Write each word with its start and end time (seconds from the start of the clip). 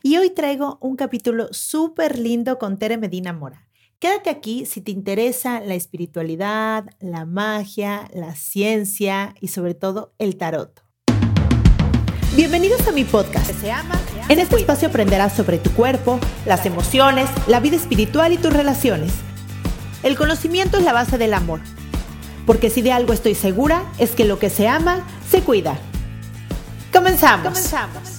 Y 0.00 0.16
hoy 0.16 0.30
traigo 0.30 0.78
un 0.80 0.94
capítulo 0.94 1.48
súper 1.50 2.20
lindo 2.20 2.56
con 2.56 2.78
Tere 2.78 2.98
Medina 2.98 3.32
Mora. 3.32 3.66
Quédate 3.98 4.30
aquí 4.30 4.64
si 4.64 4.80
te 4.80 4.92
interesa 4.92 5.58
la 5.58 5.74
espiritualidad, 5.74 6.84
la 7.00 7.24
magia, 7.24 8.08
la 8.14 8.36
ciencia 8.36 9.34
y 9.40 9.48
sobre 9.48 9.74
todo 9.74 10.14
el 10.18 10.36
tarot. 10.36 10.84
Bienvenidos 12.36 12.86
a 12.86 12.92
mi 12.92 13.02
podcast. 13.02 13.50
En 14.28 14.38
este 14.38 14.54
espacio 14.54 14.86
aprenderás 14.86 15.32
sobre 15.32 15.58
tu 15.58 15.72
cuerpo, 15.72 16.20
las 16.46 16.64
emociones, 16.64 17.28
la 17.48 17.58
vida 17.58 17.74
espiritual 17.74 18.32
y 18.32 18.38
tus 18.38 18.52
relaciones. 18.52 19.12
El 20.04 20.16
conocimiento 20.16 20.78
es 20.78 20.84
la 20.84 20.92
base 20.92 21.18
del 21.18 21.34
amor. 21.34 21.58
Porque 22.46 22.70
si 22.70 22.82
de 22.82 22.92
algo 22.92 23.12
estoy 23.12 23.34
segura 23.34 23.82
es 23.98 24.12
que 24.12 24.24
lo 24.24 24.38
que 24.38 24.48
se 24.48 24.68
ama, 24.68 25.04
se 25.28 25.42
cuida. 25.42 25.76
Comenzamos. 26.92 27.48
Comenzamos. 27.48 28.17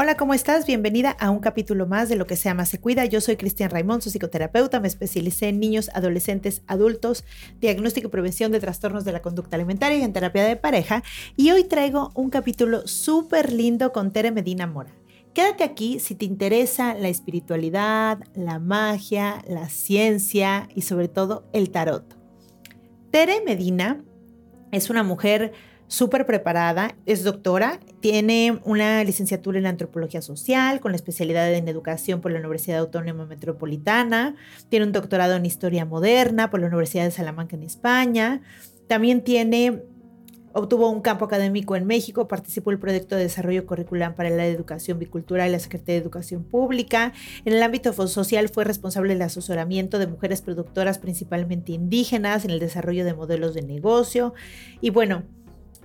Hola, 0.00 0.16
¿cómo 0.16 0.32
estás? 0.32 0.64
Bienvenida 0.64 1.10
a 1.10 1.28
un 1.28 1.40
capítulo 1.40 1.84
más 1.84 2.08
de 2.08 2.14
Lo 2.14 2.24
que 2.24 2.36
se 2.36 2.44
llama 2.44 2.66
Se 2.66 2.78
Cuida. 2.78 3.04
Yo 3.06 3.20
soy 3.20 3.36
Cristian 3.36 3.68
Raimond, 3.68 4.00
su 4.00 4.10
psicoterapeuta. 4.10 4.78
Me 4.78 4.86
especialicé 4.86 5.48
en 5.48 5.58
niños, 5.58 5.90
adolescentes, 5.92 6.62
adultos, 6.68 7.24
diagnóstico 7.58 8.06
y 8.06 8.10
prevención 8.12 8.52
de 8.52 8.60
trastornos 8.60 9.04
de 9.04 9.10
la 9.10 9.22
conducta 9.22 9.56
alimentaria 9.56 9.98
y 9.98 10.04
en 10.04 10.12
terapia 10.12 10.44
de 10.44 10.54
pareja. 10.54 11.02
Y 11.34 11.50
hoy 11.50 11.64
traigo 11.64 12.12
un 12.14 12.30
capítulo 12.30 12.86
súper 12.86 13.52
lindo 13.52 13.90
con 13.90 14.12
Tere 14.12 14.30
Medina 14.30 14.68
Mora. 14.68 14.92
Quédate 15.34 15.64
aquí 15.64 15.98
si 15.98 16.14
te 16.14 16.26
interesa 16.26 16.94
la 16.94 17.08
espiritualidad, 17.08 18.20
la 18.36 18.60
magia, 18.60 19.42
la 19.48 19.68
ciencia 19.68 20.68
y 20.76 20.82
sobre 20.82 21.08
todo 21.08 21.48
el 21.52 21.70
tarot. 21.70 22.16
Tere 23.10 23.42
Medina 23.44 24.04
es 24.70 24.90
una 24.90 25.02
mujer 25.02 25.54
súper 25.88 26.26
preparada, 26.26 26.94
es 27.06 27.24
doctora, 27.24 27.80
tiene 28.00 28.60
una 28.64 29.02
licenciatura 29.04 29.58
en 29.58 29.66
antropología 29.66 30.22
social 30.22 30.80
con 30.80 30.92
la 30.92 30.96
especialidad 30.96 31.52
en 31.52 31.66
educación 31.66 32.20
por 32.20 32.30
la 32.30 32.38
Universidad 32.38 32.78
Autónoma 32.78 33.26
Metropolitana, 33.26 34.36
tiene 34.68 34.86
un 34.86 34.92
doctorado 34.92 35.34
en 35.34 35.46
historia 35.46 35.84
moderna 35.84 36.50
por 36.50 36.60
la 36.60 36.66
Universidad 36.68 37.04
de 37.04 37.10
Salamanca 37.10 37.56
en 37.56 37.64
España, 37.64 38.42
también 38.86 39.22
tiene 39.24 39.82
Obtuvo 40.54 40.90
un 40.90 41.02
campo 41.02 41.26
académico 41.26 41.76
en 41.76 41.86
México, 41.86 42.26
participó 42.26 42.70
en 42.70 42.76
el 42.76 42.80
proyecto 42.80 43.14
de 43.14 43.22
desarrollo 43.22 43.66
curricular 43.66 44.14
para 44.14 44.30
la 44.30 44.46
educación 44.46 44.98
bicultural 44.98 45.48
y 45.48 45.52
la 45.52 45.58
Secretaría 45.58 45.94
de 45.94 46.00
Educación 46.00 46.42
Pública. 46.42 47.12
En 47.44 47.52
el 47.52 47.62
ámbito 47.62 47.92
social 47.92 48.48
fue 48.48 48.64
responsable 48.64 49.12
del 49.12 49.22
asesoramiento 49.22 49.98
de 49.98 50.06
mujeres 50.06 50.40
productoras, 50.40 50.98
principalmente 50.98 51.72
indígenas, 51.72 52.44
en 52.44 52.50
el 52.50 52.60
desarrollo 52.60 53.04
de 53.04 53.14
modelos 53.14 53.54
de 53.54 53.62
negocio. 53.62 54.34
Y 54.80 54.90
bueno, 54.90 55.24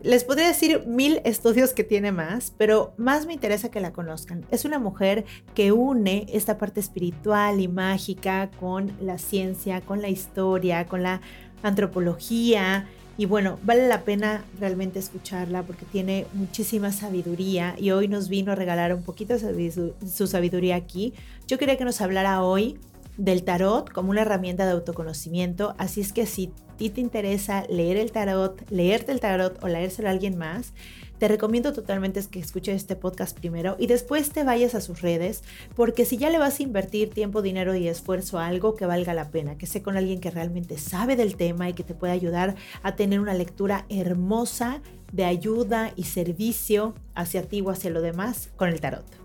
les 0.03 0.25
podría 0.25 0.47
decir 0.47 0.83
mil 0.85 1.21
estudios 1.23 1.71
que 1.71 1.85
tiene 1.85 2.11
más, 2.11 2.53
pero 2.57 2.93
más 2.97 3.25
me 3.25 3.33
interesa 3.33 3.71
que 3.71 3.79
la 3.79 3.93
conozcan. 3.93 4.45
Es 4.51 4.65
una 4.65 4.77
mujer 4.77 5.23
que 5.55 5.71
une 5.71 6.25
esta 6.33 6.57
parte 6.57 6.81
espiritual 6.81 7.61
y 7.61 7.69
mágica 7.69 8.51
con 8.59 8.91
la 8.99 9.17
ciencia, 9.17 9.79
con 9.79 10.01
la 10.01 10.09
historia, 10.09 10.85
con 10.87 11.03
la 11.03 11.21
antropología. 11.63 12.85
Y 13.17 13.27
bueno, 13.27 13.59
vale 13.63 13.87
la 13.87 14.01
pena 14.01 14.43
realmente 14.59 14.99
escucharla 14.99 15.63
porque 15.63 15.85
tiene 15.85 16.25
muchísima 16.33 16.91
sabiduría 16.91 17.75
y 17.77 17.91
hoy 17.91 18.09
nos 18.09 18.27
vino 18.27 18.51
a 18.51 18.55
regalar 18.55 18.93
un 18.93 19.03
poquito 19.03 19.37
de 19.37 19.93
su 20.05 20.27
sabiduría 20.27 20.75
aquí. 20.75 21.13
Yo 21.47 21.57
quería 21.57 21.77
que 21.77 21.85
nos 21.85 22.01
hablara 22.01 22.43
hoy 22.43 22.77
del 23.17 23.43
tarot 23.43 23.91
como 23.91 24.09
una 24.09 24.21
herramienta 24.21 24.65
de 24.65 24.71
autoconocimiento. 24.71 25.75
Así 25.77 26.01
es 26.01 26.13
que 26.13 26.25
si 26.25 26.51
a 26.69 26.77
ti 26.77 26.89
te 26.89 27.01
interesa 27.01 27.65
leer 27.69 27.97
el 27.97 28.11
tarot, 28.11 28.69
leerte 28.69 29.11
el 29.11 29.19
tarot 29.19 29.63
o 29.63 29.67
leérselo 29.67 30.07
a 30.07 30.11
alguien 30.11 30.37
más, 30.37 30.73
te 31.23 31.27
recomiendo 31.29 31.71
totalmente 31.71 32.21
que 32.29 32.39
escuches 32.39 32.75
este 32.75 32.97
podcast 32.97 33.37
primero 33.37 33.77
y 33.79 33.87
después 33.87 34.31
te 34.31 34.43
vayas 34.43 34.75
a 34.75 34.81
sus 34.81 35.01
redes, 35.01 35.43
porque 35.73 36.03
si 36.03 36.17
ya 36.17 36.29
le 36.29 36.37
vas 36.37 36.59
a 36.59 36.63
invertir 36.63 37.11
tiempo, 37.11 37.41
dinero 37.41 37.75
y 37.75 37.87
esfuerzo 37.87 38.39
a 38.39 38.47
algo 38.47 38.75
que 38.75 38.85
valga 38.85 39.13
la 39.13 39.31
pena, 39.31 39.57
que 39.57 39.65
sea 39.65 39.81
con 39.81 39.95
alguien 39.95 40.19
que 40.19 40.31
realmente 40.31 40.77
sabe 40.77 41.15
del 41.15 41.37
tema 41.37 41.69
y 41.69 41.73
que 41.73 41.83
te 41.83 41.93
pueda 41.93 42.11
ayudar 42.11 42.55
a 42.81 42.95
tener 42.97 43.21
una 43.21 43.35
lectura 43.35 43.85
hermosa 43.87 44.81
de 45.13 45.23
ayuda 45.23 45.93
y 45.95 46.03
servicio 46.03 46.93
hacia 47.15 47.43
ti 47.43 47.61
o 47.61 47.69
hacia 47.69 47.91
lo 47.91 48.01
demás 48.01 48.49
con 48.57 48.67
el 48.67 48.81
tarot. 48.81 49.22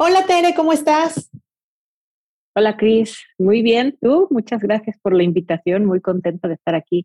Hola 0.00 0.26
Tere, 0.26 0.54
¿cómo 0.54 0.72
estás? 0.72 1.28
Hola 2.54 2.76
Cris, 2.76 3.18
muy 3.36 3.62
bien. 3.62 3.98
¿Tú? 4.00 4.28
Muchas 4.30 4.62
gracias 4.62 4.96
por 5.02 5.12
la 5.12 5.24
invitación, 5.24 5.86
muy 5.86 6.00
contenta 6.00 6.46
de 6.46 6.54
estar 6.54 6.76
aquí. 6.76 7.04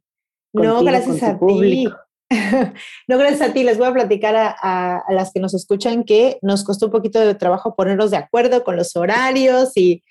No, 0.53 0.83
gracias 0.83 1.23
a 1.23 1.39
ti. 1.39 1.87
no, 3.07 3.17
gracias 3.17 3.49
a 3.49 3.51
ti. 3.51 3.63
Les 3.63 3.79
voy 3.79 3.87
a 3.87 3.93
platicar 3.93 4.35
a, 4.35 5.03
las 5.09 5.33
que 5.33 5.39
nos 5.39 5.55
escuchan 5.55 6.03
que 6.03 6.37
nos 6.43 6.63
costó 6.63 6.85
un 6.85 6.91
poquito 6.91 7.19
de 7.19 7.33
trabajo 7.33 7.75
ponernos 7.75 8.11
de 8.11 8.17
acuerdo 8.17 8.63
con 8.63 8.75
los 8.75 8.95
horarios 8.95 9.75
y, 9.75 10.03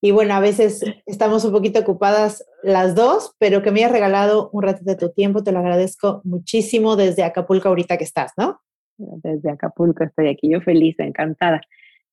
y 0.00 0.12
bueno, 0.12 0.34
a 0.34 0.40
veces 0.40 0.84
estamos 1.06 1.44
un 1.44 1.50
poquito 1.50 1.80
ocupadas 1.80 2.46
las 2.62 2.94
dos, 2.94 3.34
pero 3.40 3.62
que 3.62 3.72
me 3.72 3.80
hayas 3.80 3.90
regalado 3.90 4.48
un 4.52 4.62
ratito 4.62 4.92
de 4.92 4.96
tu 4.96 5.10
tiempo, 5.10 5.42
te 5.42 5.50
lo 5.50 5.58
agradezco 5.58 6.20
muchísimo 6.22 6.94
desde 6.94 7.24
Acapulco 7.24 7.68
ahorita 7.68 7.98
que 7.98 8.04
estás, 8.04 8.30
¿no? 8.36 8.60
Desde 8.96 9.50
Acapulco 9.50 10.04
estoy 10.04 10.28
aquí, 10.28 10.48
yo 10.52 10.60
feliz, 10.60 10.94
encantada. 11.00 11.60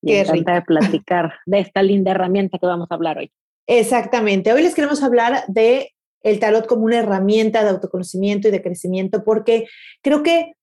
Qué 0.05 0.23
de 0.23 0.61
platicar 0.61 1.33
de 1.45 1.59
esta 1.59 1.81
linda 1.81 2.11
herramienta 2.11 2.57
que 2.57 2.65
vamos 2.65 2.87
a 2.91 2.95
hablar 2.95 3.17
hoy. 3.17 3.31
Exactamente. 3.67 4.53
Hoy 4.53 4.61
les 4.61 4.75
queremos 4.75 5.01
hablar 5.01 5.43
de 5.47 5.91
el 6.21 6.39
tarot 6.39 6.65
como 6.65 6.85
una 6.85 6.99
herramienta 6.99 7.63
de 7.63 7.69
autoconocimiento 7.69 8.47
y 8.47 8.51
de 8.51 8.61
crecimiento, 8.61 9.23
porque 9.23 9.67
creo 10.01 10.23
que 10.23 10.53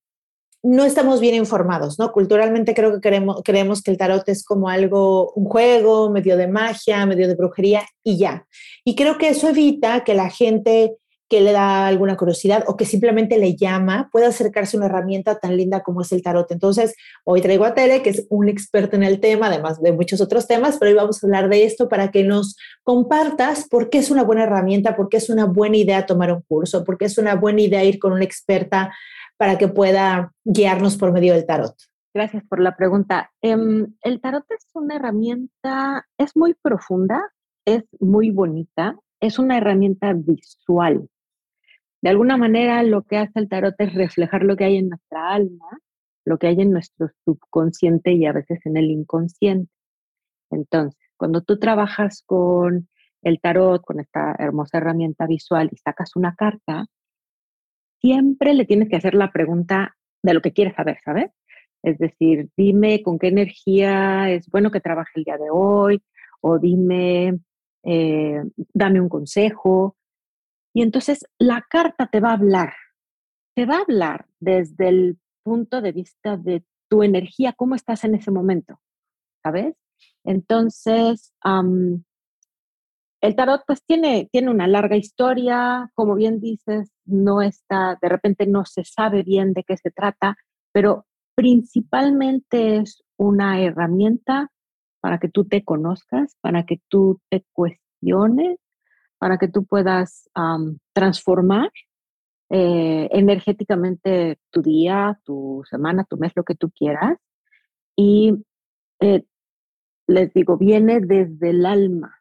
no 0.65 0.85
estamos 0.85 1.21
bien 1.21 1.35
informados, 1.35 1.99
¿no? 1.99 2.13
Culturalmente 2.13 2.75
creo 2.75 2.93
que 2.93 3.01
creemos, 3.01 3.43
creemos 3.45 3.83
que 3.83 3.91
el 3.91 3.97
tarot 3.97 4.29
es 4.29 4.45
como 4.45 4.69
algo, 4.69 5.33
un 5.33 5.45
juego, 5.47 6.11
medio 6.11 6.37
de 6.37 6.47
magia, 6.47 7.05
medio 7.05 7.27
de 7.27 7.35
brujería 7.35 7.83
y 8.05 8.17
ya. 8.17 8.47
Y 8.85 8.95
creo 8.95 9.19
que 9.19 9.29
eso 9.29 9.49
evita 9.49 10.05
que 10.05 10.15
la 10.15 10.31
gente 10.31 10.97
que 11.33 11.41
le 11.41 11.53
da 11.53 11.87
alguna 11.87 12.19
curiosidad 12.19 12.63
o 12.67 12.77
que 12.77 12.85
simplemente 12.85 13.39
le 13.39 13.57
llama, 13.57 14.11
puede 14.13 14.27
acercarse 14.27 14.77
a 14.77 14.81
una 14.81 14.85
herramienta 14.85 15.39
tan 15.39 15.57
linda 15.57 15.83
como 15.83 16.03
es 16.03 16.13
el 16.13 16.23
tarot. 16.23 16.51
Entonces, 16.51 16.95
hoy 17.25 17.41
traigo 17.41 17.65
a 17.65 17.73
Tere, 17.73 18.03
que 18.03 18.11
es 18.11 18.27
un 18.29 18.51
experto 18.51 18.97
en 18.97 19.03
el 19.03 19.19
tema, 19.19 19.47
además 19.47 19.81
de 19.81 19.93
muchos 19.93 20.21
otros 20.21 20.47
temas, 20.47 20.77
pero 20.77 20.91
hoy 20.91 20.95
vamos 20.95 21.25
a 21.25 21.27
hablar 21.27 21.49
de 21.49 21.65
esto 21.65 21.89
para 21.89 22.11
que 22.11 22.23
nos 22.23 22.59
compartas 22.83 23.67
por 23.67 23.89
qué 23.89 23.97
es 23.97 24.11
una 24.11 24.25
buena 24.25 24.43
herramienta, 24.43 24.95
por 24.95 25.09
qué 25.09 25.17
es 25.17 25.31
una 25.31 25.47
buena 25.47 25.79
idea 25.79 26.05
tomar 26.05 26.31
un 26.35 26.43
curso, 26.43 26.85
por 26.85 26.99
qué 26.99 27.07
es 27.07 27.17
una 27.17 27.35
buena 27.35 27.63
idea 27.63 27.83
ir 27.83 27.99
con 27.99 28.13
una 28.13 28.25
experta 28.25 28.93
para 29.39 29.57
que 29.57 29.69
pueda 29.69 30.35
guiarnos 30.45 30.99
por 30.99 31.13
medio 31.13 31.33
del 31.33 31.47
tarot. 31.47 31.75
Gracias 32.13 32.45
por 32.45 32.61
la 32.61 32.77
pregunta. 32.77 33.31
Em, 33.41 33.95
el 34.03 34.21
tarot 34.21 34.45
es 34.51 34.67
una 34.75 34.97
herramienta, 34.97 36.07
es 36.19 36.37
muy 36.37 36.53
profunda, 36.53 37.33
es 37.65 37.85
muy 38.01 38.31
bonita, 38.31 38.97
es 39.19 39.39
una 39.39 39.57
herramienta 39.57 40.13
visual. 40.13 41.09
De 42.03 42.11
alguna 42.11 42.37
manera 42.37 42.83
lo 42.83 43.03
que 43.03 43.17
hace 43.17 43.39
el 43.39 43.49
tarot 43.49 43.75
es 43.79 43.95
reflejar 43.95 44.43
lo 44.43 44.57
que 44.57 44.65
hay 44.65 44.77
en 44.77 44.89
nuestra 44.89 45.33
alma, 45.33 45.79
lo 46.25 46.37
que 46.37 46.49
hay 46.49 46.61
en 46.61 46.73
nuestro 46.73 47.09
subconsciente 47.25 48.13
y 48.13 48.27
a 48.27 48.33
veces 48.33 48.61
en 48.67 48.77
el 48.77 48.91
inconsciente. 48.91 49.71
Entonces, 50.51 51.01
cuando 51.17 51.43
tú 51.43 51.59
trabajas 51.59 52.23
con 52.27 52.89
el 53.23 53.41
tarot, 53.41 53.83
con 53.83 54.01
esta 54.01 54.35
hermosa 54.39 54.79
herramienta 54.79 55.27
visual 55.27 55.69
y 55.71 55.77
sacas 55.77 56.17
una 56.17 56.35
carta, 56.35 56.87
siempre 58.01 58.55
le 58.55 58.65
tienes 58.65 58.89
que 58.89 58.97
hacer 58.97 59.15
la 59.15 59.31
pregunta 59.31 59.97
de 60.23 60.35
lo 60.35 60.43
que 60.43 60.53
quieres 60.53 60.75
saber, 60.75 60.99
¿sabes? 61.05 61.31
Es 61.85 61.99
decir, 61.99 62.49
dime 62.57 63.03
con 63.03 63.19
qué 63.19 63.29
energía 63.29 64.29
es 64.31 64.49
bueno 64.49 64.73
que 64.73 64.81
trabaje 64.81 65.13
el 65.15 65.25
día 65.25 65.39
de 65.39 65.51
hoy, 65.53 66.03
o 66.41 66.59
dime, 66.59 67.39
eh, 67.85 68.43
dame 68.75 69.01
un 69.01 69.09
consejo, 69.09 69.97
y 70.75 70.83
entonces 70.83 71.27
la 71.39 71.65
carta 71.69 72.07
te 72.07 72.21
va 72.21 72.31
a 72.31 72.35
hablar, 72.35 72.75
te 73.55 73.67
va 73.67 73.77
a 73.77 73.83
hablar 73.83 74.27
desde 74.41 74.89
el 74.89 75.19
punto 75.43 75.81
de 75.81 75.93
vista 75.93 76.37
de 76.37 76.65
tu 76.89 77.03
energía, 77.03 77.53
cómo 77.53 77.75
estás 77.75 78.05
en 78.05 78.15
ese 78.15 78.31
momento, 78.31 78.81
¿sabes? 79.43 79.75
Entonces, 80.25 81.33
el 83.23 83.37
tarot 83.37 83.63
pues 83.67 83.83
tiene, 83.85 84.29
tiene 84.33 84.51
una 84.51 84.67
larga 84.67 84.97
historia, 84.97 85.91
como 85.95 86.15
bien 86.15 86.41
dices, 86.41 86.91
no 87.05 87.43
está, 87.43 87.99
de 88.01 88.09
repente 88.09 88.47
no 88.47 88.65
se 88.65 88.85
sabe 88.85 89.23
bien 89.23 89.53
de 89.53 89.65
qué 89.65 89.77
se 89.77 89.91
trata, 89.91 90.37
pero 90.73 91.07
principalmente 91.35 92.79
es 92.79 93.03
una 93.17 93.61
herramienta 93.61 94.51
para 95.01 95.19
que 95.19 95.29
tú 95.29 95.45
te 95.45 95.65
conozcas, 95.65 96.37
para 96.41 96.65
que 96.65 96.81
tú 96.89 97.21
te 97.31 97.45
cuestiones, 97.53 98.59
para 99.23 99.39
que 99.39 99.47
tú 99.47 99.65
puedas 99.65 100.29
transformar 100.93 101.71
eh, 102.51 103.09
energéticamente 103.13 104.41
tu 104.51 104.63
día, 104.63 105.21
tu 105.23 105.63
semana, 105.71 106.03
tu 106.03 106.17
mes, 106.17 106.33
lo 106.35 106.43
que 106.43 106.57
tú 106.57 106.73
quieras. 106.73 107.21
Y 107.95 108.33
eh, 108.99 109.23
les 110.09 110.35
digo, 110.35 110.57
viene 110.57 110.99
desde 110.99 111.51
el 111.51 111.67
alma. 111.67 112.19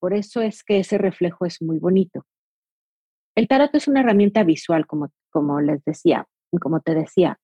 Por 0.00 0.14
eso 0.14 0.40
es 0.40 0.64
que 0.64 0.78
ese 0.78 0.96
reflejo 0.96 1.44
es 1.44 1.60
muy 1.60 1.78
bonito. 1.78 2.24
El 3.34 3.46
tarot 3.46 3.74
es 3.74 3.86
una 3.86 4.00
herramienta 4.00 4.42
visual, 4.42 4.86
como, 4.86 5.10
como 5.30 5.60
les 5.60 5.84
decía, 5.84 6.26
como 6.62 6.80
te 6.80 6.94
decía. 6.94 7.38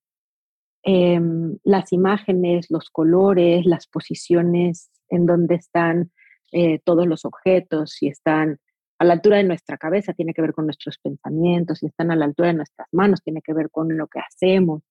Em, 0.83 1.59
las 1.63 1.93
imágenes, 1.93 2.71
los 2.71 2.89
colores, 2.89 3.67
las 3.67 3.87
posiciones 3.87 4.91
en 5.11 5.27
donde 5.27 5.57
están 5.57 6.11
eh, 6.53 6.81
todos 6.87 7.07
los 7.07 7.27
objetos, 7.27 7.91
si 7.91 8.07
están 8.09 8.59
a 8.99 9.05
la 9.05 9.15
altura 9.15 9.37
de 9.37 9.45
nuestra 9.45 9.79
cabeza, 9.79 10.13
tiene 10.13 10.35
que 10.35 10.43
ver 10.43 10.53
con 10.53 10.67
nuestros 10.67 10.99
pensamientos, 10.99 11.79
si 11.79 11.87
están 11.87 12.11
a 12.11 12.17
la 12.17 12.25
altura 12.25 12.49
de 12.49 12.55
nuestras 12.55 12.89
manos, 12.93 13.23
tiene 13.23 13.43
que 13.43 13.53
ver 13.53 13.71
con 13.71 13.97
lo 13.97 14.09
que 14.09 14.19
hacemos, 14.21 14.83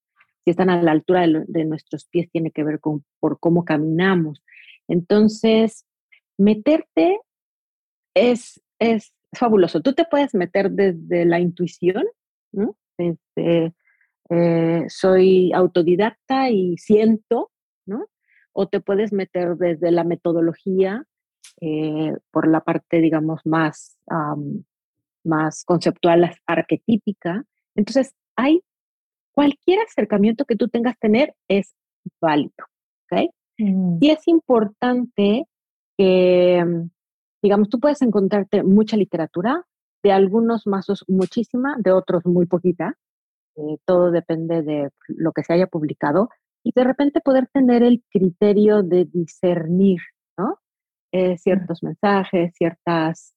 si 0.47 0.51
están 0.51 0.69
a 0.69 0.81
la 0.81 0.91
altura 0.91 1.27
de, 1.27 1.65
nuestros 1.65 2.05
pies, 2.05 2.31
tiene 2.31 2.51
que 2.51 2.63
ver 2.63 2.79
con 2.79 3.03
por 3.19 3.37
cómo 3.37 3.65
caminamos. 3.65 4.41
Entonces, 4.87 5.85
meterte 6.37 7.19
es, 8.13 8.61
es 8.79 9.13
fabuloso. 9.33 9.81
Tú 9.81 9.91
te 9.91 10.05
puedes 10.05 10.33
meter 10.33 10.71
desde 10.71 11.25
la 11.25 11.41
intuición. 11.41 12.05
Desde, 12.97 13.73
eh, 14.29 14.85
soy 14.87 15.51
autodidacta 15.51 16.49
y 16.49 16.77
siento, 16.77 17.51
¿no? 17.85 18.07
O 18.53 18.69
te 18.69 18.79
puedes 18.79 19.11
meter 19.11 19.57
desde 19.57 19.91
la 19.91 20.05
metodología, 20.05 21.05
eh, 21.61 22.13
por 22.31 22.47
la 22.47 22.61
parte, 22.61 22.99
digamos, 22.99 23.41
más, 23.45 23.97
más 25.23 25.63
conceptual, 25.65 26.35
arquetípica. 26.45 27.43
Entonces, 27.75 28.13
hay 28.35 28.61
cualquier 29.31 29.79
acercamiento 29.81 30.45
que 30.45 30.55
tú 30.55 30.67
tengas 30.67 30.97
tener 30.97 31.35
es 31.47 31.75
válido, 32.19 32.65
¿ok? 33.11 33.29
Mm. 33.59 33.97
Y 34.01 34.09
es 34.09 34.27
importante 34.27 35.45
que, 35.97 36.65
digamos, 37.41 37.69
tú 37.69 37.79
puedes 37.79 38.01
encontrarte 38.01 38.63
mucha 38.63 38.97
literatura, 38.97 39.65
de 40.03 40.11
algunos 40.11 40.67
mazos 40.67 41.03
muchísima, 41.07 41.75
de 41.79 41.91
otros 41.91 42.25
muy 42.25 42.45
poquita, 42.45 42.95
eh, 43.55 43.77
todo 43.85 44.11
depende 44.11 44.61
de 44.61 44.89
lo 45.07 45.31
que 45.31 45.43
se 45.43 45.53
haya 45.53 45.67
publicado, 45.67 46.29
y 46.63 46.71
de 46.75 46.83
repente 46.83 47.21
poder 47.21 47.47
tener 47.47 47.83
el 47.83 48.03
criterio 48.09 48.83
de 48.83 49.05
discernir, 49.05 49.99
¿no? 50.37 50.59
Eh, 51.13 51.37
ciertos 51.37 51.83
mensajes, 51.83 52.53
ciertas, 52.55 53.33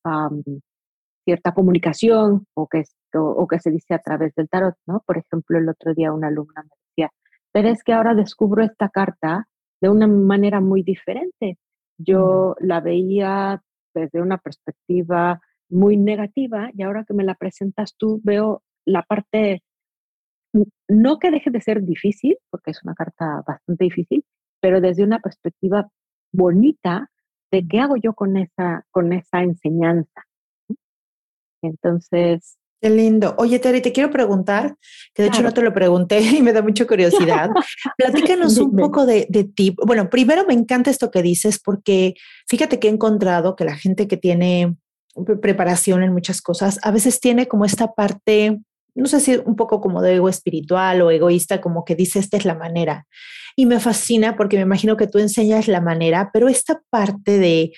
cierta 1.25 1.55
comunicación 1.55 2.47
o 2.55 2.67
que, 2.67 2.83
o, 3.15 3.47
que 3.47 3.61
se 3.61 3.71
dice 3.71 3.95
a 3.95 4.01
través 4.01 4.35
del 4.35 4.49
tarot, 4.49 4.75
¿no? 4.87 5.03
Por 5.07 5.19
ejemplo, 5.19 5.57
el 5.57 5.69
otro 5.69 5.95
día 5.95 6.13
una 6.13 6.29
alumna 6.29 6.63
me 6.65 6.71
decía, 6.89 7.11
pero 7.53 7.69
es 7.69 7.85
que 7.85 7.93
ahora 7.93 8.15
descubro 8.15 8.65
esta 8.65 8.89
carta 8.89 9.47
de 9.81 9.89
una 9.89 10.09
manera 10.09 10.61
muy 10.61 10.83
diferente. 10.83 11.59
Yo 11.97 12.57
la 12.61 12.81
veía 12.81 13.63
desde 13.95 14.21
una 14.21 14.39
perspectiva 14.39 15.41
muy 15.69 15.97
negativa 15.97 16.71
y 16.75 16.83
ahora 16.83 17.05
que 17.05 17.15
me 17.15 17.25
la 17.25 17.35
presentas 17.35 17.95
tú 17.97 18.21
veo 18.25 18.63
la 18.85 19.03
parte, 19.03 19.63
no 20.89 21.19
que 21.21 21.31
deje 21.31 21.51
de 21.51 21.61
ser 21.61 21.83
difícil, 21.85 22.37
porque 22.51 22.73
es 22.73 22.83
una 22.83 22.95
carta 22.95 23.45
bastante 23.47 23.85
difícil, 23.85 24.25
pero 24.61 24.81
desde 24.81 25.05
una 25.05 25.21
perspectiva 25.21 25.89
bonita 26.33 27.10
de 27.51 27.67
qué 27.67 27.81
hago 27.81 27.97
yo 27.97 28.15
con 28.15 28.37
esa, 28.37 28.85
con 28.91 29.13
esa 29.13 29.43
enseñanza. 29.43 30.27
Entonces... 31.63 32.57
Qué 32.83 32.89
lindo. 32.89 33.35
Oye, 33.37 33.59
Terry, 33.59 33.83
te 33.83 33.93
quiero 33.93 34.11
preguntar, 34.11 34.75
que 35.13 35.23
de 35.23 35.29
hecho 35.29 35.43
no 35.43 35.53
te 35.53 35.61
lo 35.61 35.75
pregunté 35.75 36.21
y 36.39 36.41
me 36.41 36.55
da 36.55 36.63
mucha 36.63 36.87
curiosidad. 36.87 37.51
Platícanos 37.99 38.57
un 38.57 38.75
poco 38.75 39.05
de, 39.05 39.27
de 39.29 39.45
ti. 39.45 39.77
Bueno, 39.87 40.09
primero 40.09 40.47
me 40.47 40.55
encanta 40.55 40.91
esto 40.91 41.11
que 41.11 41.21
dices 41.21 41.61
porque 41.63 42.15
fíjate 42.49 42.79
que 42.79 42.89
he 42.89 42.91
encontrado 42.91 43.55
que 43.55 43.67
la 43.67 43.77
gente 43.77 44.09
que 44.09 44.17
tiene 44.17 44.77
preparación 45.43 46.03
en 46.03 46.13
muchas 46.13 46.41
cosas, 46.41 46.79
a 46.83 46.91
veces 46.91 47.21
tiene 47.21 47.49
como 47.49 47.65
esta 47.65 47.93
parte 47.93 48.61
no 48.95 49.07
sé 49.07 49.21
si 49.21 49.37
un 49.37 49.57
poco 49.57 49.81
como 49.81 50.03
de 50.03 50.17
ego 50.17 50.29
espiritual 50.29 51.03
o 51.03 51.11
egoísta, 51.11 51.61
como 51.61 51.85
que 51.85 51.95
dice, 51.95 52.19
esta 52.19 52.37
es 52.37 52.45
la 52.45 52.55
manera. 52.55 53.07
Y 53.57 53.67
me 53.67 53.81
fascina 53.81 54.37
porque 54.37 54.57
me 54.57 54.63
imagino 54.63 54.97
que 54.97 55.07
tú 55.07 55.19
enseñas 55.19 55.69
la 55.69 55.81
manera, 55.81 56.31
pero 56.33 56.49
esta 56.49 56.81
parte 56.91 57.39
de, 57.39 57.73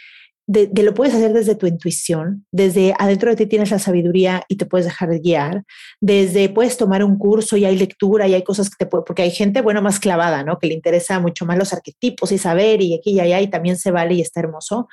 de, 0.46 0.82
lo 0.82 0.94
puedes 0.94 1.14
hacer 1.14 1.32
desde 1.32 1.54
tu 1.54 1.66
intuición, 1.66 2.46
desde 2.50 2.94
adentro 2.98 3.30
de 3.30 3.36
ti 3.36 3.46
tienes 3.46 3.70
la 3.70 3.78
sabiduría 3.78 4.42
y 4.48 4.56
te 4.56 4.66
puedes 4.66 4.86
dejar 4.86 5.08
de 5.08 5.20
guiar, 5.20 5.64
desde 6.00 6.48
puedes 6.48 6.76
tomar 6.76 7.04
un 7.04 7.16
curso 7.16 7.56
y 7.56 7.64
hay 7.64 7.76
lectura 7.76 8.26
y 8.28 8.34
hay 8.34 8.42
cosas 8.42 8.68
que 8.68 8.84
te 8.84 8.86
puede, 8.86 9.04
porque 9.04 9.22
hay 9.22 9.30
gente, 9.30 9.62
bueno, 9.62 9.82
más 9.82 10.00
clavada, 10.00 10.44
¿no? 10.44 10.58
Que 10.58 10.66
le 10.66 10.74
interesa 10.74 11.20
mucho 11.20 11.46
más 11.46 11.58
los 11.58 11.72
arquetipos 11.72 12.32
y 12.32 12.38
saber 12.38 12.82
y 12.82 12.94
aquí 12.94 13.12
y 13.12 13.20
allá 13.20 13.40
y 13.40 13.48
también 13.48 13.76
se 13.76 13.90
vale 13.90 14.14
y 14.14 14.20
está 14.20 14.40
hermoso. 14.40 14.88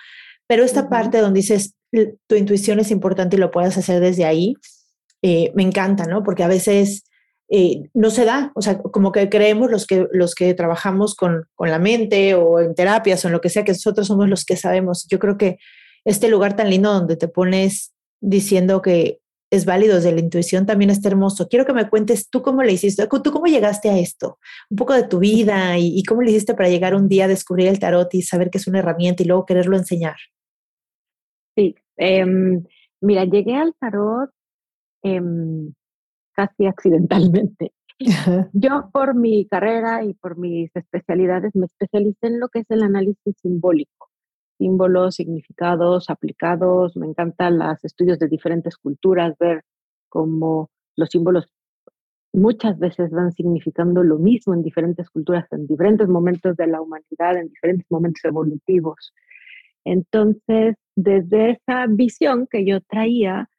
Pero 0.48 0.64
esta 0.64 0.90
parte 0.90 1.20
donde 1.20 1.42
dices, 1.42 1.76
tu 2.28 2.36
intuición 2.36 2.80
es 2.80 2.92
importante 2.92 3.36
y 3.36 3.40
lo 3.40 3.52
puedes 3.52 3.78
hacer 3.78 4.00
desde 4.00 4.26
ahí, 4.26 4.56
eh, 5.22 5.52
me 5.56 5.64
encanta, 5.64 6.06
¿no? 6.06 6.24
Porque 6.24 6.44
a 6.44 6.48
veces 6.48 7.04
eh, 7.50 7.90
no 7.94 8.10
se 8.10 8.26
da, 8.26 8.52
o 8.56 8.62
sea, 8.62 8.78
como 8.78 9.12
que 9.12 9.30
creemos 9.30 9.72
los 9.72 9.88
que, 9.88 10.08
los 10.12 10.36
que 10.36 10.54
trabajamos 10.54 11.16
con, 11.16 11.46
con, 11.56 11.70
la 11.70 11.80
mente 11.80 12.36
o 12.36 12.60
en 12.60 12.76
terapias 12.76 13.24
o 13.26 13.28
en 13.28 13.34
lo 13.34 13.42
que 13.42 13.50
sea, 13.50 13.64
que 13.64 13.72
nosotros 13.72 14.08
somos 14.08 14.30
los 14.30 14.46
que 14.46 14.56
sabemos. 14.56 15.08
Yo 15.10 15.20
creo 15.20 15.38
que 15.38 15.58
este 16.06 16.30
lugar 16.30 16.56
tan 16.56 16.70
lindo 16.70 16.94
donde 16.94 17.18
te 17.18 17.28
pones 17.28 17.94
diciendo 18.22 18.82
que 18.82 19.20
es 19.52 19.66
válido 19.66 19.96
desde 19.96 20.12
la 20.12 20.20
intuición 20.20 20.66
también 20.66 20.92
está 20.92 21.10
hermoso. 21.10 21.48
Quiero 21.48 21.66
que 21.66 21.74
me 21.74 21.90
cuentes 21.90 22.30
tú 22.30 22.42
cómo 22.42 22.62
le 22.62 22.74
hiciste, 22.74 23.08
tú 23.08 23.32
cómo 23.32 23.48
llegaste 23.48 23.90
a 23.90 23.98
esto, 23.98 24.38
un 24.70 24.78
poco 24.78 24.94
de 24.94 25.04
tu 25.04 25.20
vida 25.20 25.78
y, 25.78 26.04
cómo 26.04 26.22
le 26.22 26.32
hiciste 26.32 26.54
para 26.54 26.70
llegar 26.70 26.96
un 26.96 27.08
día 27.08 27.26
a 27.26 27.30
descubrir 27.30 27.68
el 27.68 27.80
tarot 27.80 28.14
y 28.14 28.22
saber 28.22 28.50
que 28.50 28.60
es 28.60 28.68
una 28.68 28.80
herramienta 28.80 29.24
y 29.24 29.26
luego 29.26 29.46
quererlo 29.46 29.76
enseñar. 29.76 30.18
Sí, 31.58 31.76
em, 31.98 32.64
mira, 33.02 33.26
llegué 33.26 33.56
al 33.56 33.74
tarot 33.80 34.30
Em, 35.04 35.74
casi 36.34 36.66
accidentalmente. 36.66 37.74
Yo 38.54 38.90
por 38.94 39.16
mi 39.16 39.46
carrera 39.46 40.04
y 40.04 40.14
por 40.14 40.38
mis 40.38 40.74
especialidades 40.76 41.56
me 41.56 41.66
especialicé 41.66 42.28
en 42.28 42.40
lo 42.40 42.48
que 42.50 42.60
es 42.60 42.66
el 42.70 42.84
análisis 42.84 43.36
simbólico, 43.42 44.10
símbolos, 44.58 45.16
significados 45.16 46.10
aplicados, 46.10 46.96
me 46.96 47.08
encantan 47.08 47.60
los 47.60 47.84
estudios 47.84 48.20
de 48.20 48.28
diferentes 48.28 48.78
culturas, 48.78 49.36
ver 49.38 49.64
cómo 50.08 50.70
los 50.96 51.10
símbolos 51.10 51.46
muchas 52.32 52.78
veces 52.80 53.12
van 53.12 53.32
significando 53.32 54.04
lo 54.04 54.18
mismo 54.18 54.54
en 54.54 54.62
diferentes 54.62 55.10
culturas, 55.10 55.46
en 55.52 55.68
diferentes 55.68 56.08
momentos 56.08 56.56
de 56.56 56.68
la 56.68 56.82
humanidad, 56.82 57.38
en 57.38 57.50
diferentes 57.50 57.90
momentos 57.90 58.24
evolutivos. 58.24 59.14
Entonces, 59.84 60.76
desde 60.96 61.52
esa 61.52 61.88
visión 61.88 62.48
que 62.50 62.66
yo 62.66 62.82
traía, 62.82 63.50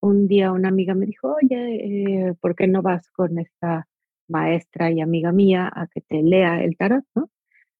un 0.00 0.28
día 0.28 0.52
una 0.52 0.68
amiga 0.68 0.94
me 0.94 1.06
dijo, 1.06 1.36
oye, 1.42 2.28
eh, 2.28 2.34
¿por 2.40 2.54
qué 2.56 2.66
no 2.66 2.82
vas 2.82 3.08
con 3.10 3.38
esta 3.38 3.86
maestra 4.28 4.90
y 4.90 5.00
amiga 5.00 5.32
mía 5.32 5.70
a 5.74 5.86
que 5.88 6.00
te 6.00 6.22
lea 6.22 6.62
el 6.62 6.76
tarot? 6.76 7.04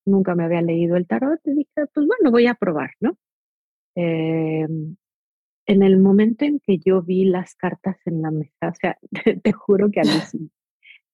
Nunca 0.07 0.35
me 0.35 0.45
había 0.45 0.62
leído 0.62 0.97
el 0.97 1.07
tarot 1.07 1.41
y 1.45 1.53
dije, 1.53 1.87
pues 1.95 2.07
bueno, 2.07 2.31
voy 2.31 2.47
a 2.47 2.55
probar, 2.55 2.91
¿no? 3.00 3.17
Em, 3.95 4.97
en 5.67 5.83
el 5.83 5.99
momento 6.00 6.45
en 6.45 6.61
que 6.61 6.79
yo 6.79 7.03
vi 7.03 7.25
las 7.25 7.55
cartas 7.55 7.97
en 8.07 8.23
la 8.23 8.31
mesa, 8.31 8.69
o 8.69 8.75
sea, 8.75 8.99
te, 9.45 9.53
juro 9.53 9.91
que 9.91 10.00
a 10.00 10.05
mí 10.05 10.11
sí, 10.31 10.50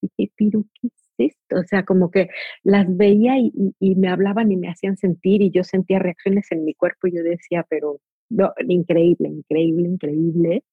dije, 0.02 0.32
pero 0.36 0.64
¿qué 0.74 0.88
es 0.88 1.14
esto? 1.18 1.56
O 1.60 1.64
sea, 1.64 1.84
como 1.84 2.10
que 2.10 2.28
las 2.62 2.86
veía 2.96 3.38
y, 3.38 3.52
y, 3.80 3.96
me 3.96 4.08
hablaban 4.08 4.52
y 4.52 4.56
me 4.56 4.68
hacían 4.68 4.96
sentir 4.96 5.42
y 5.42 5.50
yo 5.50 5.64
sentía 5.64 5.98
reacciones 5.98 6.50
en 6.52 6.64
mi 6.64 6.74
cuerpo 6.74 7.08
y 7.08 7.16
yo 7.16 7.22
decía, 7.22 7.66
pero 7.68 8.00
no, 8.30 8.52
increíble, 8.68 9.28
increíble, 9.28 9.88
increíble 9.88 10.64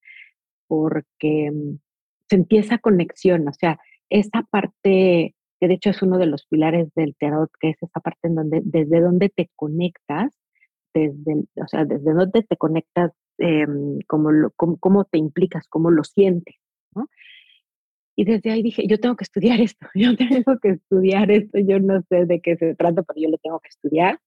porque 0.74 1.52
mm, 1.52 1.78
sentí 2.28 2.58
esa 2.58 2.80
conexión, 2.80 3.48
o 3.48 3.54
sea, 3.54 3.80
esa 4.10 4.42
parte, 4.50 5.36
que 5.60 5.68
de 5.68 5.74
hecho 5.76 5.92
es 5.92 6.02
uno 6.02 6.18
de 6.18 6.26
los 6.26 6.48
pilares 6.48 6.90
del 6.96 7.16
tarot, 7.16 7.52
que 7.60 7.70
es 7.70 7.78
esa 7.84 8.00
parte 8.00 8.28
en 8.28 8.34
donde, 8.34 8.62
desde 8.66 9.00
donde 9.00 9.30
te 9.30 9.52
conectas, 9.56 10.36
desde, 10.96 11.44
o 11.64 11.68
sea, 11.68 11.86
desde 11.86 12.12
donde 12.12 12.42
te 12.42 12.58
conectas, 12.58 13.12
eh, 13.38 13.68
cómo, 14.08 14.32
cómo, 14.56 15.06
te 15.06 15.20
implicas, 15.20 15.68
cómo 15.70 15.92
lo 15.92 16.04
sientes, 16.04 16.56
¿no? 16.96 17.08
Y 18.16 18.26
desde 18.26 18.50
ahí 18.50 18.64
dije, 18.64 18.88
yo 18.88 19.00
tengo 19.00 19.16
que 19.16 19.26
estudiar 19.26 19.62
esto, 19.62 19.88
yo 19.94 20.16
tengo 20.18 20.58
que 20.60 20.70
estudiar 20.70 21.30
esto, 21.30 21.60
yo 21.60 21.80
no 21.80 22.02
sé 22.10 22.26
de 22.26 22.42
qué 22.42 22.58
se 22.58 22.74
trata, 22.74 23.04
pero 23.04 23.22
yo 23.22 23.30
lo 23.30 23.38
tengo 23.38 23.60
que 23.60 23.70
estudiar. 23.70 24.20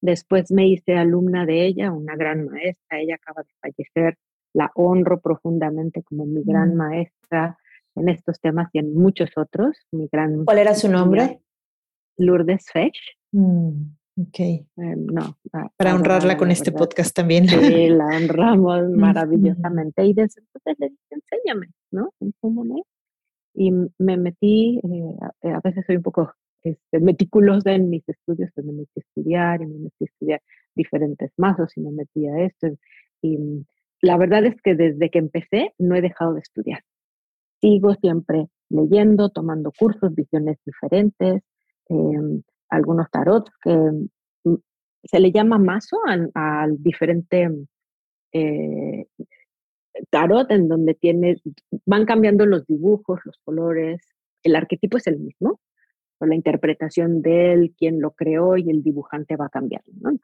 Después 0.00 0.50
me 0.50 0.66
hice 0.66 0.94
alumna 0.96 1.46
de 1.46 1.64
ella, 1.64 1.92
una 1.92 2.16
gran 2.16 2.46
maestra. 2.46 3.00
Ella 3.00 3.16
acaba 3.16 3.42
de 3.44 3.52
fallecer. 3.60 4.16
La 4.54 4.70
honro 4.74 5.20
profundamente 5.20 6.02
como 6.02 6.26
mi 6.26 6.42
gran 6.42 6.74
mm. 6.74 6.76
maestra 6.76 7.58
en 7.94 8.08
estos 8.08 8.40
temas 8.40 8.68
y 8.72 8.78
en 8.78 8.94
muchos 8.94 9.30
otros. 9.36 9.76
Mi 9.92 10.08
gran 10.10 10.44
¿Cuál 10.44 10.58
era 10.58 10.74
su 10.74 10.88
nombre? 10.88 11.40
Lourdes 12.16 12.66
Fesh. 12.72 13.16
Mm, 13.32 13.82
ok. 14.20 14.40
Eh, 14.40 14.64
no. 14.76 15.36
Para 15.76 15.94
honrarla 15.94 16.36
con 16.36 16.50
este 16.50 16.72
podcast 16.72 17.14
también. 17.14 17.46
Sí, 17.48 17.88
la 17.88 18.06
honramos 18.06 18.88
maravillosamente. 18.90 20.04
Y 20.04 20.14
desde 20.14 20.40
entonces 20.40 20.76
le 20.78 20.88
dije, 20.90 21.02
enséñame, 21.10 21.68
¿no? 21.90 22.12
Enséñame. 22.20 22.82
Y 23.54 23.72
me 23.98 24.16
metí, 24.16 24.80
eh, 24.84 25.52
a 25.52 25.60
veces 25.64 25.84
soy 25.86 25.96
un 25.96 26.02
poco 26.02 26.32
este, 26.62 27.00
meticulosa 27.00 27.72
en 27.72 27.88
mis 27.88 28.08
estudios, 28.08 28.50
pues 28.54 28.66
me 28.66 28.72
metí 28.72 28.92
a 28.96 29.00
estudiar 29.00 29.62
y 29.62 29.66
me 29.66 29.78
metí 29.78 30.04
a 30.04 30.04
estudiar 30.04 30.42
diferentes 30.74 31.32
mazos 31.36 31.76
y 31.76 31.80
me 31.80 31.90
metí 31.90 32.26
a 32.26 32.44
esto. 32.44 32.68
Y 33.22 33.38
mm, 33.38 33.64
la 34.00 34.16
verdad 34.16 34.44
es 34.44 34.60
que 34.62 34.74
desde 34.74 35.10
que 35.10 35.18
empecé 35.18 35.74
no 35.78 35.94
he 35.96 36.00
dejado 36.00 36.34
de 36.34 36.40
estudiar. 36.40 36.82
Sigo 37.60 37.94
siempre 37.94 38.46
leyendo, 38.70 39.30
tomando 39.30 39.72
cursos, 39.76 40.14
visiones 40.14 40.58
diferentes, 40.64 41.42
em, 41.88 42.42
algunos 42.68 43.10
tarots 43.10 43.50
que 43.62 43.74
mm, 44.44 44.54
se 45.04 45.20
le 45.20 45.32
llama 45.32 45.58
mazo 45.58 45.96
al, 46.34 46.76
diferente 46.82 47.48
eh, 48.32 49.06
tarot 50.10 50.50
en 50.50 50.68
donde 50.68 50.94
tiene, 50.94 51.40
van 51.86 52.04
cambiando 52.04 52.46
los 52.46 52.66
dibujos, 52.66 53.20
los 53.24 53.38
colores, 53.44 54.00
el 54.42 54.54
arquetipo 54.54 54.98
es 54.98 55.06
el 55.06 55.18
mismo, 55.18 55.60
la 56.20 56.34
interpretación 56.34 57.22
de 57.22 57.52
él, 57.52 57.74
quién 57.76 58.00
lo 58.00 58.12
creó 58.12 58.56
y 58.56 58.68
el 58.70 58.82
dibujante 58.82 59.36
va 59.36 59.46
a 59.46 59.50
cambiar. 59.50 59.82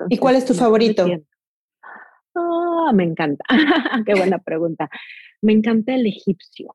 ¿Y 0.08 0.18
cuál 0.18 0.36
es 0.36 0.44
tu 0.44 0.54
favorito? 0.54 1.06
Ah, 2.34 2.92
me 2.94 3.04
encanta. 3.04 3.44
Qué 4.06 4.14
buena 4.14 4.38
pregunta. 4.38 4.88
Me 5.42 5.52
encanta 5.52 5.94
el 5.94 6.06
egipcio. 6.06 6.74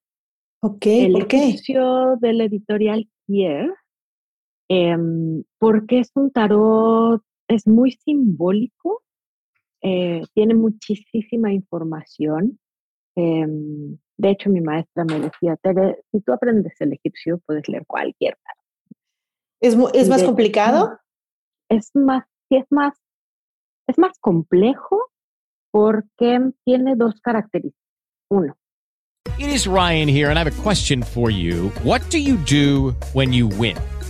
Ok, 0.61 0.85
el 0.85 1.13
¿por 1.13 1.27
qué? 1.27 1.49
egipcio 1.49 2.17
del 2.19 2.41
editorial 2.41 3.09
Kier, 3.25 3.73
em, 4.67 5.43
porque 5.57 5.99
es 5.99 6.11
un 6.15 6.31
tarot, 6.31 7.23
es 7.47 7.65
muy 7.65 7.93
simbólico, 7.93 9.01
eh, 9.81 10.21
tiene 10.33 10.55
muchísima 10.55 11.53
información. 11.53 12.59
Em, 13.15 13.97
de 14.17 14.29
hecho, 14.29 14.49
mi 14.49 14.59
maestra 14.59 15.05
me 15.05 15.19
decía, 15.19 15.55
Tere, 15.55 16.03
si 16.11 16.19
tú 16.21 16.33
aprendes 16.33 16.73
el 16.81 16.93
egipcio, 16.93 17.39
puedes 17.45 17.67
leer 17.69 17.85
cualquier 17.87 18.37
tarot. 18.43 18.59
¿Es, 19.61 19.77
es 19.93 20.09
más 20.09 20.23
complicado? 20.23 20.99
Es 21.69 21.89
más, 21.93 22.25
sí, 22.49 22.57
es 22.57 22.65
más, 22.69 22.93
es 23.87 23.97
más 23.97 24.17
complejo 24.19 25.09
porque 25.71 26.39
tiene 26.65 26.95
dos 26.95 27.19
características. 27.21 27.79
Uno. 28.29 28.55
It 29.37 29.49
is 29.49 29.67
Ryan 29.67 30.07
here, 30.07 30.29
and 30.29 30.37
I 30.37 30.43
have 30.43 30.59
a 30.59 30.61
question 30.63 31.03
for 31.03 31.29
you. 31.29 31.69
What 31.83 32.01
do 32.09 32.19
you 32.19 32.37
do 32.37 32.91
when 33.13 33.31
you 33.31 33.47
win? 33.47 33.77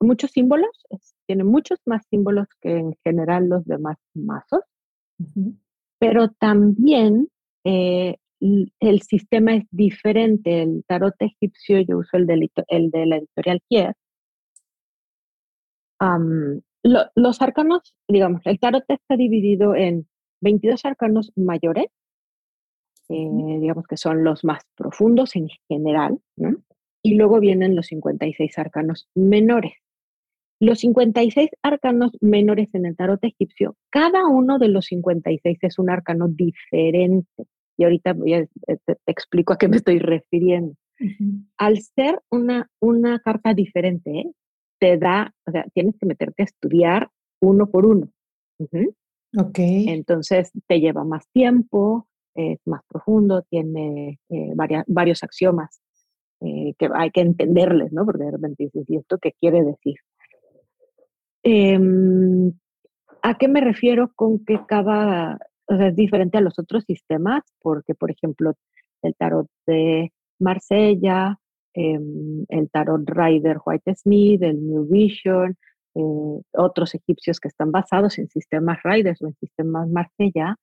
muchos 0.00 0.30
símbolos. 0.30 0.70
tiene 1.26 1.44
muchos 1.44 1.78
más 1.86 2.02
símbolos 2.08 2.46
que 2.60 2.76
en 2.76 2.94
general 3.04 3.48
los 3.48 3.64
demás 3.64 3.96
mazos, 4.14 4.62
pero 5.98 6.28
también 6.28 7.28
eh, 7.64 8.16
el 8.40 9.02
sistema 9.02 9.56
es 9.56 9.64
diferente. 9.70 10.62
El 10.62 10.84
tarot 10.86 11.14
egipcio, 11.20 11.80
yo 11.80 11.98
uso 11.98 12.16
el 12.16 12.26
de, 12.26 12.50
el 12.68 12.90
de 12.90 13.06
la 13.06 13.16
editorial 13.16 13.60
Kier. 13.68 13.94
los 16.82 17.42
arcanos, 17.42 17.94
digamos, 18.08 18.42
el 18.44 18.58
tarot 18.58 18.84
está 18.88 19.16
dividido 19.16 19.74
en 19.74 20.06
22 20.40 20.84
arcanos 20.84 21.32
mayores, 21.36 21.86
eh, 23.08 23.58
digamos 23.60 23.86
que 23.86 23.96
son 23.96 24.22
los 24.22 24.44
más 24.44 24.62
profundos 24.76 25.34
en 25.34 25.48
general, 25.68 26.20
y 27.02 27.14
luego 27.14 27.40
vienen 27.40 27.74
los 27.74 27.86
56 27.86 28.58
arcanos 28.58 29.08
menores. 29.14 29.74
Los 30.60 30.80
56 30.80 31.50
arcanos 31.62 32.12
menores 32.20 32.68
en 32.72 32.86
el 32.86 32.96
tarot 32.96 33.22
egipcio, 33.22 33.76
cada 33.90 34.26
uno 34.26 34.58
de 34.58 34.68
los 34.68 34.86
56 34.86 35.58
es 35.62 35.78
un 35.78 35.90
arcano 35.90 36.28
diferente. 36.28 37.44
Y 37.76 37.84
ahorita 37.84 38.12
voy 38.12 38.34
a, 38.34 38.38
eh, 38.38 38.48
te, 38.84 38.96
explico 39.06 39.52
a 39.52 39.58
qué 39.58 39.68
me 39.68 39.76
estoy 39.76 39.98
refiriendo. 39.98 40.74
Al 41.56 41.80
ser 41.80 42.20
una, 42.28 42.68
una 42.80 43.20
carta 43.20 43.54
diferente, 43.54 44.24
te 44.80 44.98
da, 44.98 45.32
o 45.46 45.52
sea, 45.52 45.64
tienes 45.72 45.94
que 45.96 46.06
meterte 46.06 46.42
a 46.42 46.46
estudiar 46.46 47.08
uno 47.40 47.70
por 47.70 47.86
uno. 47.86 48.08
Ok. 49.36 49.58
Entonces 49.58 50.50
te 50.66 50.80
lleva 50.80 51.04
más 51.04 51.28
tiempo, 51.32 52.08
es 52.34 52.58
más 52.66 52.82
profundo, 52.88 53.42
tiene 53.42 54.18
eh, 54.28 54.52
varios 54.86 55.22
axiomas 55.22 55.80
eh, 56.40 56.74
que 56.78 56.88
hay 56.94 57.10
que 57.10 57.20
entenderles, 57.20 57.92
¿no? 57.92 58.04
Porque 58.04 58.24
de 58.24 58.30
repente 58.30 58.64
dices, 58.64 58.84
¿y 58.88 58.96
esto 58.96 59.18
qué 59.18 59.32
quiere 59.40 59.62
decir? 59.64 59.96
Em, 61.42 62.52
¿A 63.22 63.34
qué 63.36 63.48
me 63.48 63.60
refiero 63.60 64.12
con 64.14 64.44
que 64.44 64.60
cada, 64.66 65.38
es 65.68 65.96
diferente 65.96 66.38
a 66.38 66.40
los 66.40 66.58
otros 66.58 66.84
sistemas? 66.84 67.42
Porque, 67.60 67.94
por 67.94 68.10
ejemplo, 68.10 68.54
el 69.02 69.14
tarot 69.16 69.48
de 69.66 70.12
Marsella, 70.40 71.38
em, 71.74 72.44
el 72.48 72.70
tarot 72.70 73.02
Rider 73.08 73.58
White 73.64 73.94
Smith, 73.96 74.42
el 74.42 74.64
New 74.66 74.86
Vision, 74.88 75.56
eh, 75.94 76.00
otros 76.52 76.94
egipcios 76.94 77.40
que 77.40 77.48
están 77.48 77.72
basados 77.72 78.18
en 78.18 78.28
sistemas 78.28 78.78
Riders 78.84 79.20
o 79.22 79.26
en 79.26 79.34
sistemas 79.34 79.88
Marsella, 79.88 80.56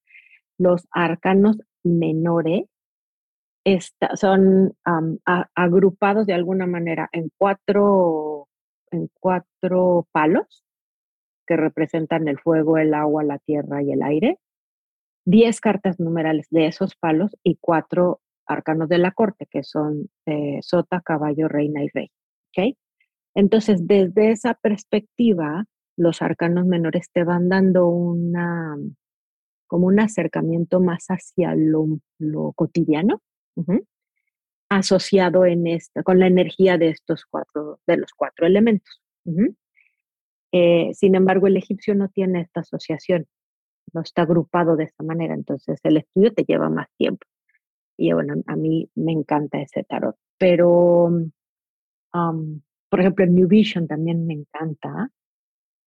los 0.58 0.88
arcanos 0.92 1.58
menores 1.84 2.66
son 4.16 4.74
agrupados 5.56 6.28
de 6.28 6.34
alguna 6.34 6.68
manera 6.68 7.10
en 7.12 7.32
cuatro, 7.38 8.48
en 8.92 9.10
cuatro 9.20 10.08
palos 10.12 10.65
que 11.46 11.58
representan 11.58 12.28
el 12.28 12.40
fuego, 12.40 12.78
el 12.78 12.94
agua, 12.94 13.24
la 13.24 13.40
tierra 13.40 13.82
y 13.82 13.92
el 13.92 14.02
aire, 14.04 14.40
10 15.26 15.60
cartas 15.60 16.00
numerales 16.00 16.48
de 16.52 16.68
esos 16.68 16.96
palos 16.96 17.36
y 17.44 17.58
cuatro 17.60 18.22
arcanos 18.46 18.90
de 18.90 19.00
la 19.00 19.12
corte, 19.12 19.48
que 19.50 19.64
son 19.64 20.10
eh, 20.26 20.60
sota, 20.62 21.02
caballo, 21.02 21.48
reina 21.48 21.84
y 21.84 21.90
rey. 21.94 22.12
¿okay? 22.50 22.78
Entonces, 23.34 23.88
desde 23.88 24.32
esa 24.32 24.54
perspectiva, 24.54 25.66
los 25.98 26.22
arcanos 26.22 26.66
menores 26.66 27.10
te 27.12 27.24
van 27.24 27.50
dando 27.50 27.88
una, 27.88 28.78
como 29.68 29.88
un 29.88 30.00
acercamiento 30.00 30.80
más 30.80 31.08
hacia 31.08 31.56
lo, 31.56 32.00
cotidiano, 32.54 33.22
asociado 34.70 35.46
en 35.46 35.68
esta, 35.68 36.04
con 36.04 36.20
la 36.20 36.28
energía 36.28 36.78
de 36.78 36.90
estos 36.90 37.26
cuatro, 37.26 37.80
de 37.88 37.98
los 37.98 38.12
cuatro 38.14 38.46
elementos. 38.46 39.02
Eh, 40.58 40.94
sin 40.94 41.16
embargo, 41.16 41.48
el 41.48 41.58
egipcio 41.58 41.96
no 41.96 42.08
tiene 42.08 42.40
esta 42.40 42.62
asociación, 42.62 43.28
no 43.92 44.00
está 44.00 44.22
agrupado 44.22 44.78
de 44.78 44.86
esta 44.86 45.04
manera, 45.04 45.34
entonces 45.34 45.82
el 45.84 45.98
estudio 45.98 46.34
te 46.34 46.46
lleva 46.46 46.70
más 46.70 46.88
tiempo. 46.98 47.28
Y 47.98 48.14
bueno, 48.14 48.36
a 48.48 48.56
mí 48.56 48.90
me 48.96 49.12
encanta 49.12 49.60
ese 49.60 49.84
tarot, 49.84 50.16
pero, 50.38 51.12
por 52.10 53.00
ejemplo, 53.02 53.26
el 53.26 53.36
New 53.36 53.50
Vision 53.50 53.86
también 53.86 54.26
me 54.26 54.34
encanta, 54.34 55.10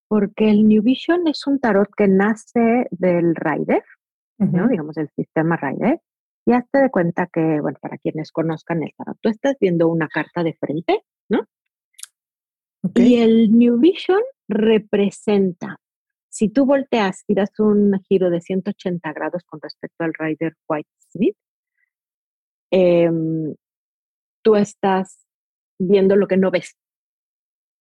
porque 0.07 0.51
el 0.51 0.67
New 0.67 0.83
Vision 0.83 1.27
es 1.27 1.47
un 1.47 1.59
tarot 1.59 1.89
que 1.97 2.07
nace 2.07 2.85
del 2.91 3.33
Rider, 3.33 3.83
¿no? 4.37 4.67
digamos, 4.67 4.97
el 4.97 5.09
sistema 5.15 5.57
Rider, 5.57 5.99
y 6.45 6.51
hazte 6.51 6.77
de 6.77 6.91
cuenta 6.91 7.25
que, 7.25 7.59
bueno, 7.59 7.79
para 7.81 7.97
quienes 7.97 8.31
conozcan 8.31 8.83
el 8.83 8.93
tarot, 8.95 9.17
tú 9.19 9.29
estás 9.29 9.55
viendo 9.59 9.87
una 9.87 10.07
carta 10.07 10.43
de 10.43 10.53
frente, 10.53 11.01
¿no? 11.27 11.47
Y 12.95 13.15
el 13.17 13.51
New 13.57 13.79
Vision 13.79 14.21
representa, 14.47 15.77
si 16.29 16.49
tú 16.49 16.65
volteas 16.65 17.23
y 17.27 17.35
das 17.35 17.51
un 17.59 17.99
giro 18.07 18.29
de 18.29 18.41
180 18.41 19.11
grados 19.13 19.43
con 19.43 19.59
respecto 19.61 20.03
al 20.03 20.13
Rider 20.13 20.55
White 20.67 20.89
Smith, 21.11 21.35
em, 22.71 23.55
tú 24.43 24.55
estás 24.55 25.25
viendo 25.79 26.15
lo 26.15 26.27
que 26.27 26.37
no 26.37 26.51
ves. 26.51 26.77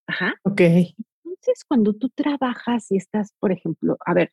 Ajá. 0.06 0.34
Ok. 0.42 0.60
Entonces, 0.60 1.64
cuando 1.68 1.94
tú 1.94 2.08
trabajas 2.10 2.90
y 2.90 2.96
estás, 2.96 3.32
por 3.38 3.52
ejemplo, 3.52 3.96
a 4.04 4.14
ver, 4.14 4.32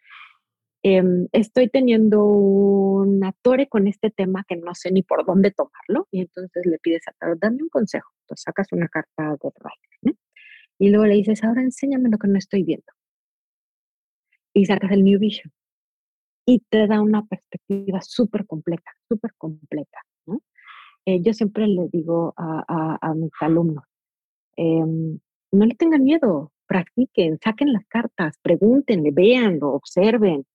em, 0.83 1.27
estoy 1.31 1.69
teniendo 1.69 2.23
una 2.23 3.33
torre 3.41 3.67
con 3.67 3.87
este 3.87 4.09
tema 4.09 4.45
que 4.47 4.55
no 4.55 4.73
sé 4.73 4.91
ni 4.91 5.03
por 5.03 5.25
dónde 5.25 5.51
tomarlo, 5.51 6.07
y 6.11 6.21
entonces 6.21 6.65
le 6.65 6.79
pides 6.79 7.07
a 7.07 7.11
Tarot, 7.13 7.39
dame 7.39 7.61
un 7.63 7.69
consejo. 7.69 8.09
Entonces 8.21 8.43
sacas 8.43 8.67
una 8.71 8.87
carta 8.87 9.35
de 9.41 9.49
Rider, 9.49 10.15
y 10.79 10.89
luego 10.89 11.05
le 11.05 11.15
dices, 11.15 11.43
ahora 11.43 11.61
enséñame 11.61 12.09
lo 12.09 12.17
que 12.17 12.27
no 12.27 12.37
estoy 12.37 12.63
viendo. 12.63 12.91
Y 14.53 14.65
sacas 14.65 14.91
el 14.91 15.03
New 15.03 15.19
Vision. 15.19 15.51
Y 16.45 16.59
te 16.69 16.87
da 16.87 17.01
una 17.01 17.25
perspectiva 17.25 18.01
súper 18.01 18.45
completa, 18.45 18.91
súper 19.09 19.33
completa. 19.37 19.99
Eh, 21.07 21.21
yo 21.21 21.33
siempre 21.33 21.67
le 21.67 21.87
digo 21.91 22.33
a, 22.35 23.13
mis 23.15 23.31
alumnos, 23.39 23.83
em, 24.55 25.19
no 25.51 25.65
le 25.65 25.75
tengan 25.75 26.03
miedo, 26.03 26.51
practiquen, 26.67 27.37
saquen 27.43 27.73
las 27.73 27.85
cartas, 27.87 28.37
pregúntenle, 28.41 29.11
véanlo, 29.11 29.69
observen. 29.73 30.45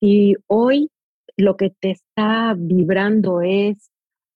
Y 0.00 0.36
hoy 0.48 0.90
lo 1.36 1.56
que 1.56 1.70
te 1.70 1.90
está 1.92 2.54
vibrando 2.56 3.40
es 3.40 3.90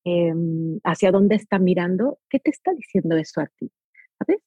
em, 0.05 0.81
hacia 0.85 1.13
dónde 1.13 1.37
está 1.37 1.59
mirando, 1.59 2.19
¿qué 2.31 2.39
te 2.39 2.51
está 2.51 2.73
diciendo 2.73 3.17
eso 3.17 3.41
a 3.43 3.47
ti? 3.59 3.71
¿Sabes? 4.19 4.41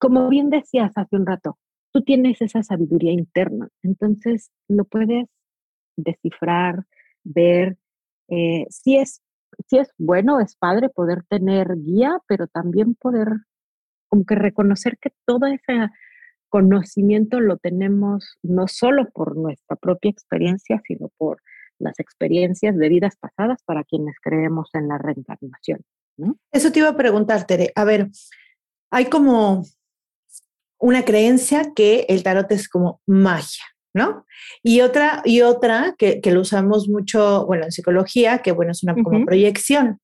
Como 0.00 0.28
bien 0.30 0.48
decías 0.48 0.92
hace 0.96 1.14
un 1.14 1.26
rato, 1.26 1.58
tú 1.92 2.02
tienes 2.02 2.40
esa 2.40 2.62
sabiduría 2.62 3.12
interna, 3.12 3.68
entonces 3.82 4.50
lo 4.66 4.86
puedes 4.86 5.28
descifrar, 5.96 6.86
ver. 7.22 7.76
Eh, 8.28 8.66
si, 8.70 8.96
es, 8.96 9.22
si 9.68 9.78
es 9.78 9.90
bueno, 9.98 10.40
es 10.40 10.56
padre 10.56 10.88
poder 10.88 11.24
tener 11.28 11.76
guía, 11.76 12.18
pero 12.26 12.46
también 12.46 12.94
poder 12.94 13.28
como 14.08 14.24
que 14.24 14.36
reconocer 14.36 14.96
que 14.98 15.12
todo 15.26 15.46
ese 15.46 15.90
conocimiento 16.48 17.38
lo 17.38 17.58
tenemos 17.58 18.38
no 18.42 18.68
solo 18.68 19.10
por 19.10 19.36
nuestra 19.36 19.76
propia 19.76 20.10
experiencia, 20.10 20.80
sino 20.86 21.10
por 21.18 21.42
las 21.78 22.00
experiencias 22.00 22.76
de 22.76 22.88
vidas 22.88 23.16
pasadas 23.16 23.62
para 23.64 23.84
quienes 23.84 24.16
creemos 24.22 24.70
en 24.72 24.88
la 24.88 24.96
reencarnación. 24.96 25.80
Eso 26.52 26.72
te 26.72 26.78
iba 26.80 26.88
a 26.88 26.96
preguntar, 26.96 27.46
Tere. 27.46 27.72
A 27.74 27.84
ver, 27.84 28.08
hay 28.90 29.06
como 29.06 29.62
una 30.80 31.04
creencia 31.04 31.72
que 31.74 32.06
el 32.08 32.22
tarot 32.22 32.50
es 32.50 32.68
como 32.68 33.00
magia, 33.06 33.64
¿no? 33.94 34.24
Y 34.62 34.80
otra, 34.80 35.22
y 35.24 35.42
otra 35.42 35.94
que, 35.98 36.20
que 36.20 36.32
lo 36.32 36.40
usamos 36.40 36.88
mucho, 36.88 37.44
bueno, 37.46 37.64
en 37.64 37.72
psicología, 37.72 38.38
que 38.38 38.52
bueno, 38.52 38.72
es 38.72 38.82
una 38.82 38.94
como 38.94 39.24
proyección. 39.24 40.00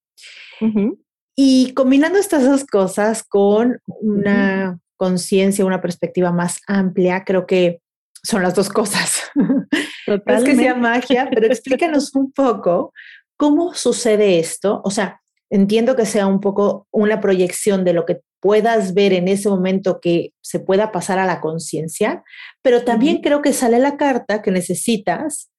Y 1.35 1.73
combinando 1.75 2.18
estas 2.18 2.45
dos 2.45 2.64
cosas 2.64 3.25
con 3.25 3.80
una 3.87 4.78
conciencia, 4.97 5.66
una 5.66 5.83
perspectiva 5.83 6.33
más 6.33 6.61
amplia, 6.66 7.25
creo 7.25 7.47
que 7.47 7.80
son 8.23 8.42
las 8.42 8.54
dos 8.54 8.68
cosas. 8.68 9.25
No 9.35 9.66
es 10.26 10.45
que 10.45 10.56
sea 10.56 10.75
magia, 10.75 11.28
pero 11.33 11.47
explícanos 11.47 12.14
un 12.14 12.33
poco 12.33 12.92
cómo 13.37 13.75
sucede 13.75 14.38
esto. 14.38 14.80
O 14.85 14.90
sea, 14.90 15.21
entiendo 15.50 15.95
que 15.95 16.06
sea 16.06 16.26
un 16.26 16.40
poco 16.40 16.87
una 16.90 17.21
proyección 17.21 17.85
de 17.85 17.92
lo 17.92 18.04
que 18.04 18.21
puedas 18.47 18.95
ver 18.95 19.12
en 19.12 19.26
ese 19.26 19.49
momento 19.49 19.99
que 20.00 20.33
se 20.41 20.61
pueda 20.61 20.93
pasar 20.93 21.19
a 21.19 21.26
la 21.26 21.41
conciencia, 21.41 22.23
pero 22.62 22.85
también 22.85 23.21
creo 23.21 23.43
que 23.43 23.53
sale 23.53 23.81
la 23.81 23.97
carta 23.97 24.41
que 24.41 24.53
necesitas 24.53 25.50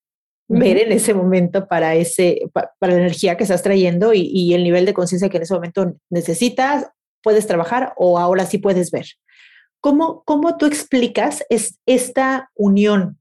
ver 0.47 0.77
en 0.77 0.93
ese 0.93 1.13
momento 1.13 1.67
para, 1.67 1.95
ese, 1.95 2.49
para 2.53 2.93
la 2.93 2.99
energía 2.99 3.35
que 3.35 3.43
estás 3.43 3.61
trayendo 3.61 4.13
y, 4.13 4.53
el 4.53 4.63
nivel 4.63 4.85
de 4.85 4.93
conciencia 4.93 5.27
que 5.27 5.35
en 5.35 5.43
ese 5.43 5.53
momento 5.53 5.97
necesitas, 6.09 6.89
puedes 7.21 7.45
trabajar 7.45 7.93
o 7.97 8.19
ahora 8.19 8.45
sí 8.45 8.57
puedes 8.57 8.89
ver. 8.89 9.07
¿Cómo, 9.81 10.23
cómo 10.23 10.55
tú 10.55 10.65
explicas 10.65 11.43
es, 11.49 11.81
esta 11.85 12.51
unión 12.55 13.19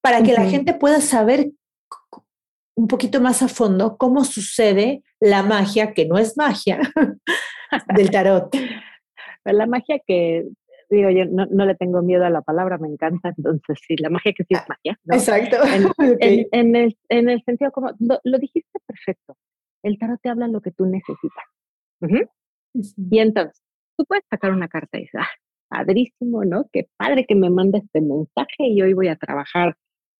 para 0.00 0.22
que 0.22 0.34
la 0.34 0.48
gente 0.48 0.72
pueda 0.72 1.00
saber 1.00 1.50
un 2.76 2.86
poquito 2.86 3.20
más 3.20 3.42
a 3.42 3.48
fondo 3.48 3.96
cómo 3.96 4.24
sucede 4.24 5.02
la 5.20 5.42
magia, 5.42 5.92
que 5.94 6.06
no 6.06 6.18
es 6.18 6.36
magia, 6.36 6.80
del 7.96 8.10
tarot? 8.10 8.54
La 9.44 9.66
magia 9.66 10.00
que 10.06 10.46
digo, 10.90 11.10
yo 11.10 11.24
no, 11.26 11.66
le 11.66 11.74
tengo 11.74 12.02
miedo 12.02 12.24
a 12.24 12.30
la 12.30 12.42
palabra, 12.42 12.78
me 12.78 12.88
encanta, 12.88 13.32
entonces 13.36 13.78
sí, 13.86 13.96
la 13.96 14.10
magia 14.10 14.32
que 14.32 14.44
sí 14.44 14.54
es 14.54 14.60
ah, 14.60 14.66
magia. 14.68 14.98
Exacto. 15.10 15.56
En, 15.98 16.76
el, 16.76 16.96
en, 17.08 17.28
el, 17.28 17.42
sentido 17.44 17.72
como, 17.72 17.90
lo, 17.98 18.38
dijiste 18.38 18.78
perfecto, 18.86 19.36
el 19.82 19.98
tarot 19.98 20.20
te 20.22 20.28
habla 20.28 20.48
lo 20.48 20.60
que 20.60 20.70
tú 20.70 20.86
necesitas. 20.86 21.44
Y 23.10 23.18
entonces, 23.18 23.62
tú 23.96 24.04
puedes 24.04 24.24
sacar 24.30 24.52
una 24.52 24.68
carta 24.68 24.98
y 24.98 25.02
dices, 25.02 25.20
ah, 25.20 25.28
padrísimo, 25.68 26.44
¿no? 26.44 26.68
Qué 26.72 26.88
padre 26.96 27.24
que 27.26 27.34
me 27.34 27.50
manda 27.50 27.78
este 27.78 28.00
mensaje 28.00 28.68
y 28.68 28.82
hoy 28.82 28.92
voy 28.92 29.08
a 29.08 29.16
trabajar, 29.16 29.76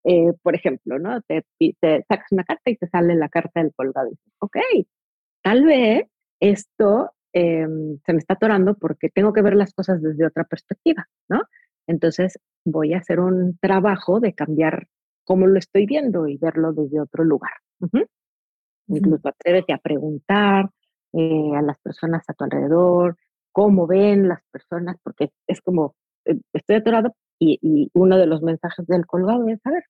eh, 0.06 0.32
por 0.42 0.54
ejemplo, 0.54 0.98
¿no? 0.98 1.20
Te, 1.22 1.44
te, 1.58 2.04
sacas 2.08 2.32
una 2.32 2.44
carta 2.44 2.70
y 2.70 2.76
te 2.76 2.88
sale 2.88 3.14
la 3.14 3.28
carta 3.28 3.62
del 3.62 3.74
colgado 3.74 4.08
y 4.08 4.10
dices, 4.12 4.32
ok, 4.40 4.56
tal 5.42 5.64
vez 5.64 6.06
esto 6.40 7.12
Em, 7.38 7.98
se 8.06 8.14
me 8.14 8.18
está 8.18 8.32
atorando 8.32 8.78
porque 8.78 9.10
tengo 9.10 9.34
que 9.34 9.42
ver 9.42 9.56
las 9.56 9.74
cosas 9.74 10.00
desde 10.00 10.24
otra 10.24 10.44
perspectiva, 10.44 11.06
¿no? 11.28 11.42
Entonces 11.86 12.38
voy 12.64 12.94
a 12.94 12.98
hacer 13.00 13.20
un 13.20 13.58
trabajo 13.58 14.20
de 14.20 14.32
cambiar 14.32 14.86
cómo 15.22 15.46
lo 15.46 15.58
estoy 15.58 15.84
viendo 15.84 16.26
y 16.26 16.38
verlo 16.38 16.72
desde 16.72 16.98
otro 16.98 17.24
lugar. 17.24 17.50
Incluso 18.88 19.28
atrévete 19.28 19.74
a 19.74 19.78
preguntar 19.78 20.70
eh, 21.12 21.50
a 21.54 21.60
las 21.60 21.78
personas 21.80 22.24
a 22.26 22.32
tu 22.32 22.44
alrededor, 22.44 23.18
cómo 23.52 23.86
ven 23.86 24.28
las 24.28 24.40
personas, 24.50 24.96
porque 25.02 25.28
es 25.46 25.60
como, 25.60 25.94
eh, 26.24 26.40
estoy 26.54 26.76
atorado 26.76 27.14
y, 27.38 27.58
y, 27.60 27.90
uno 27.92 28.16
de 28.16 28.26
los 28.26 28.40
mensajes 28.40 28.86
del 28.86 29.04
colgado 29.04 29.46
es, 29.48 29.60
a 29.66 29.72
ver, 29.72 29.84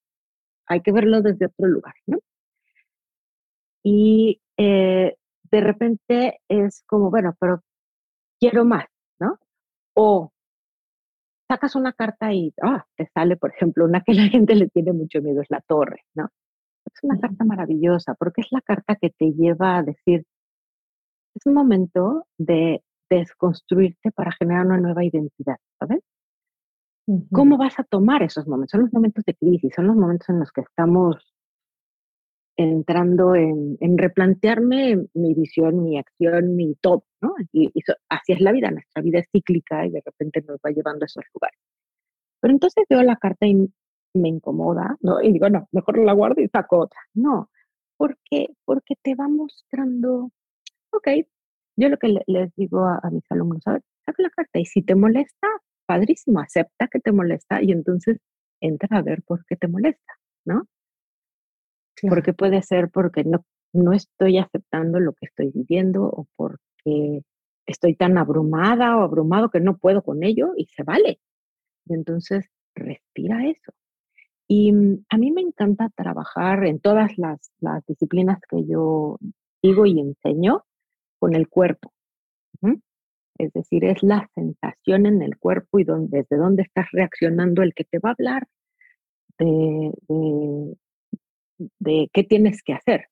hay 0.66 0.80
que 0.82 0.92
verlo 0.92 1.22
desde 1.22 1.46
otro 1.46 1.66
lugar, 1.66 1.94
¿no? 2.06 2.18
Y 3.82 4.40
eh, 4.56 5.16
de 5.50 5.60
repente 5.60 6.40
es 6.48 6.82
como, 6.86 7.10
bueno, 7.10 7.34
pero 7.38 7.62
quiero 8.40 8.64
más, 8.64 8.86
¿no? 9.20 9.38
O 9.94 10.32
sacas 11.48 11.76
una 11.76 11.92
carta 11.92 12.32
y 12.32 12.52
ah, 12.62 12.84
te 12.96 13.08
sale, 13.14 13.36
por 13.36 13.50
ejemplo, 13.54 13.84
una 13.84 14.02
que 14.02 14.14
la 14.14 14.28
gente 14.28 14.54
le 14.54 14.68
tiene 14.68 14.92
mucho 14.92 15.20
miedo, 15.22 15.42
es 15.42 15.50
la 15.50 15.60
torre, 15.60 16.04
¿no? 16.14 16.28
Es 16.86 17.02
una 17.02 17.18
carta 17.20 17.44
maravillosa 17.44 18.14
porque 18.14 18.42
es 18.42 18.48
la 18.52 18.60
carta 18.60 18.96
que 18.96 19.10
te 19.10 19.32
lleva 19.32 19.78
a 19.78 19.82
decir, 19.82 20.24
es 21.34 21.46
un 21.46 21.54
momento 21.54 22.26
de 22.38 22.82
desconstruirte 23.10 24.10
para 24.12 24.32
generar 24.32 24.66
una 24.66 24.78
nueva 24.78 25.04
identidad, 25.04 25.56
¿sabes? 25.78 26.00
¿Cómo 27.30 27.56
vas 27.56 27.78
a 27.78 27.84
tomar 27.84 28.22
esos 28.22 28.46
momentos? 28.48 28.72
Son 28.72 28.82
los 28.82 28.92
momentos 28.92 29.24
de 29.24 29.34
crisis, 29.34 29.72
son 29.74 29.86
los 29.86 29.96
momentos 29.96 30.28
en 30.28 30.40
los 30.40 30.50
que 30.50 30.62
estamos 30.62 31.16
entrando 32.56 33.34
en, 33.34 33.76
replantearme 33.98 35.06
mi 35.14 35.34
visión, 35.34 35.82
mi 35.82 35.98
acción, 35.98 36.56
mi 36.56 36.74
todo, 36.76 37.04
¿no? 37.20 37.34
Y, 37.52 37.70
así 38.08 38.32
es 38.32 38.40
la 38.40 38.52
vida, 38.52 38.70
nuestra 38.70 39.02
vida 39.02 39.20
es 39.20 39.26
cíclica 39.30 39.86
y 39.86 39.90
de 39.90 40.02
repente 40.04 40.42
nos 40.42 40.58
va 40.58 40.70
llevando 40.70 41.04
a 41.04 41.06
esos 41.06 41.24
lugares. 41.34 41.60
Pero 42.40 42.52
entonces 42.52 42.84
veo 42.88 43.02
la 43.02 43.16
carta 43.16 43.46
y 43.46 43.54
me 44.14 44.28
incomoda, 44.28 44.96
¿no? 45.00 45.22
Y 45.22 45.32
digo, 45.32 45.50
no, 45.50 45.68
mejor 45.72 45.98
la 45.98 46.12
guardo 46.12 46.40
y 46.40 46.48
saco 46.48 46.78
otra. 46.80 47.00
No, 47.14 47.50
porque, 47.96 48.48
porque 48.64 48.94
te 49.02 49.14
va 49.14 49.28
mostrando, 49.28 50.30
ok, 50.92 51.08
yo 51.76 51.88
lo 51.88 51.98
que 51.98 52.20
les 52.26 52.54
digo 52.56 52.84
a, 52.86 53.10
mis 53.10 53.24
alumnos, 53.30 53.62
a 53.66 53.72
ver, 53.72 53.82
saca 54.06 54.22
la 54.22 54.30
carta 54.30 54.58
y 54.58 54.64
si 54.64 54.82
te 54.82 54.94
molesta, 54.94 55.48
padrísimo, 55.86 56.40
acepta 56.40 56.88
que 56.88 57.00
te 57.00 57.12
molesta 57.12 57.62
y 57.62 57.72
entonces 57.72 58.18
entra 58.60 58.98
a 58.98 59.02
ver 59.02 59.22
por 59.22 59.44
qué 59.46 59.56
te 59.56 59.68
molesta, 59.68 60.14
¿no? 60.44 60.66
Porque 62.08 62.34
puede 62.34 62.62
ser 62.62 62.90
porque 62.90 63.24
no, 63.24 63.44
no 63.72 63.92
estoy 63.92 64.38
aceptando 64.38 65.00
lo 65.00 65.12
que 65.12 65.26
estoy 65.26 65.50
viviendo 65.54 66.04
o 66.04 66.26
porque 66.36 67.22
estoy 67.66 67.94
tan 67.94 68.18
abrumada 68.18 68.96
o 68.96 69.02
abrumado 69.02 69.50
que 69.50 69.60
no 69.60 69.78
puedo 69.78 70.02
con 70.02 70.22
ello 70.22 70.52
y 70.56 70.66
se 70.66 70.82
vale. 70.82 71.20
Y 71.86 71.94
entonces 71.94 72.46
respira 72.74 73.46
eso. 73.46 73.72
Y 74.48 74.72
mm, 74.72 75.04
a 75.08 75.18
mí 75.18 75.32
me 75.32 75.40
encanta 75.40 75.90
trabajar 75.94 76.64
en 76.66 76.80
todas 76.80 77.18
las, 77.18 77.50
las 77.60 77.84
disciplinas 77.86 78.40
que 78.48 78.66
yo 78.66 79.18
digo 79.62 79.86
y 79.86 79.98
enseño 80.00 80.64
con 81.18 81.34
el 81.34 81.48
cuerpo. 81.48 81.92
Es 83.38 83.52
decir, 83.52 83.84
es 83.84 84.02
la 84.02 84.28
sensación 84.34 85.06
en 85.06 85.22
el 85.22 85.38
cuerpo 85.38 85.78
y 85.78 85.84
desde 85.84 86.36
dónde 86.36 86.62
estás 86.62 86.86
reaccionando 86.92 87.62
el 87.62 87.74
que 87.74 87.84
te 87.84 87.98
va 87.98 88.10
a 88.10 88.12
hablar 88.12 88.48
de, 91.78 92.08
qué 92.12 92.24
tienes 92.24 92.62
que 92.62 92.72
hacer, 92.74 93.06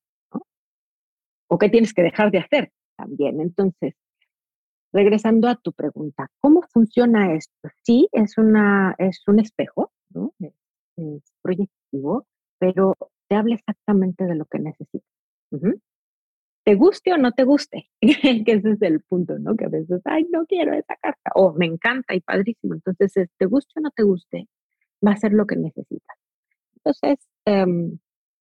O 1.48 1.58
qué 1.58 1.68
tienes 1.68 1.92
que 1.92 2.02
dejar 2.02 2.30
de 2.30 2.38
hacer 2.38 2.72
también. 2.96 3.40
Entonces, 3.40 3.94
regresando 4.92 5.48
a 5.48 5.56
tu 5.56 5.72
pregunta, 5.72 6.30
¿cómo 6.40 6.62
funciona 6.72 7.34
esto? 7.34 7.68
Sí, 7.82 8.08
es, 8.12 8.38
una, 8.38 8.94
es 8.98 9.22
un 9.26 9.40
espejo. 9.40 9.92
Es, 10.96 11.22
proyectivo, 11.42 12.26
pero 12.58 12.94
te 13.28 13.34
habla 13.34 13.56
exactamente 13.56 14.24
de 14.24 14.36
lo 14.36 14.44
que 14.46 14.60
necesitas. 14.60 15.10
Te 16.64 16.74
guste 16.74 17.12
o 17.12 17.18
no 17.18 17.32
te 17.32 17.44
guste, 17.44 17.90
que 18.00 18.52
ese 18.52 18.70
es 18.72 18.82
el 18.82 19.00
punto, 19.00 19.38
¿no? 19.38 19.54
Que 19.54 19.66
a 19.66 19.68
veces, 19.68 20.00
ay, 20.04 20.26
no 20.30 20.46
quiero 20.46 20.72
esa 20.74 20.96
carta, 20.96 21.30
o 21.34 21.52
me 21.52 21.66
encanta 21.66 22.14
y 22.14 22.20
padrísimo. 22.20 22.74
Entonces, 22.74 23.12
te 23.36 23.46
guste 23.46 23.72
o 23.76 23.80
no 23.82 23.90
te 23.90 24.02
guste, 24.02 24.48
va 25.06 25.12
a 25.12 25.16
ser 25.16 25.32
lo 25.32 25.46
que 25.46 25.56
necesitas 25.56 26.16
entonces, 26.84 27.26
em, 27.46 27.98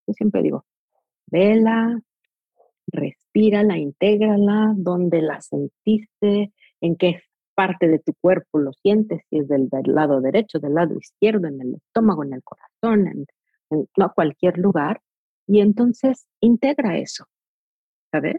yo 0.07 0.13
siempre 0.13 0.41
digo, 0.41 0.65
vela, 1.27 2.01
respírala, 2.88 3.77
intégrala, 3.77 4.73
donde 4.75 5.21
la 5.21 5.41
sentiste, 5.41 6.51
en 6.81 6.95
qué 6.97 7.21
parte 7.55 7.88
de 7.88 7.99
tu 7.99 8.13
cuerpo 8.19 8.59
lo 8.59 8.73
sientes, 8.73 9.21
si 9.29 9.39
es 9.39 9.47
del, 9.47 9.69
lado 9.86 10.19
derecho, 10.19 10.59
del 10.59 10.73
lado 10.73 10.95
izquierdo, 10.95 11.47
en 11.47 11.62
el 11.62 11.75
estómago, 11.75 12.23
en 12.23 12.33
el 12.33 12.43
corazón, 12.43 13.07
en, 13.07 13.25
en 13.69 13.88
no, 13.97 14.12
cualquier 14.13 14.57
lugar. 14.57 15.01
Y 15.47 15.62
entonces 15.62 16.27
integra 16.41 16.97
eso, 16.97 17.25
¿sabes? 18.13 18.36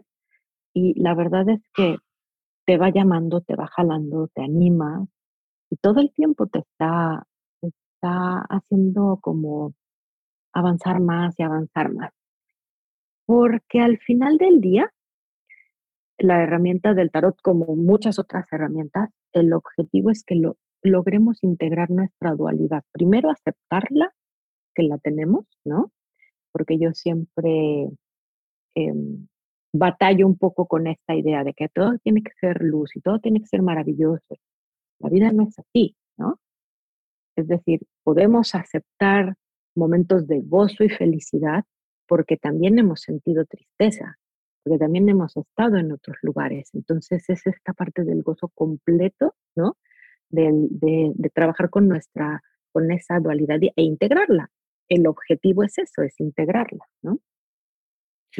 Y 0.73 0.99
la 0.99 1.13
verdad 1.13 1.49
es 1.49 1.61
que 1.73 1.97
te 2.65 2.77
va 2.77 2.89
llamando, 2.89 3.41
te 3.41 3.55
va 3.55 3.67
jalando, 3.67 4.29
te 4.33 4.43
anima 4.43 5.05
y 5.69 5.75
todo 5.77 5.99
el 5.99 6.13
tiempo 6.13 6.47
te 6.47 6.59
está, 6.59 7.27
te 7.61 7.67
está 7.67 8.39
haciendo 8.49 9.19
como 9.21 9.73
avanzar 10.53 11.01
más 11.01 11.35
y 11.37 11.43
avanzar 11.43 11.93
más. 11.93 12.11
Porque 13.25 13.81
al 13.81 13.97
final 13.99 14.37
del 14.37 14.61
día, 14.61 14.91
la 16.17 16.41
herramienta 16.41 16.93
del 16.93 17.11
tarot, 17.11 17.35
como 17.41 17.75
muchas 17.75 18.17
otras 18.19 18.45
herramientas, 18.51 19.09
el 19.33 19.51
objetivo 19.53 20.11
es 20.11 20.23
que 20.23 20.35
lo, 20.35 20.57
logremos 20.81 21.43
integrar 21.43 21.89
nuestra 21.91 22.33
dualidad. 22.35 22.83
Primero, 22.93 23.29
aceptarla, 23.29 24.13
que 24.73 24.83
la 24.83 24.97
tenemos, 24.99 25.45
¿no? 25.65 25.91
Porque 26.51 26.77
yo 26.79 26.93
siempre 26.93 27.89
em, 28.75 29.27
batallo 29.77 30.25
un 30.25 30.37
poco 30.37 30.67
con 30.67 30.87
esta 30.87 31.15
idea 31.15 31.43
de 31.43 31.53
que 31.53 31.67
todo 31.69 31.97
tiene 32.03 32.23
que 32.23 32.31
ser 32.39 32.61
luz 32.61 32.95
y 32.95 33.01
todo 33.01 33.19
tiene 33.19 33.41
que 33.41 33.47
ser 33.47 33.61
maravilloso. 33.61 34.37
La 34.99 35.09
vida 35.09 35.31
no 35.31 35.43
es 35.43 35.59
así, 35.59 35.95
¿no? 36.17 36.39
Es 37.35 37.47
decir, 37.47 37.81
podemos 38.03 38.55
aceptar 38.55 39.35
momentos 39.75 40.27
de 40.27 40.41
gozo 40.41 40.83
y 40.83 40.89
felicidad 40.89 41.65
porque 42.07 42.37
también 42.37 42.79
hemos 42.79 43.01
sentido 43.01 43.45
tristeza, 43.45 44.17
porque 44.63 44.79
también 44.79 45.09
hemos 45.09 45.35
estado 45.35 45.77
en 45.77 45.91
otros 45.91 46.17
lugares. 46.21 46.69
Entonces 46.73 47.29
es 47.29 47.45
esta 47.45 47.73
parte 47.73 48.03
del 48.03 48.23
gozo 48.23 48.49
completo, 48.49 49.35
¿no? 49.55 49.77
De, 50.29 51.13
trabajar 51.33 51.69
con 51.69 51.87
nuestra, 51.87 52.41
con 52.71 52.91
esa 52.91 53.19
dualidad 53.19 53.59
e 53.61 53.83
integrarla. 53.83 54.49
El 54.87 55.07
objetivo 55.07 55.63
es 55.63 55.77
eso, 55.77 56.01
es 56.03 56.19
integrarla, 56.19 56.85
¿no? 57.01 57.19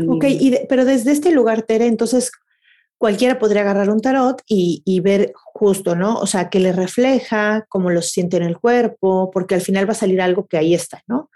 Ok, 0.07 0.25
y 0.27 0.57
pero 0.69 0.85
desde 0.85 1.11
este 1.11 1.31
lugar, 1.31 1.63
Tere, 1.63 1.87
entonces 1.87 2.31
cualquiera 2.97 3.39
podría 3.39 3.61
agarrar 3.61 3.89
un 3.89 4.01
tarot 4.01 4.41
y, 4.47 4.81
y, 4.85 4.99
ver 5.01 5.33
justo, 5.35 5.95
¿no? 5.95 6.15
O 6.15 6.27
sea, 6.27 6.49
que 6.49 6.59
le 6.59 6.71
refleja, 6.71 7.65
cómo 7.69 7.89
lo 7.91 8.01
siente 8.01 8.37
en 8.37 8.43
el 8.43 8.57
cuerpo, 8.57 9.29
porque 9.31 9.55
al 9.55 9.61
final 9.61 9.87
va 9.87 9.91
a 9.91 9.95
salir 9.95 10.21
algo 10.21 10.47
que 10.47 10.57
ahí 10.57 10.73
está, 10.73 11.03
¿no? 11.07 11.29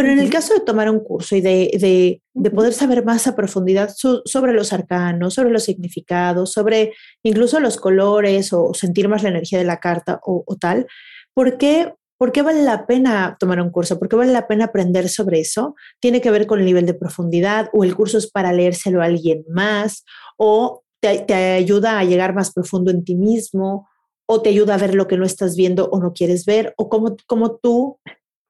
Pero 0.00 0.12
en 0.12 0.18
el 0.18 0.30
caso 0.30 0.54
de 0.54 0.60
tomar 0.60 0.88
un 0.88 1.00
curso 1.00 1.36
y 1.36 1.42
de, 1.42 2.22
poder 2.54 2.72
saber 2.72 3.04
más 3.04 3.26
a 3.26 3.36
profundidad 3.36 3.90
sobre 3.94 4.54
los 4.54 4.72
arcanos, 4.72 5.34
sobre 5.34 5.50
los 5.50 5.64
significados, 5.64 6.52
sobre 6.52 6.94
incluso 7.22 7.60
los 7.60 7.76
colores 7.76 8.54
o 8.54 8.72
sentir 8.72 9.08
más 9.08 9.22
la 9.22 9.28
energía 9.28 9.58
de 9.58 9.66
la 9.66 9.78
carta 9.78 10.18
o, 10.24 10.56
tal, 10.58 10.86
¿por 11.34 11.58
qué, 11.58 11.92
¿por 12.20 12.32
qué 12.32 12.42
vale 12.42 12.62
la 12.62 12.86
pena 12.86 13.38
tomar 13.40 13.62
un 13.62 13.70
curso? 13.70 13.98
¿Por 13.98 14.06
qué 14.06 14.14
vale 14.14 14.30
la 14.30 14.46
pena 14.46 14.66
aprender 14.66 15.08
sobre 15.08 15.40
eso? 15.40 15.74
¿Tiene 16.00 16.20
que 16.20 16.30
ver 16.30 16.46
con 16.46 16.58
el 16.58 16.66
nivel 16.66 16.84
de 16.84 16.92
profundidad 16.92 17.70
o 17.72 17.82
el 17.82 17.96
curso 17.96 18.18
es 18.18 18.30
para 18.30 18.52
leérselo 18.52 19.00
a 19.00 19.06
alguien 19.06 19.42
más 19.48 20.04
o 20.36 20.82
te, 21.00 21.32
ayuda 21.32 21.98
a 21.98 22.04
llegar 22.04 22.34
más 22.34 22.52
profundo 22.52 22.90
en 22.90 23.04
ti 23.04 23.14
mismo 23.14 23.88
o 24.26 24.42
te 24.42 24.50
ayuda 24.50 24.74
a 24.74 24.76
ver 24.76 24.94
lo 24.94 25.08
que 25.08 25.16
no 25.16 25.24
estás 25.24 25.56
viendo 25.56 25.88
o 25.88 25.98
no 25.98 26.12
quieres 26.12 26.44
ver 26.44 26.74
o 26.76 26.90
cómo, 26.90 27.16
cómo 27.26 27.56
tú 27.56 27.98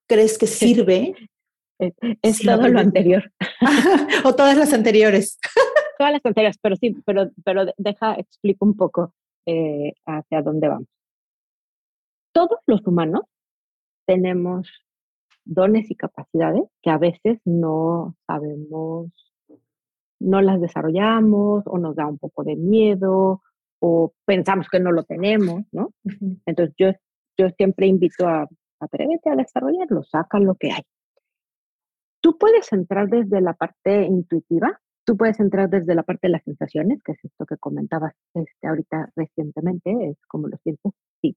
crees 0.09 0.37
que 0.37 0.49
sirve? 0.49 1.15
Es, 2.23 2.41
todo 2.43 2.67
lo 2.67 2.81
anterior. 2.81 3.31
o 4.25 4.35
todas 4.35 4.59
las 4.59 4.73
anteriores. 4.73 5.39
todas 5.97 6.13
las 6.15 6.27
anteriores, 6.27 6.59
pero 6.61 6.75
sí, 6.75 6.97
pero, 7.07 7.31
pero 7.45 7.67
deja, 7.79 8.15
explico 8.15 8.65
un 8.65 8.77
poco 8.77 9.15
eh, 9.47 9.93
hacia 10.07 10.43
dónde 10.43 10.67
vamos. 10.67 10.89
Todos 12.33 12.59
los 12.67 12.85
humanos 12.85 13.23
tenemos 14.11 14.69
dones 15.45 15.89
y 15.89 15.95
capacidades 15.95 16.65
que 16.83 16.91
a 16.91 16.99
veces 16.99 17.39
no 17.45 18.17
sabemos, 18.27 19.13
no 20.19 20.43
las 20.43 20.61
desarrollamos 20.61 21.63
o 21.67 21.79
nos 21.79 21.95
da 21.95 22.09
un 22.09 22.19
poco 22.19 22.43
de 22.43 22.57
miedo 22.57 23.41
o 23.79 24.13
pensamos 24.25 24.69
que 24.69 24.81
no 24.81 24.91
lo 24.91 25.05
tenemos, 25.05 25.63
¿no? 25.71 25.93
Entonces 26.45 26.75
yo, 26.77 26.89
yo 27.39 27.51
siempre 27.51 27.87
invito 27.87 28.27
a 28.27 28.49
atrévete 28.81 29.31
a 29.31 29.37
desarrollarlo, 29.37 30.03
saca 30.03 30.41
lo 30.41 30.57
que 30.57 30.73
hay. 30.73 30.83
Tú 32.21 32.37
puedes 32.37 32.73
entrar 32.73 33.09
desde 33.09 33.41
la 33.41 33.55
parte 33.55 34.07
intuitiva, 34.07 34.81
tú 35.05 35.17
puedes 35.17 35.39
entrar 35.39 35.71
desde 35.71 35.95
la 35.95 36.03
parte 36.03 36.27
de 36.27 36.33
las 36.33 36.43
sensaciones, 36.43 37.01
que 37.05 37.13
es 37.13 37.25
esto 37.25 37.47
que 37.47 37.59
comentabas 37.59 38.15
este, 38.35 38.67
ahorita 38.67 39.13
recientemente, 39.15 39.93
es 40.11 40.19
como 40.27 40.49
lo 40.49 40.57
sientes, 40.65 40.93
sí. 41.23 41.37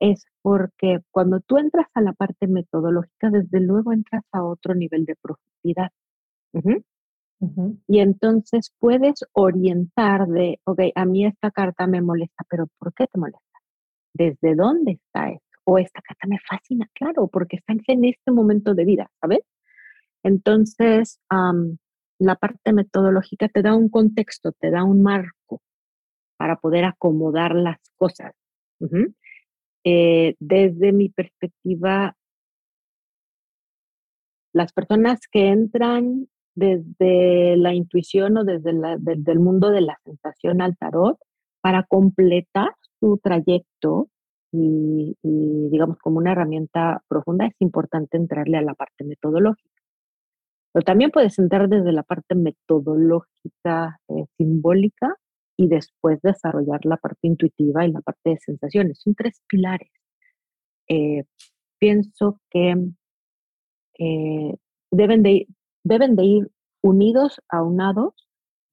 Es 0.00 0.26
porque 0.42 1.00
cuando 1.10 1.40
tú 1.40 1.58
entras 1.58 1.86
a 1.94 2.00
la 2.00 2.12
parte 2.12 2.46
metodológica, 2.46 3.30
desde 3.30 3.60
luego 3.60 3.92
entras 3.92 4.24
a 4.32 4.44
otro 4.44 4.74
nivel 4.74 5.04
de 5.04 5.16
profundidad. 5.16 5.90
Uh 6.52 6.60
-huh. 6.60 6.84
Uh 7.40 7.48
-huh. 7.48 7.78
Y 7.88 8.00
entonces 8.00 8.72
puedes 8.78 9.24
orientar 9.32 10.26
de, 10.28 10.60
ok, 10.64 10.80
a 10.94 11.04
mí 11.04 11.26
esta 11.26 11.50
carta 11.50 11.86
me 11.86 12.00
molesta, 12.02 12.44
pero 12.48 12.66
¿por 12.78 12.92
qué 12.94 13.06
te 13.06 13.18
molesta? 13.18 13.58
¿Desde 14.14 14.54
dónde 14.54 14.92
está 14.92 15.30
eso? 15.30 15.48
o 15.70 15.76
esta 15.76 16.00
carta 16.00 16.26
me 16.26 16.38
fascina, 16.48 16.88
claro, 16.94 17.28
porque 17.28 17.56
están 17.56 17.80
en 17.88 18.06
este 18.06 18.30
momento 18.30 18.74
de 18.74 18.86
vida, 18.86 19.10
¿sabes? 19.20 19.40
Entonces, 20.22 21.20
um, 21.30 21.76
la 22.18 22.36
parte 22.36 22.72
metodológica 22.72 23.48
te 23.48 23.60
da 23.60 23.74
un 23.74 23.90
contexto, 23.90 24.52
te 24.52 24.70
da 24.70 24.82
un 24.82 25.02
marco 25.02 25.60
para 26.38 26.56
poder 26.56 26.86
acomodar 26.86 27.54
las 27.54 27.76
cosas. 27.96 28.32
Uh 28.80 28.88
-huh. 28.88 29.14
Eh, 29.84 30.34
desde 30.40 30.92
mi 30.92 31.08
perspectiva, 31.08 32.16
las 34.52 34.72
personas 34.72 35.20
que 35.30 35.48
entran 35.48 36.28
desde 36.54 37.56
la 37.56 37.74
intuición 37.74 38.36
o 38.38 38.44
desde, 38.44 38.70
el 38.70 39.40
mundo 39.40 39.70
de 39.70 39.82
la 39.82 39.96
sensación 40.04 40.60
al 40.60 40.76
tarot 40.76 41.18
para 41.60 41.84
completar 41.84 42.74
su 42.98 43.18
trayecto 43.22 44.08
y, 44.50 45.16
y, 45.22 45.68
digamos 45.70 45.98
como 45.98 46.18
una 46.18 46.32
herramienta 46.32 47.02
profunda, 47.06 47.46
es 47.46 47.54
importante 47.60 48.16
entrarle 48.16 48.56
a 48.56 48.62
la 48.62 48.74
parte 48.74 49.04
metodológica. 49.04 49.78
Pero 50.72 50.84
también 50.84 51.10
puedes 51.10 51.38
entrar 51.38 51.68
desde 51.68 51.92
la 51.92 52.02
parte 52.02 52.34
metodológica 52.34 54.00
eh, 54.08 54.24
simbólica 54.36 55.16
y 55.58 55.68
después 55.68 56.22
desarrollar 56.22 56.80
la 56.84 56.96
parte 56.96 57.26
intuitiva 57.26 57.84
y 57.84 57.92
la 57.92 58.00
parte 58.00 58.30
de 58.30 58.38
sensaciones. 58.38 59.00
Son 59.00 59.14
tres 59.14 59.42
pilares. 59.46 59.90
Eh, 60.88 61.24
pienso 61.78 62.40
que 62.48 62.74
eh, 63.98 64.54
deben, 64.90 65.22
de, 65.22 65.46
deben 65.84 66.16
de 66.16 66.24
ir 66.24 66.50
unidos, 66.80 67.42
aunados. 67.50 68.14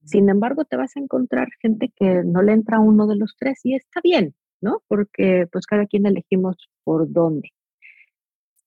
Sin 0.06 0.30
embargo, 0.30 0.64
te 0.64 0.78
vas 0.78 0.96
a 0.96 1.02
encontrar 1.02 1.50
gente 1.60 1.92
que 1.94 2.24
no 2.24 2.42
le 2.42 2.54
entra 2.54 2.80
uno 2.80 3.08
de 3.08 3.18
los 3.18 3.36
tres 3.38 3.60
y 3.64 3.76
está 3.76 4.00
bien 4.02 4.36
¿no? 4.66 4.82
Porque 4.88 5.48
pues 5.52 5.68
cada 5.68 5.86
quien 5.86 6.06
elegimos 6.06 6.56
por 6.84 7.12
dónde. 7.12 7.50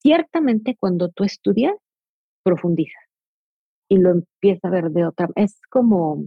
Ciertamente 0.01 0.77
cuando 0.79 1.09
tú 1.09 1.25
estudias, 1.25 1.75
profundizas 2.43 3.03
y 3.89 3.97
lo 3.97 4.11
empiezas 4.11 4.63
a 4.63 4.69
ver 4.69 4.91
de 4.91 5.05
otra, 5.05 5.29
es 5.35 5.59
como, 5.69 6.23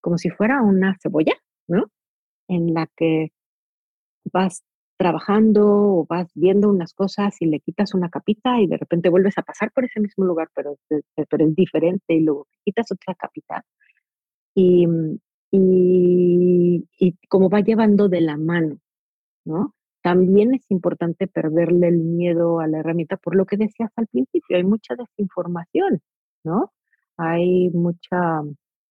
como 0.00 0.18
si 0.18 0.30
fuera 0.30 0.62
una 0.62 0.96
cebolla, 1.02 1.34
¿no? 1.68 1.86
En 2.48 2.74
la 2.74 2.88
que 2.96 3.32
vas 4.32 4.62
trabajando 4.98 5.64
o 5.66 6.06
vas 6.08 6.30
viendo 6.34 6.68
unas 6.68 6.92
cosas 6.92 7.40
y 7.40 7.46
le 7.46 7.60
quitas 7.60 7.94
una 7.94 8.10
capita 8.10 8.60
y 8.60 8.66
de 8.66 8.76
repente 8.76 9.10
vuelves 9.10 9.38
a 9.38 9.42
pasar 9.42 9.70
por 9.72 9.84
ese 9.84 10.00
mismo 10.00 10.24
lugar, 10.24 10.48
pero, 10.54 10.76
pero 10.88 11.46
es 11.46 11.54
diferente 11.54 12.14
y 12.14 12.20
luego 12.20 12.48
quitas 12.64 12.90
otra 12.90 13.14
capita. 13.14 13.64
Y, 14.54 14.86
y, 15.52 16.88
y 16.98 17.16
como 17.28 17.48
va 17.48 17.60
llevando 17.60 18.08
de 18.08 18.20
la 18.20 18.36
mano, 18.36 18.80
¿no? 19.44 19.74
También 20.02 20.54
es 20.54 20.64
importante 20.70 21.26
perderle 21.26 21.88
el 21.88 21.98
miedo 21.98 22.60
a 22.60 22.66
la 22.66 22.78
herramienta, 22.78 23.16
por 23.16 23.36
lo 23.36 23.46
que 23.46 23.56
decías 23.56 23.90
al 23.96 24.06
principio, 24.08 24.56
hay 24.56 24.64
mucha 24.64 24.94
desinformación, 24.96 26.00
¿no? 26.44 26.72
Hay 27.16 27.70
mucha, 27.70 28.42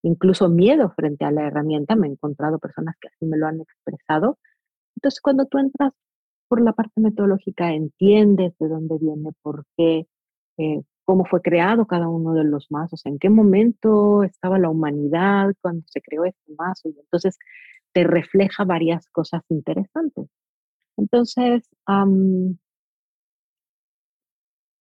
incluso 0.03 0.49
miedo 0.49 0.91
frente 0.95 1.25
a 1.25 1.31
la 1.31 1.47
herramienta, 1.47 1.95
me 1.95 2.07
he 2.07 2.11
encontrado 2.11 2.59
personas 2.59 2.95
que 2.99 3.07
así 3.09 3.25
me 3.25 3.37
lo 3.37 3.47
han 3.47 3.61
expresado. 3.61 4.39
Entonces, 4.95 5.21
cuando 5.21 5.45
tú 5.45 5.57
entras 5.59 5.93
por 6.47 6.61
la 6.61 6.73
parte 6.73 7.01
metodológica, 7.01 7.73
entiendes 7.73 8.53
de 8.59 8.67
dónde 8.67 8.97
viene, 8.99 9.31
por 9.41 9.65
qué, 9.77 10.07
eh, 10.57 10.81
cómo 11.05 11.25
fue 11.25 11.41
creado 11.41 11.87
cada 11.87 12.09
uno 12.09 12.33
de 12.33 12.43
los 12.43 12.67
mazos, 12.71 13.05
en 13.05 13.19
qué 13.19 13.29
momento 13.29 14.23
estaba 14.23 14.59
la 14.59 14.69
humanidad 14.69 15.53
cuando 15.61 15.83
se 15.87 16.01
creó 16.01 16.25
este 16.25 16.53
mazo, 16.57 16.89
y 16.89 16.99
entonces 16.99 17.37
te 17.93 18.03
refleja 18.03 18.63
varias 18.65 19.07
cosas 19.09 19.43
interesantes. 19.49 20.27
Entonces, 20.97 21.69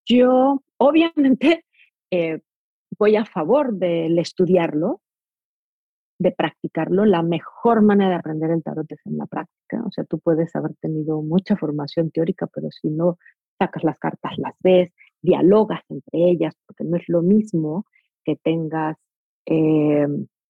yo 0.06 0.62
obviamente 0.78 1.64
eh, 2.10 2.40
voy 2.98 3.16
a 3.16 3.24
favor 3.24 3.74
del 3.74 4.18
estudiarlo, 4.18 5.00
de 6.18 6.32
practicarlo. 6.32 7.04
La 7.04 7.22
mejor 7.22 7.82
manera 7.82 8.10
de 8.10 8.16
aprender 8.16 8.50
el 8.50 8.62
tarot 8.62 8.90
es 8.90 9.00
en 9.06 9.18
la 9.18 9.26
práctica. 9.26 9.82
O 9.86 9.90
sea, 9.90 10.04
tú 10.04 10.18
puedes 10.18 10.54
haber 10.56 10.74
tenido 10.80 11.22
mucha 11.22 11.56
formación 11.56 12.10
teórica, 12.10 12.46
pero 12.46 12.68
si 12.70 12.88
no 12.88 13.18
sacas 13.58 13.84
las 13.84 13.98
cartas, 13.98 14.32
las 14.38 14.54
ves, 14.60 14.92
dialogas 15.22 15.82
entre 15.88 16.30
ellas, 16.30 16.54
porque 16.66 16.84
no 16.84 16.96
es 16.96 17.04
lo 17.08 17.22
mismo 17.22 17.84
que 18.24 18.36
tengas 18.36 18.96
eh, 19.46 20.06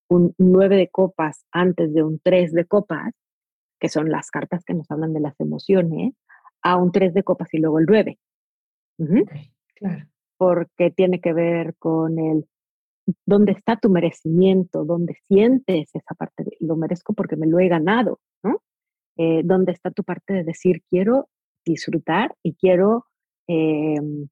un 0.09 0.35
9 0.39 0.77
de 0.77 0.89
copas 0.89 1.45
antes 1.53 1.93
de 1.93 2.03
un 2.03 2.21
3 2.23 2.53
de 2.53 2.65
copas, 2.65 3.13
que 3.79 3.89
son 3.89 4.11
las 4.11 4.31
cartas 4.31 4.65
que 4.65 4.75
nos 4.75 4.91
hablan 4.91 5.13
de 5.13 5.21
las 5.21 5.39
emociones, 5.41 6.15
a 6.63 6.77
un 6.77 6.93
3 6.93 7.15
de 7.15 7.23
copas 7.23 7.53
y 7.53 7.59
luego 7.59 7.79
el 7.79 7.87
9. 7.87 8.19
claro. 9.75 10.07
Porque 10.39 10.91
tiene 10.91 11.21
que 11.21 11.33
ver 11.33 11.75
con 11.79 12.19
el 12.19 12.47
dónde 13.25 13.53
está 13.53 13.77
tu 13.77 13.89
merecimiento, 13.89 14.85
dónde 14.85 15.17
sientes 15.29 15.91
esa 15.95 16.15
parte 16.15 16.45
de 16.45 16.57
lo 16.61 16.77
merezco 16.77 17.15
porque 17.15 17.37
me 17.37 17.47
lo 17.47 17.59
he 17.61 17.69
ganado, 17.69 18.21
¿no? 18.43 18.63
Eh, 19.17 19.43
dónde 19.45 19.73
está 19.73 19.91
tu 19.91 20.05
parte 20.05 20.35
de 20.35 20.45
decir 20.45 20.83
quiero 20.91 21.29
disfrutar 21.65 22.35
y 22.43 22.55
quiero 22.55 23.07
em, 23.49 24.29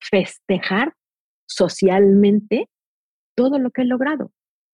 festejar 0.00 0.94
socialmente 1.46 2.68
todo 3.36 3.58
lo 3.58 3.70
que 3.70 3.82
he 3.82 3.86
logrado. 3.86 4.32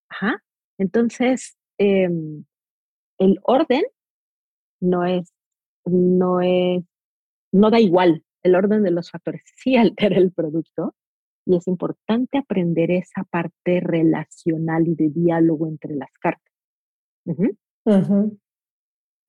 Ajá. 0.08 0.42
Entonces, 0.78 1.56
em, 1.78 2.44
el 3.18 3.38
orden 3.42 3.82
no 4.80 5.04
es, 5.04 5.32
no 5.84 6.40
es, 6.40 6.84
no 7.52 7.70
da 7.70 7.80
igual. 7.80 8.24
El 8.42 8.54
orden 8.54 8.82
de 8.82 8.90
los 8.90 9.10
factores 9.10 9.42
sí 9.56 9.76
altera 9.76 10.16
el 10.16 10.32
producto, 10.32 10.94
y 11.50 11.56
es 11.56 11.66
importante 11.66 12.38
aprender 12.38 12.90
esa 12.92 13.24
parte 13.28 13.80
relacional 13.80 14.86
y 14.86 14.94
de 14.94 15.08
diálogo 15.08 15.66
entre 15.66 15.96
las 15.96 16.10
cartas. 16.20 16.52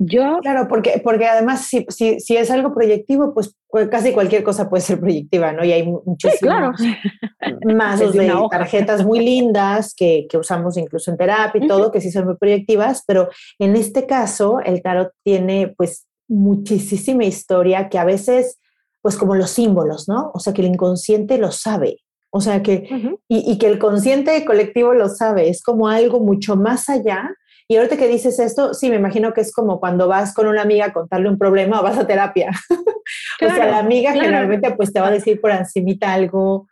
Yo, 0.03 0.39
claro, 0.41 0.67
porque, 0.67 1.01
porque 1.03 1.27
además 1.27 1.65
si, 1.65 1.86
si, 1.89 2.19
si, 2.19 2.36
es 2.36 2.49
algo 2.49 2.73
proyectivo, 2.73 3.34
pues, 3.34 3.55
casi 3.89 4.13
cualquier 4.13 4.43
cosa 4.43 4.69
puede 4.69 4.81
ser 4.81 4.99
proyectiva, 4.99 5.51
¿no? 5.51 5.63
Y 5.63 5.71
hay 5.71 5.84
muchísimos 5.84 6.75
más 7.65 7.99
de 7.99 8.34
tarjetas 8.49 9.05
muy 9.05 9.19
lindas 9.19 9.93
que, 9.95 10.25
que, 10.29 10.38
usamos 10.38 10.77
incluso 10.77 11.12
en 11.12 11.17
terapia 11.17 11.63
y 11.63 11.67
todo, 11.67 11.91
que 11.91 12.01
sí 12.01 12.12
son 12.12 12.25
muy 12.25 12.38
proyectivas, 12.38 13.03
pero 13.05 13.29
en 13.60 13.75
este 13.75 14.07
caso 14.07 14.60
el 14.60 14.81
tarot 14.81 15.12
tiene 15.23 15.73
pues 15.77 16.07
muchísima 16.27 17.25
historia 17.25 17.89
que 17.89 17.99
a 17.99 18.05
veces 18.05 18.60
pues 19.01 19.17
como 19.17 19.36
los 19.36 19.49
símbolos, 19.49 20.07
¿no? 20.07 20.31
O 20.34 20.39
sea, 20.39 20.53
que 20.53 20.62
el 20.62 20.67
inconsciente 20.67 21.38
lo 21.38 21.51
sabe. 21.51 21.97
O 22.33 22.39
sea, 22.39 22.63
que, 22.63 22.87
y, 23.27 23.51
y, 23.51 23.57
que 23.57 23.67
el 23.67 23.77
consciente 23.77 24.45
colectivo 24.45 24.93
lo 24.93 25.09
sabe, 25.09 25.49
es 25.49 25.61
como 25.61 25.89
algo 25.89 26.21
mucho 26.21 26.55
más 26.55 26.87
allá. 26.89 27.29
Y 27.67 27.75
ahorita 27.75 27.97
que 27.97 28.07
dices 28.07 28.39
esto, 28.39 28.73
sí, 28.73 28.89
me 28.89 28.95
imagino 28.95 29.33
que 29.33 29.41
es 29.41 29.53
como 29.53 29.79
cuando 29.81 30.07
vas 30.07 30.33
con 30.33 30.47
una 30.47 30.61
amiga 30.61 30.85
a 30.85 30.93
contarle 30.93 31.29
un 31.29 31.37
problema 31.37 31.79
o 31.79 31.83
vas 31.83 31.97
a 31.97 32.07
terapia. 32.07 32.51
o 33.41 33.49
sea, 33.49 33.67
la 33.67 33.79
amiga 33.79 34.13
generalmente 34.13 34.71
pues 34.71 34.93
te 34.93 35.01
va 35.01 35.07
a 35.07 35.11
decir 35.11 35.41
por 35.41 35.51
encimita 35.51 36.13
algo 36.13 36.67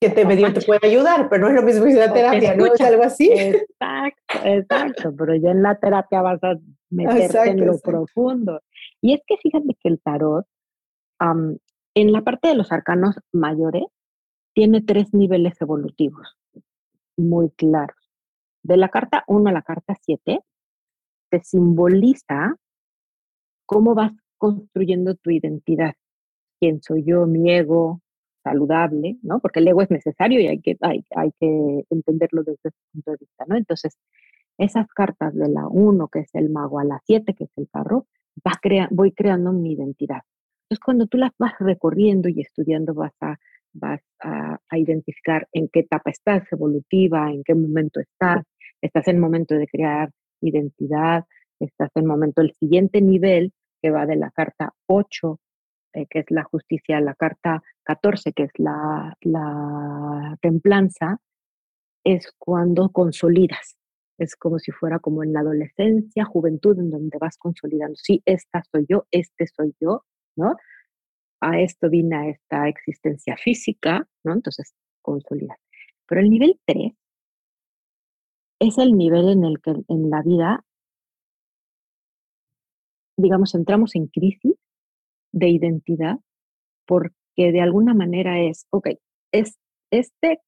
que 0.00 0.10
te 0.10 0.24
medio 0.24 0.52
te 0.52 0.62
puede 0.62 0.86
ayudar, 0.86 1.28
pero 1.28 1.44
no 1.44 1.48
es 1.48 1.54
lo 1.54 1.62
mismo 1.62 1.84
que 1.84 1.94
la 1.94 2.12
terapia, 2.12 2.54
¿no? 2.56 2.66
Es 2.66 2.80
algo 2.80 3.02
así. 3.04 3.30
Exacto, 3.30 4.38
exacto, 4.44 5.14
pero 5.16 5.34
ya 5.34 5.50
en 5.50 5.62
la 5.62 5.78
terapia 5.78 6.22
vas 6.22 6.42
a 6.42 6.54
meterte 6.90 7.50
en 7.50 7.66
lo 7.66 7.78
profundo. 7.78 8.60
Y 9.00 9.14
es 9.14 9.20
que 9.26 9.36
fíjate 9.36 9.76
que 9.82 9.88
el 9.88 10.00
tarot, 10.02 10.46
en 11.20 12.12
la 12.12 12.22
parte 12.22 12.48
de 12.48 12.54
los 12.54 12.72
arcanos 12.72 13.16
mayores, 13.32 13.84
tiene 14.54 14.80
tres 14.80 15.12
niveles 15.12 15.60
evolutivos 15.60 16.36
muy 17.16 17.50
claros. 17.50 17.96
De 18.62 18.76
la 18.76 18.88
carta 18.88 19.24
1 19.26 19.50
a 19.50 19.52
la 19.52 19.62
carta 19.62 19.94
7, 20.00 20.40
te 21.30 21.40
simboliza 21.42 22.56
cómo 23.66 23.94
vas 23.94 24.12
construyendo 24.38 25.14
tu 25.16 25.30
identidad. 25.30 25.94
¿Quién 26.60 26.80
soy 26.82 27.04
yo? 27.04 27.26
Mi 27.26 27.50
ego 27.50 28.00
saludable, 28.42 29.16
¿no? 29.22 29.40
Porque 29.40 29.60
el 29.60 29.68
ego 29.68 29.82
es 29.82 29.90
necesario 29.90 30.40
y 30.40 30.46
hay 30.46 30.60
que, 30.60 30.76
hay, 30.82 31.04
hay 31.16 31.32
que 31.40 31.84
entenderlo 31.90 32.42
desde 32.42 32.60
ese 32.68 32.76
punto 32.92 33.10
de 33.12 33.16
vista, 33.18 33.44
¿no? 33.48 33.56
Entonces, 33.56 33.96
esas 34.58 34.86
cartas 34.88 35.34
de 35.34 35.48
la 35.48 35.66
1, 35.66 36.08
que 36.08 36.20
es 36.20 36.34
el 36.34 36.50
mago, 36.50 36.78
a 36.78 36.84
la 36.84 37.00
7, 37.04 37.34
que 37.34 37.44
es 37.44 37.50
el 37.56 37.68
carro, 37.70 38.06
va 38.46 38.52
crea 38.60 38.88
voy 38.90 39.12
creando 39.12 39.52
mi 39.52 39.72
identidad. 39.72 40.22
Entonces, 40.64 40.84
cuando 40.84 41.06
tú 41.06 41.18
las 41.18 41.32
vas 41.38 41.54
recorriendo 41.58 42.28
y 42.28 42.40
estudiando, 42.40 42.94
vas 42.94 43.14
a, 43.20 43.38
vas 43.74 44.00
a, 44.20 44.58
identificar 44.76 45.46
en 45.52 45.68
qué 45.68 45.80
etapa 45.80 46.10
estás 46.10 46.42
evolutiva, 46.50 47.30
en 47.30 47.44
qué 47.44 47.54
momento 47.54 48.00
estás, 48.00 48.44
estás 48.80 49.06
en 49.06 49.16
el 49.16 49.20
momento 49.20 49.54
de 49.54 49.68
crear 49.68 50.10
identidad, 50.40 51.24
estás 51.60 51.90
en 51.94 52.02
el 52.02 52.08
momento 52.08 52.42
del 52.42 52.52
siguiente 52.54 53.00
nivel, 53.00 53.52
que 53.80 53.90
va 53.90 54.06
de 54.06 54.16
la 54.16 54.30
carta 54.30 54.72
8, 54.86 55.38
eh, 55.92 56.06
que 56.10 56.20
es 56.20 56.26
la 56.30 56.42
justicia, 56.42 56.98
a 56.98 57.00
la 57.00 57.14
carta 57.14 57.62
14, 57.84 58.32
que 58.32 58.44
es 58.44 58.52
la, 58.58 59.14
la 59.20 60.36
templanza, 60.40 61.18
es 62.04 62.32
cuando 62.38 62.90
consolidas. 62.90 63.76
Es 64.18 64.36
como 64.36 64.58
si 64.58 64.70
fuera 64.72 64.98
como 64.98 65.22
en 65.22 65.32
la 65.32 65.40
adolescencia, 65.40 66.24
juventud, 66.24 66.78
en 66.78 66.90
donde 66.90 67.18
vas 67.18 67.36
consolidando. 67.36 67.96
Sí, 67.96 68.22
esta 68.24 68.62
soy 68.70 68.86
yo, 68.88 69.06
este 69.10 69.46
soy 69.46 69.74
yo, 69.80 70.04
¿no? 70.36 70.54
A 71.46 71.60
esto 71.60 71.90
vine 71.90 72.16
a 72.16 72.28
esta 72.30 72.68
existencia 72.68 73.36
física, 73.36 74.08
¿no? 74.24 74.32
Entonces, 74.32 74.72
consolidar. 75.02 75.58
Pero 76.06 76.22
el 76.22 76.30
nivel 76.30 76.58
3 76.64 76.94
es 78.60 78.78
el 78.78 78.92
nivel 78.92 79.28
en 79.28 79.44
el 79.44 79.60
que 79.60 79.72
en 79.88 80.08
la 80.08 80.22
vida, 80.22 80.64
digamos, 83.18 83.54
entramos 83.54 83.94
en 83.94 84.06
crisis 84.06 84.54
de 85.32 85.48
identidad 85.48 86.16
porque 86.86 87.52
de 87.52 87.60
alguna 87.60 87.92
manera 87.92 88.40
es, 88.40 88.66
ok, 88.70 88.88
es 89.30 89.58
este 89.90 90.40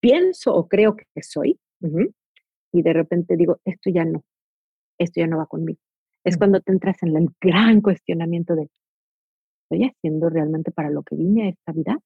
pienso 0.00 0.52
o 0.52 0.66
creo 0.66 0.96
que 0.96 1.22
soy, 1.22 1.60
y 2.72 2.82
de 2.82 2.92
repente 2.92 3.36
digo, 3.36 3.60
esto 3.64 3.90
ya 3.90 4.04
no, 4.04 4.24
esto 4.98 5.20
ya 5.20 5.28
no 5.28 5.38
va 5.38 5.46
conmigo. 5.46 5.78
Es 6.24 6.36
cuando 6.36 6.60
te 6.60 6.72
entras 6.72 7.02
en 7.02 7.16
el 7.16 7.28
gran 7.40 7.80
cuestionamiento 7.80 8.56
de, 8.56 8.68
¿estoy 9.70 9.86
haciendo 9.86 10.30
realmente 10.30 10.70
para 10.70 10.90
lo 10.90 11.02
que 11.02 11.16
vine 11.16 11.44
a 11.44 11.48
esta 11.50 11.72
vida? 11.72 11.98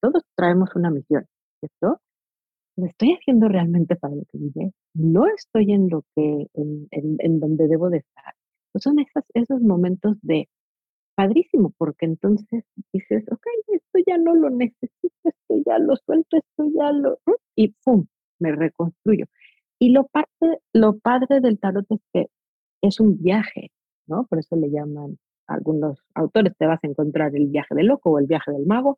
Todos 0.00 0.22
traemos 0.36 0.70
una 0.76 0.90
misión, 0.90 1.26
¿cierto? 1.60 2.00
¿Lo 2.76 2.86
estoy 2.86 3.14
haciendo 3.14 3.48
realmente 3.48 3.96
para 3.96 4.14
lo 4.14 4.22
que 4.30 4.38
vine? 4.38 4.72
No 4.94 5.26
estoy 5.26 5.72
en 5.72 5.88
lo 5.90 6.04
que, 6.14 6.46
en, 6.54 6.88
en, 6.90 7.40
donde 7.40 7.66
debo 7.66 7.90
de 7.90 7.98
estar. 7.98 8.34
Pues 8.72 8.84
son 8.84 8.98
esos, 9.00 9.24
esos 9.34 9.60
momentos 9.60 10.16
de 10.22 10.48
padrísimo, 11.14 11.74
porque 11.76 12.06
entonces 12.06 12.64
dices, 12.92 13.24
ok, 13.30 13.46
esto 13.68 13.98
ya 14.06 14.16
no 14.16 14.34
lo 14.34 14.48
necesito, 14.48 15.18
esto 15.24 15.62
ya 15.66 15.78
lo 15.78 15.96
suelto, 15.96 16.38
esto 16.38 16.70
ya 16.74 16.92
lo, 16.92 17.18
y 17.56 17.74
pum, 17.84 18.06
me 18.38 18.52
reconstruyo. 18.52 19.26
Y 19.78 19.90
lo, 19.90 20.06
parte, 20.06 20.60
lo 20.72 20.98
padre 20.98 21.40
del 21.40 21.58
tarot 21.58 21.84
es 21.90 22.00
que 22.12 22.28
es 22.82 23.00
un 23.00 23.20
viaje, 23.20 23.70
¿no? 24.06 24.24
Por 24.26 24.38
eso 24.38 24.56
le 24.56 24.70
llaman 24.70 25.18
algunos 25.46 26.02
autores, 26.14 26.54
te 26.56 26.66
vas 26.66 26.82
a 26.82 26.86
encontrar 26.86 27.34
el 27.34 27.48
viaje 27.48 27.74
del 27.74 27.86
loco 27.86 28.10
o 28.10 28.18
el 28.18 28.26
viaje 28.26 28.52
del 28.52 28.66
mago. 28.66 28.96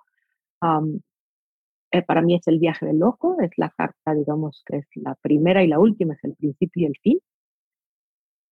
Eh, 1.90 2.02
para 2.02 2.22
mí 2.22 2.34
es 2.34 2.46
el 2.48 2.58
viaje 2.58 2.86
del 2.86 2.98
loco, 2.98 3.36
es 3.40 3.50
la 3.56 3.70
carta, 3.70 4.14
digamos, 4.14 4.62
que 4.66 4.78
es 4.78 4.86
la 4.96 5.14
primera 5.14 5.62
y 5.62 5.68
la 5.68 5.78
última, 5.78 6.14
es 6.14 6.24
el 6.24 6.34
principio 6.34 6.82
y 6.82 6.86
el 6.86 6.96
fin. 7.00 7.18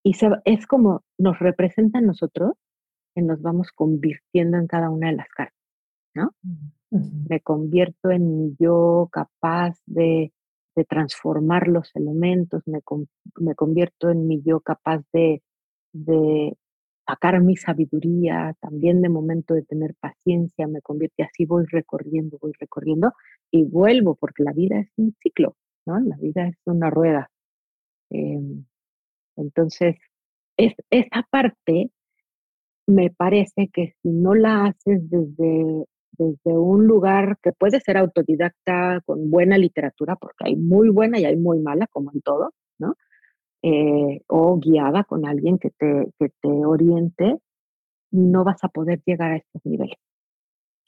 Y 0.04 0.16
es 0.44 0.66
como 0.66 1.02
nos 1.18 1.38
representa 1.38 1.98
a 1.98 2.02
nosotros 2.02 2.52
que 3.14 3.22
nos 3.22 3.40
vamos 3.40 3.70
convirtiendo 3.72 4.58
en 4.58 4.66
cada 4.66 4.90
una 4.90 5.08
de 5.08 5.16
las 5.16 5.28
cartas, 5.28 5.58
¿no? 6.14 6.34
Me 6.90 7.40
convierto 7.40 8.10
en 8.10 8.56
yo 8.58 9.08
capaz 9.12 9.76
de, 9.86 10.32
de 10.74 10.84
transformar 10.84 11.68
los 11.68 11.94
elementos, 11.94 12.62
me, 12.66 12.80
me, 13.36 13.54
convierto 13.54 14.10
en 14.10 14.26
mi 14.26 14.42
yo 14.42 14.60
capaz 14.60 15.02
de, 15.12 15.42
de 15.92 16.56
sacar 17.06 17.40
mi 17.40 17.56
sabiduría, 17.56 18.54
también 18.60 19.02
de 19.02 19.08
momento 19.08 19.54
de 19.54 19.62
tener 19.62 19.94
paciencia, 20.00 20.66
me 20.66 20.80
convierte 20.82 21.22
así, 21.24 21.44
voy 21.46 21.64
recorriendo, 21.66 22.38
voy 22.40 22.52
recorriendo 22.58 23.12
y 23.50 23.64
vuelvo, 23.64 24.14
porque 24.14 24.42
la 24.44 24.52
vida 24.52 24.78
es 24.80 24.88
un 24.96 25.14
ciclo, 25.22 25.56
¿no? 25.86 25.98
La 26.00 26.16
vida 26.16 26.46
es 26.48 26.56
una 26.64 26.90
rueda. 26.90 27.30
Em, 28.10 28.64
entonces, 29.36 29.96
es, 30.56 30.74
esa 30.90 31.26
parte 31.30 31.90
me 32.86 33.10
parece 33.10 33.68
que 33.72 33.94
si 34.02 34.10
no 34.10 34.34
la 34.34 34.66
haces 34.66 35.08
desde, 35.10 35.86
desde 36.12 36.58
un 36.58 36.86
lugar 36.86 37.38
que 37.42 37.52
puede 37.52 37.80
ser 37.80 37.96
autodidacta, 37.96 39.00
con 39.06 39.30
buena 39.30 39.58
literatura, 39.58 40.16
porque 40.16 40.44
hay 40.46 40.56
muy 40.56 40.88
buena 40.90 41.18
y 41.18 41.24
hay 41.24 41.36
muy 41.36 41.58
mala, 41.60 41.86
como 41.88 42.10
en 42.12 42.20
todo, 42.22 42.52
¿no? 42.78 42.94
Eh, 43.64 44.22
o 44.26 44.58
guiada 44.58 45.04
con 45.04 45.24
alguien 45.24 45.56
que 45.56 45.70
te, 45.70 46.12
que 46.18 46.30
te 46.40 46.48
oriente, 46.48 47.38
no 48.10 48.42
vas 48.42 48.64
a 48.64 48.68
poder 48.68 49.00
llegar 49.06 49.32
a 49.32 49.36
estos 49.36 49.62
niveles. 49.64 49.96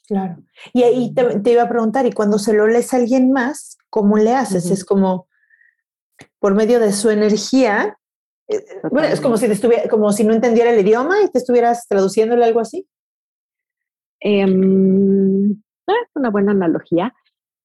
Claro. 0.07 0.43
Y 0.73 0.83
ahí 0.83 1.13
te, 1.13 1.51
iba 1.51 1.63
a 1.63 1.69
preguntar, 1.69 2.05
y 2.05 2.11
cuando 2.11 2.37
se 2.37 2.53
lo 2.53 2.67
lees 2.67 2.93
a 2.93 2.97
alguien 2.97 3.31
más, 3.31 3.77
¿cómo 3.89 4.17
le 4.17 4.33
haces? 4.33 4.69
Es 4.69 4.83
como 4.85 5.27
por 6.39 6.53
medio 6.53 6.79
de 6.79 6.91
su 6.91 7.09
energía, 7.09 7.97
eh, 8.47 8.63
bueno, 8.91 9.07
es 9.07 9.21
como 9.21 9.37
si, 9.37 9.45
estuviera, 9.45 9.89
como 9.89 10.11
si 10.11 10.23
no 10.23 10.33
entendiera 10.33 10.71
el 10.71 10.85
idioma 10.85 11.21
y 11.23 11.31
te 11.31 11.39
estuvieras 11.39 11.87
traduciéndole 11.87 12.45
algo 12.45 12.59
así. 12.59 12.87
Em, 14.19 15.51
es 15.51 16.09
una 16.13 16.29
buena 16.29 16.51
analogía. 16.51 17.13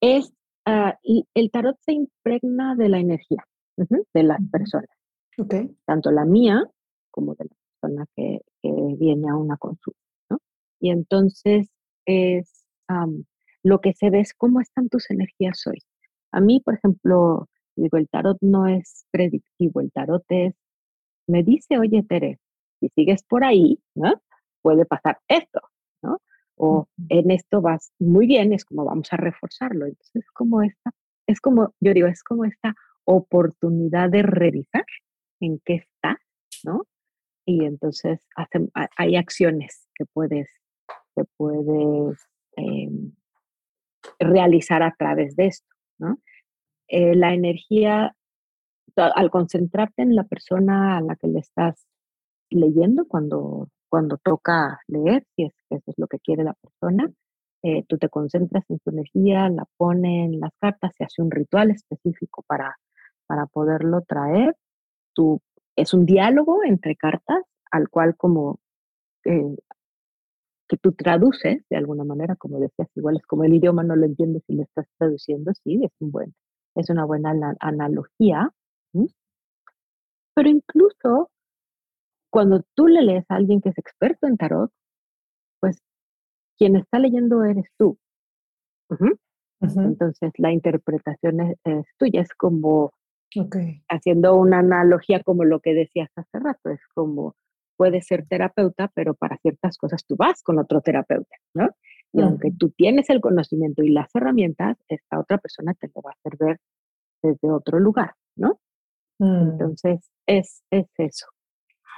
Es, 0.00 0.32
ah, 0.66 0.98
el 1.02 1.50
tarot 1.50 1.76
se 1.80 1.92
impregna 1.92 2.74
de 2.76 2.88
la 2.88 2.98
energía 2.98 3.44
de 3.76 4.22
las 4.22 4.40
personas. 4.50 4.99
Okay. 5.40 5.74
Tanto 5.86 6.10
la 6.10 6.24
mía 6.24 6.64
como 7.10 7.34
de 7.34 7.44
la 7.44 7.56
persona 7.80 8.06
que, 8.14 8.40
que 8.62 8.70
viene 8.98 9.28
a 9.30 9.36
una 9.36 9.56
consulta. 9.56 10.00
¿no? 10.28 10.38
Y 10.80 10.90
entonces 10.90 11.68
es 12.04 12.60
lo 13.62 13.80
que 13.80 13.92
se 13.92 14.10
ve 14.10 14.20
es 14.20 14.34
cómo 14.34 14.60
están 14.60 14.88
tus 14.88 15.10
energías 15.10 15.66
hoy. 15.66 15.78
A 16.32 16.40
mí, 16.40 16.60
por 16.60 16.74
ejemplo, 16.74 17.48
digo, 17.76 17.98
el 17.98 18.08
tarot 18.08 18.38
no 18.40 18.66
es 18.66 19.06
predictivo, 19.10 19.80
el 19.80 19.92
tarot 19.92 20.24
es 20.28 20.54
me 21.26 21.44
dice, 21.44 21.78
oye, 21.78 22.02
Tere, 22.02 22.40
si 22.80 22.88
sigues 22.88 23.22
por 23.22 23.44
ahí, 23.44 23.80
¿no? 23.94 24.20
Puede 24.62 24.84
pasar 24.84 25.18
esto, 25.28 25.60
¿no? 26.02 26.18
O 26.56 26.88
en 27.08 27.30
esto 27.30 27.60
vas 27.60 27.92
muy 27.98 28.26
bien, 28.26 28.52
es 28.52 28.64
como 28.64 28.84
vamos 28.84 29.12
a 29.12 29.16
reforzarlo. 29.16 29.86
Entonces, 29.86 30.16
es 30.16 30.30
como 30.32 30.62
esta, 30.62 30.90
es 31.26 31.40
como, 31.40 31.74
yo 31.78 31.94
digo, 31.94 32.08
es 32.08 32.24
como 32.24 32.44
esta 32.44 32.74
oportunidad 33.04 34.10
de 34.10 34.22
revisar 34.22 34.84
en 35.40 35.60
qué 35.64 35.74
está, 35.74 36.20
¿no? 36.64 36.86
Y 37.46 37.64
entonces 37.64 38.20
hay 38.96 39.16
acciones 39.16 39.88
que 39.94 40.04
puedes, 40.06 40.48
que 41.16 41.24
puedes 41.36 42.18
em, 42.56 43.12
realizar 44.18 44.82
a 44.82 44.94
través 44.96 45.34
de 45.36 45.46
esto, 45.46 45.74
¿no? 45.98 46.18
Eh, 46.88 47.14
la 47.14 47.34
energía 47.34 48.14
al 48.96 49.30
concentrarte 49.30 50.02
en 50.02 50.14
la 50.14 50.24
persona 50.24 50.98
a 50.98 51.00
la 51.00 51.16
que 51.16 51.28
le 51.28 51.40
estás 51.40 51.86
leyendo 52.50 53.06
cuando, 53.06 53.68
cuando 53.88 54.18
toca 54.18 54.80
leer, 54.88 55.24
si 55.36 55.44
es 55.44 55.54
eso 55.70 55.84
es 55.90 55.98
lo 55.98 56.06
que 56.08 56.18
quiere 56.18 56.44
la 56.44 56.54
persona, 56.54 57.10
eh, 57.62 57.84
tú 57.88 57.98
te 57.98 58.08
concentras 58.08 58.64
en 58.70 58.78
su 58.82 58.90
energía, 58.90 59.48
la 59.50 59.66
pone 59.76 60.24
en 60.24 60.40
las 60.40 60.50
cartas, 60.60 60.92
se 60.96 61.04
hace 61.04 61.22
un 61.22 61.30
ritual 61.30 61.70
específico 61.70 62.42
para, 62.46 62.76
para 63.26 63.46
poderlo 63.46 64.02
traer. 64.02 64.56
Tú, 65.14 65.40
es 65.76 65.94
un 65.94 66.06
diálogo 66.06 66.64
entre 66.64 66.96
cartas 66.96 67.42
al 67.70 67.88
cual 67.88 68.16
como 68.16 68.60
eh, 69.24 69.56
que 70.68 70.76
tú 70.76 70.92
traduces 70.92 71.64
de 71.68 71.76
alguna 71.76 72.04
manera, 72.04 72.36
como 72.36 72.58
decías, 72.58 72.88
igual 72.94 73.16
es 73.16 73.26
como 73.26 73.44
el 73.44 73.54
idioma 73.54 73.82
no 73.82 73.96
lo 73.96 74.06
entiendes 74.06 74.42
si 74.46 74.54
lo 74.54 74.62
estás 74.62 74.86
traduciendo, 74.98 75.52
sí, 75.64 75.80
es, 75.84 75.90
un 76.00 76.10
buen, 76.12 76.34
es 76.76 76.90
una 76.90 77.04
buena 77.04 77.32
analogía 77.60 78.52
pero 80.34 80.48
incluso 80.48 81.30
cuando 82.30 82.62
tú 82.74 82.86
le 82.86 83.02
lees 83.02 83.24
a 83.28 83.34
alguien 83.34 83.60
que 83.60 83.70
es 83.70 83.78
experto 83.78 84.26
en 84.26 84.38
tarot, 84.38 84.70
pues 85.60 85.78
quien 86.56 86.76
está 86.76 86.98
leyendo 86.98 87.44
eres 87.44 87.66
tú. 87.76 87.98
Entonces 89.60 90.32
la 90.38 90.50
interpretación 90.50 91.40
es, 91.40 91.86
tuya, 91.98 92.22
es 92.22 92.32
como 92.34 92.92
haciendo 93.88 94.34
una 94.34 94.58
analogía 94.58 95.22
como 95.22 95.44
lo 95.44 95.60
que 95.60 95.74
decías 95.74 96.10
hace 96.16 96.38
rato, 96.38 96.70
es 96.70 96.80
como 96.94 97.34
puedes 97.76 98.06
ser 98.06 98.26
terapeuta, 98.26 98.90
pero 98.94 99.14
para 99.14 99.38
ciertas 99.38 99.78
cosas 99.78 100.04
tú 100.04 100.16
vas 100.16 100.42
con 100.42 100.58
otro 100.58 100.80
terapeuta, 100.82 101.36
¿no? 101.54 101.70
Y 102.12 102.20
aunque 102.22 102.50
tú 102.50 102.70
tienes 102.70 103.08
el 103.08 103.20
conocimiento 103.20 103.82
y 103.82 103.90
las 103.90 104.14
herramientas, 104.14 104.76
esta 104.88 105.18
otra 105.18 105.38
persona 105.38 105.74
te 105.74 105.88
lo 105.94 106.02
va 106.02 106.10
a 106.10 106.14
hacer 106.18 106.36
ver 106.38 106.58
desde 107.22 107.50
otro 107.50 107.78
lugar, 107.78 108.14
¿no? 108.36 108.60
Mm. 109.18 109.52
Entonces, 109.52 110.10
es, 110.26 110.62
es 110.70 110.88
eso. 110.98 111.26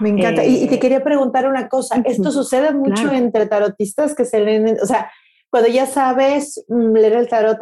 Me 0.01 0.11
encanta. 0.11 0.45
y, 0.45 0.67
te 0.69 0.75
eh, 0.75 0.79
quería 0.79 1.03
preguntar 1.03 1.49
una 1.49 1.69
cosa. 1.69 2.03
Esto 2.05 2.31
sucede 2.31 2.73
mucho 2.75 3.11
entre 3.11 3.47
tarotistas 3.47 4.15
que 4.15 4.25
se 4.25 4.41
leen, 4.41 4.77
o 4.83 4.87
sea, 4.87 5.11
cuando 5.51 5.69
ya 5.69 5.87
sabes 5.87 6.65
mm, 6.69 6.93
leer 6.93 7.13
el 7.15 7.29
tarot, 7.29 7.59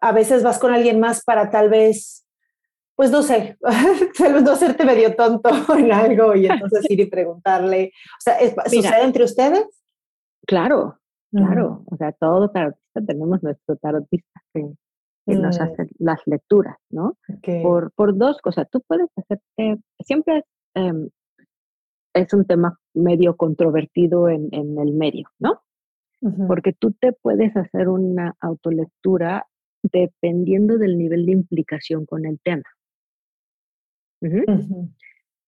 a 0.00 0.12
veces 0.12 0.42
vas 0.42 0.58
con 0.58 0.72
alguien 0.72 1.00
más 1.00 1.24
para 1.24 1.50
tal 1.50 1.68
vez, 1.68 2.26
pues 3.00 3.10
no 3.10 3.22
sé, 3.22 3.56
tal 4.18 4.34
vez 4.34 4.42
no 4.42 4.52
hacerte 4.52 4.84
medio 4.84 5.16
tonto 5.16 5.48
en 5.78 5.90
algo 5.90 6.36
y 6.36 6.44
entonces 6.44 6.84
ir 6.90 7.00
y 7.00 7.06
preguntarle. 7.06 7.92
O 7.94 8.20
sea, 8.20 8.34
¿sucede 8.66 9.04
entre 9.04 9.24
ustedes? 9.24 9.64
Claro, 10.46 10.98
claro. 11.30 11.82
O 11.86 11.96
sea, 11.96 12.12
todo 12.12 12.50
tarotista 12.50 13.00
tenemos 13.06 13.42
nuestro 13.42 13.76
tarotista 13.76 14.42
que, 14.52 14.74
que 15.26 15.34
nos 15.34 15.58
mm. 15.58 15.62
hace 15.62 15.88
las 15.98 16.20
lecturas, 16.26 16.76
¿no? 16.90 17.16
Por, 17.62 17.90
por 17.92 18.18
dos 18.18 18.36
cosas. 18.42 18.68
Tú 18.70 18.82
puedes 18.86 19.08
hacerte, 19.16 19.82
siempre 20.00 20.44
em, 20.74 21.08
es 22.12 22.34
un 22.34 22.44
tema 22.44 22.78
medio 22.92 23.34
controvertido 23.34 24.28
en, 24.28 24.50
en 24.52 24.78
el 24.78 24.92
medio, 24.92 25.26
¿no? 25.38 25.62
Porque 26.46 26.74
tú 26.74 26.92
te 26.92 27.14
puedes 27.14 27.56
hacer 27.56 27.88
una 27.88 28.36
autolectura 28.42 29.46
dependiendo 29.82 30.76
del 30.76 30.98
nivel 30.98 31.24
de 31.24 31.32
implicación 31.32 32.04
con 32.04 32.26
el 32.26 32.38
tema. 32.40 32.64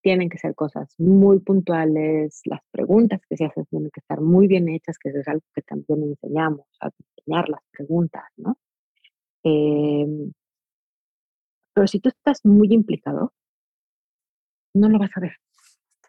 Tienen 0.02 0.28
que 0.28 0.38
ser 0.38 0.54
cosas 0.54 0.94
muy 0.98 1.38
puntuales, 1.40 2.40
las 2.44 2.60
preguntas 2.70 3.20
que 3.28 3.36
se 3.36 3.44
hacen 3.44 3.66
tienen 3.66 3.90
que 3.90 4.00
estar 4.00 4.20
muy 4.20 4.48
bien 4.48 4.68
hechas, 4.68 4.98
que 4.98 5.10
es 5.10 5.28
algo 5.28 5.44
que 5.54 5.62
también 5.62 6.02
enseñamos, 6.02 6.66
a 6.80 6.90
enseñar 7.18 7.48
las 7.48 7.60
preguntas, 7.70 8.24
¿no? 8.36 8.58
Em, 9.44 10.32
pero 11.74 11.86
si 11.86 12.00
tú 12.00 12.08
estás 12.08 12.44
muy 12.44 12.72
implicado, 12.72 13.32
no 14.74 14.88
lo 14.88 14.98
vas 14.98 15.10
a 15.16 15.20
ver. 15.20 15.36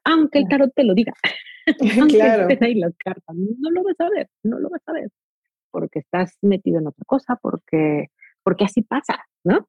Aunque 0.05 0.39
el 0.39 0.47
tarot 0.47 0.73
te 0.73 0.83
lo 0.83 0.93
diga. 0.93 1.13
Aunque 1.99 2.15
claro. 2.15 2.47
ahí 2.61 2.75
las 2.75 2.95
cartas, 2.97 3.35
no 3.35 3.69
lo 3.71 3.83
vas 3.83 3.99
a 3.99 4.09
ver, 4.09 4.29
no 4.43 4.59
lo 4.59 4.69
vas 4.69 4.81
a 4.85 4.93
ver. 4.93 5.09
Porque 5.71 5.99
estás 5.99 6.37
metido 6.41 6.79
en 6.79 6.87
otra 6.87 7.03
cosa, 7.05 7.37
porque, 7.41 8.07
porque 8.43 8.65
así 8.65 8.81
pasa, 8.81 9.25
¿no? 9.43 9.67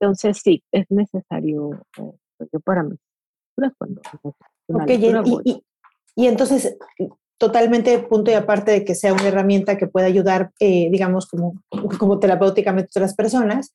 Entonces 0.00 0.40
sí, 0.42 0.62
es 0.72 0.86
necesario, 0.90 1.70
eh, 1.98 2.12
pues, 2.38 2.50
para 2.64 2.82
mí, 2.82 2.96
cuando... 3.78 4.00
Okay, 4.68 5.12
y, 5.44 5.64
y, 6.14 6.26
entonces, 6.26 6.76
totalmente 7.36 7.98
punto 7.98 8.30
y 8.30 8.34
aparte 8.34 8.70
de 8.70 8.84
que 8.84 8.94
sea 8.94 9.12
una 9.12 9.28
herramienta 9.28 9.76
que 9.76 9.88
pueda 9.88 10.06
ayudar, 10.06 10.52
eh, 10.60 10.88
digamos, 10.90 11.26
como, 11.26 11.62
como 11.98 12.18
terapéuticamente 12.18 12.86
a 12.88 13.00
otras 13.00 13.14
personas, 13.14 13.72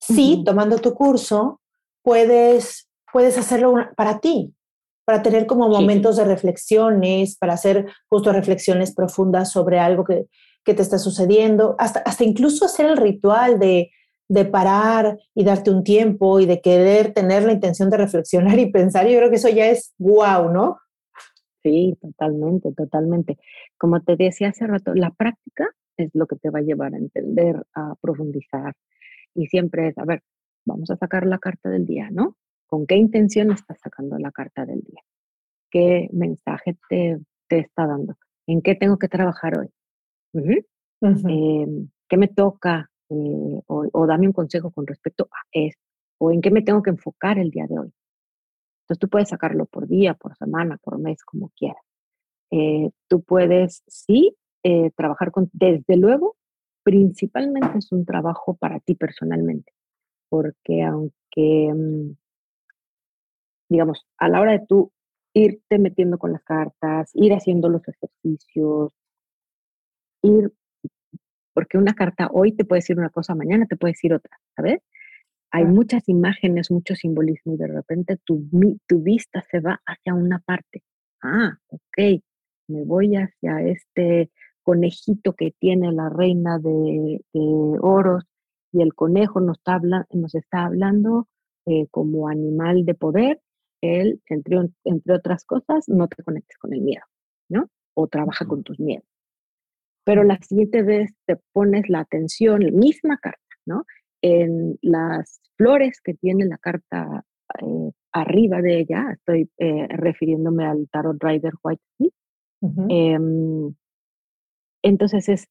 sí, 0.00 0.42
tomando 0.44 0.78
tu 0.78 0.94
curso, 0.94 1.60
puedes, 2.02 2.88
puedes 3.12 3.36
hacerlo 3.36 3.74
para 3.96 4.20
ti, 4.20 4.54
para 5.04 5.22
tener 5.22 5.46
como 5.46 5.68
momentos 5.68 6.16
de 6.16 6.24
reflexiones, 6.24 7.36
para 7.36 7.54
hacer 7.54 7.86
justo 8.08 8.32
reflexiones 8.32 8.94
profundas 8.94 9.52
sobre 9.52 9.78
algo 9.78 10.04
que, 10.04 10.26
que 10.64 10.74
te 10.74 10.82
está 10.82 10.98
sucediendo, 10.98 11.76
hasta, 11.78 12.00
hasta 12.00 12.24
incluso 12.24 12.64
hacer 12.64 12.86
el 12.86 12.96
ritual 12.96 13.58
de, 13.58 13.90
de 14.30 14.44
parar 14.44 15.18
y 15.34 15.42
darte 15.42 15.72
un 15.72 15.82
tiempo 15.82 16.38
y 16.38 16.46
de 16.46 16.60
querer 16.60 17.12
tener 17.12 17.42
la 17.42 17.52
intención 17.52 17.90
de 17.90 17.96
reflexionar 17.96 18.60
y 18.60 18.70
pensar, 18.70 19.08
yo 19.08 19.18
creo 19.18 19.28
que 19.28 19.36
eso 19.36 19.48
ya 19.48 19.66
es 19.66 19.92
wow, 19.98 20.52
¿no? 20.52 20.78
Sí, 21.64 21.98
totalmente, 22.00 22.72
totalmente. 22.72 23.38
Como 23.76 24.00
te 24.02 24.14
decía 24.14 24.50
hace 24.50 24.68
rato, 24.68 24.94
la 24.94 25.10
práctica 25.10 25.66
es 25.96 26.10
lo 26.14 26.28
que 26.28 26.36
te 26.36 26.48
va 26.48 26.60
a 26.60 26.62
llevar 26.62 26.94
a 26.94 26.98
entender, 26.98 27.60
a 27.74 27.96
profundizar. 28.00 28.74
Y 29.34 29.48
siempre 29.48 29.88
es, 29.88 29.98
a 29.98 30.04
ver, 30.04 30.22
vamos 30.64 30.88
a 30.92 30.96
sacar 30.96 31.26
la 31.26 31.38
carta 31.38 31.68
del 31.68 31.84
día, 31.84 32.08
¿no? 32.12 32.36
¿Con 32.66 32.86
qué 32.86 32.94
intención 32.94 33.50
estás 33.50 33.80
sacando 33.80 34.16
la 34.16 34.30
carta 34.30 34.64
del 34.64 34.80
día? 34.82 35.02
¿Qué 35.72 36.08
mensaje 36.12 36.76
te, 36.88 37.18
te 37.48 37.58
está 37.58 37.84
dando? 37.84 38.14
¿En 38.46 38.62
qué 38.62 38.76
tengo 38.76 38.96
que 38.96 39.08
trabajar 39.08 39.58
hoy? 39.58 39.68
Em, 41.02 41.88
¿Qué 42.08 42.16
me 42.16 42.28
toca? 42.28 42.89
Eh, 43.10 43.62
o, 43.66 44.06
dame 44.06 44.26
un 44.28 44.32
consejo 44.32 44.70
con 44.70 44.86
respecto 44.86 45.28
a 45.32 45.42
esto. 45.52 45.82
¿O 46.18 46.30
en 46.30 46.40
qué 46.40 46.50
me 46.50 46.62
tengo 46.62 46.82
que 46.82 46.90
enfocar 46.90 47.38
el 47.38 47.50
día 47.50 47.66
de 47.68 47.78
hoy? 47.78 47.92
Entonces 48.84 49.00
tú 49.00 49.08
puedes 49.08 49.28
sacarlo 49.30 49.66
por 49.66 49.88
día, 49.88 50.14
por 50.14 50.36
semana, 50.36 50.78
por 50.82 50.98
mes, 50.98 51.22
como 51.24 51.50
quieras. 51.56 51.82
Eh, 52.50 52.90
tú 53.08 53.22
puedes, 53.22 53.82
sí, 53.86 54.36
eh, 54.64 54.90
trabajar 54.96 55.32
con, 55.32 55.50
desde 55.52 55.96
luego, 55.96 56.36
principalmente 56.82 57.78
es 57.78 57.92
un 57.92 58.04
trabajo 58.04 58.56
para 58.56 58.80
ti 58.80 58.94
personalmente, 58.94 59.72
porque 60.28 60.82
aunque, 60.82 61.72
mm, 61.74 62.16
digamos, 63.68 64.06
a 64.18 64.28
la 64.28 64.40
hora 64.40 64.52
de 64.52 64.66
tú 64.66 64.92
irte 65.34 65.78
metiendo 65.78 66.18
con 66.18 66.32
las 66.32 66.42
cartas, 66.42 67.10
ir 67.14 67.32
haciendo 67.32 67.68
los 67.68 67.82
ejercicios, 67.86 68.92
ir, 70.22 70.52
porque 71.60 71.76
una 71.76 71.92
carta 71.92 72.30
hoy 72.32 72.52
te 72.52 72.64
puede 72.64 72.78
decir 72.78 72.98
una 72.98 73.10
cosa, 73.10 73.34
mañana 73.34 73.66
te 73.66 73.76
puede 73.76 73.92
decir 73.92 74.14
otra, 74.14 74.34
¿sabes? 74.56 74.80
Hay 75.50 75.66
muchas 75.66 76.08
imágenes, 76.08 76.70
mucho 76.70 76.94
simbolismo 76.94 77.52
y 77.52 77.58
de 77.58 77.66
repente 77.66 78.16
tu, 78.24 78.48
tu 78.86 79.02
vista 79.02 79.44
se 79.50 79.60
va 79.60 79.78
hacia 79.84 80.14
una 80.14 80.38
parte. 80.38 80.82
Ah, 81.22 81.58
ok, 81.66 82.22
me 82.68 82.84
voy 82.84 83.14
hacia 83.14 83.60
este 83.60 84.30
conejito 84.62 85.34
que 85.34 85.52
tiene 85.58 85.92
la 85.92 86.08
reina 86.08 86.58
de, 86.58 87.20
oros 87.82 88.24
y 88.72 88.80
el 88.80 88.94
conejo 88.94 89.40
nos 89.40 89.58
está, 89.58 89.82
nos 90.14 90.34
está 90.34 90.64
hablando 90.64 91.28
eh, 91.66 91.88
como 91.90 92.30
animal 92.30 92.86
de 92.86 92.94
poder. 92.94 93.42
Él, 93.82 94.22
entre, 94.30 94.70
entre 94.84 95.14
otras 95.14 95.44
cosas, 95.44 95.90
no 95.90 96.08
te 96.08 96.22
conectes 96.22 96.56
con 96.56 96.72
el 96.72 96.80
miedo, 96.80 97.04
¿no? 97.50 97.68
O 97.92 98.06
trabaja 98.06 98.46
con 98.46 98.62
tus 98.62 98.80
miedos. 98.80 99.09
Pero 100.04 100.24
la 100.24 100.38
siguiente 100.38 100.82
vez 100.82 101.12
te 101.26 101.36
pones 101.52 101.88
la 101.88 102.00
atención, 102.00 102.64
la 102.64 102.70
misma 102.70 103.18
carta, 103.18 103.40
¿no? 103.66 103.84
En 104.22 104.78
las 104.82 105.40
flores 105.56 106.00
que 106.02 106.14
tiene 106.14 106.46
la 106.46 106.58
carta 106.58 107.24
eh, 107.60 107.90
arriba 108.12 108.60
de 108.62 108.80
ella, 108.80 109.06
estoy 109.12 109.50
eh, 109.58 109.86
refiriéndome 109.88 110.64
al 110.66 110.88
Tarot 110.90 111.22
Rider 111.22 111.52
White 111.62 111.82
Em, 112.62 113.74
entonces 114.82 115.28
es, 115.28 115.48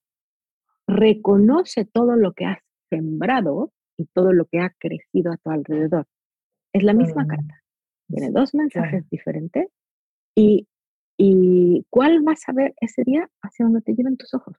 reconoce 0.88 1.86
todo 1.86 2.16
lo 2.16 2.34
que 2.34 2.46
has 2.46 2.60
sembrado 2.90 3.72
y 3.98 4.06
todo 4.14 4.32
lo 4.34 4.46
que 4.46 4.60
ha 4.60 4.70
crecido 4.78 5.32
a 5.32 5.38
tu 5.38 5.50
alrededor. 5.50 6.06
Es 6.74 6.84
la 6.84 6.94
misma 6.94 7.24
mm. 7.24 7.28
carta. 7.28 7.64
Tiene 8.08 8.32
dos 8.32 8.54
mensajes 8.56 9.08
diferentes 9.10 9.68
y, 10.36 10.68
y 11.22 11.86
¿cuál 11.90 12.22
vas 12.22 12.48
a 12.48 12.54
ver 12.54 12.74
ese 12.80 13.04
día 13.04 13.30
hacia 13.42 13.66
donde 13.66 13.82
te 13.82 13.94
lleven 13.94 14.16
tus 14.16 14.34
ojos? 14.34 14.56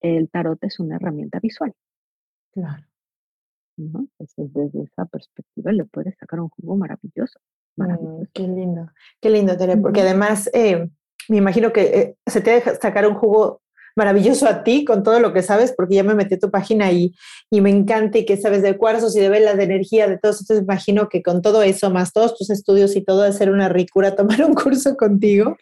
El 0.00 0.30
tarot 0.30 0.62
es 0.62 0.78
una 0.78 0.94
herramienta 0.94 1.40
visual. 1.40 1.74
Claro. 2.52 2.86
Entonces, 3.76 4.52
desde 4.54 4.84
esa 4.84 5.06
perspectiva 5.06 5.72
le 5.72 5.84
puedes 5.84 6.16
sacar 6.18 6.40
un 6.40 6.48
jugo 6.50 6.76
maravilloso. 6.76 7.40
Mm, 7.76 8.22
qué 8.32 8.42
lindo, 8.44 8.92
qué 9.20 9.28
lindo, 9.28 9.56
Tere, 9.56 9.76
porque 9.76 10.02
además 10.02 10.48
eh, 10.54 10.88
me 11.28 11.38
imagino 11.38 11.72
que 11.72 11.82
eh, 11.82 12.16
se 12.26 12.40
te 12.40 12.52
deja 12.52 12.76
sacar 12.76 13.06
un 13.06 13.14
jugo 13.14 13.60
maravilloso 13.96 14.46
a 14.46 14.62
ti 14.62 14.84
con 14.84 15.02
todo 15.02 15.18
lo 15.20 15.32
que 15.32 15.42
sabes, 15.42 15.72
porque 15.76 15.96
ya 15.96 16.04
me 16.04 16.14
metí 16.14 16.38
tu 16.38 16.50
página 16.50 16.92
y, 16.92 17.14
y 17.50 17.60
me 17.60 17.70
encanta 17.70 18.18
y 18.18 18.26
que 18.26 18.36
sabes 18.36 18.62
de 18.62 18.76
cuarzos 18.76 19.16
y 19.16 19.20
de 19.20 19.30
velas, 19.30 19.56
de 19.56 19.64
energía, 19.64 20.06
de 20.06 20.18
todo 20.18 20.32
eso. 20.32 20.42
Entonces 20.42 20.64
imagino 20.64 21.08
que 21.08 21.22
con 21.22 21.42
todo 21.42 21.62
eso, 21.62 21.90
más 21.90 22.12
todos 22.12 22.36
tus 22.36 22.50
estudios 22.50 22.94
y 22.94 23.02
todo, 23.02 23.30
ser 23.32 23.50
una 23.50 23.68
ricura 23.68 24.14
tomar 24.16 24.44
un 24.44 24.54
curso 24.54 24.96
contigo 24.96 25.56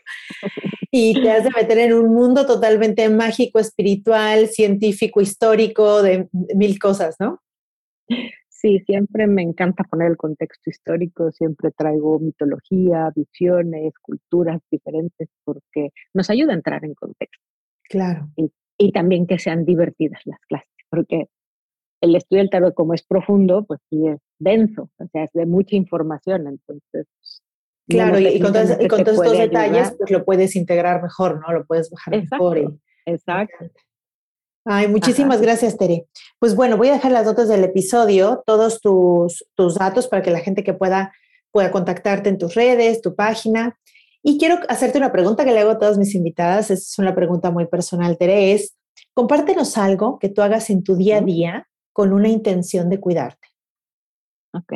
y 0.91 1.15
te 1.23 1.31
has 1.31 1.45
de 1.45 1.51
meter 1.51 1.79
en 1.79 1.95
un 1.95 2.13
mundo 2.13 2.47
totalmente 2.47 3.09
mágico, 3.09 3.59
espiritual, 3.59 4.49
científico, 4.49 5.21
histórico, 5.21 6.03
de 6.03 6.29
mil 6.33 6.79
cosas, 6.79 7.17
¿no? 7.19 7.41
Sí, 8.49 8.81
siempre 8.87 9.27
me 9.27 9.43
encanta 9.43 9.85
poner 9.85 10.11
el 10.11 10.17
contexto 10.17 10.71
histórico, 10.71 11.31
siempre 11.33 11.71
traigo 11.71 12.19
mitología, 12.19 13.13
visiones, 13.15 13.93
culturas 14.01 14.61
diferentes, 14.71 15.29
porque 15.45 15.91
nos 16.15 16.31
ayuda 16.31 16.53
a 16.53 16.57
entrar 16.57 16.85
en 16.85 16.95
contexto. 16.95 17.54
Claro. 17.89 18.29
Y, 18.37 18.93
también 18.93 19.27
que 19.27 19.39
sean 19.39 19.65
divertidas 19.65 20.21
las 20.25 20.41
clases, 20.49 20.69
porque 20.91 21.29
el 22.01 22.15
estudio 22.17 22.43
del 22.43 22.51
tarot, 22.51 22.75
como 22.75 22.93
es 22.93 23.03
profundo, 23.03 23.65
pues 23.65 23.81
sí 23.89 24.07
es 24.07 24.21
denso, 24.39 24.91
o 24.99 25.07
sea, 25.11 25.25
es 25.25 25.31
de 25.33 25.47
mucha 25.47 25.77
información, 25.77 26.47
entonces... 26.47 27.07
Claro, 27.87 28.19
y, 28.19 28.41
con, 28.41 28.53
todos, 28.53 28.71
estos 28.71 29.39
detalles, 29.39 29.95
pues 29.99 30.11
lo 30.11 30.25
puedes 30.25 30.57
integrar 30.57 31.03
mejor, 31.03 31.41
¿no? 31.41 31.53
Lo 31.53 31.67
puedes 31.67 31.91
bajar 31.91 32.23
mejor. 32.31 32.79
Exacto. 33.05 33.67
Ay, 34.67 34.89
muchísimas 34.89 35.43
gracias, 35.43 35.77
Tere. 35.77 36.07
Pues 36.39 36.57
bueno, 36.57 36.79
voy 36.79 36.89
a 36.89 36.95
dejar 36.95 37.13
las 37.13 37.27
notas 37.27 37.49
del 37.49 37.63
episodio, 37.65 38.43
todos 38.47 38.81
tus, 38.81 39.45
tus 39.55 39.75
datos 39.75 40.09
para 40.09 40.23
que 40.23 40.31
la 40.31 40.41
gente 40.41 40.65
que 40.65 40.73
pueda, 40.73 41.13
pueda 41.51 41.71
contactarte 41.71 42.31
en 42.31 42.39
tus 42.39 42.55
redes, 42.55 43.03
tu 43.03 43.15
página. 43.15 43.79
Y 44.27 44.39
quiero 44.39 44.57
hacerte 44.71 44.97
una 44.97 45.13
pregunta 45.13 45.45
que 45.45 45.53
le 45.53 45.61
hago 45.61 45.73
a 45.73 45.79
todas 45.79 45.99
mis 45.99 46.15
invitadas. 46.15 46.71
Es 46.71 46.99
una 46.99 47.15
pregunta 47.15 47.51
muy 47.51 47.67
personal, 47.67 48.17
Tere. 48.17 48.53
Es, 48.53 48.75
compártenos 49.13 49.77
algo 49.77 50.19
que 50.19 50.31
tú 50.31 50.41
hagas 50.41 50.71
en 50.71 50.83
tu 50.83 50.97
día 50.97 51.19
a 51.19 51.21
día 51.21 51.69
con 51.93 52.15
una 52.15 52.29
intención 52.29 52.89
de 52.89 52.99
cuidarte. 52.99 53.49
Ok, 54.55 54.73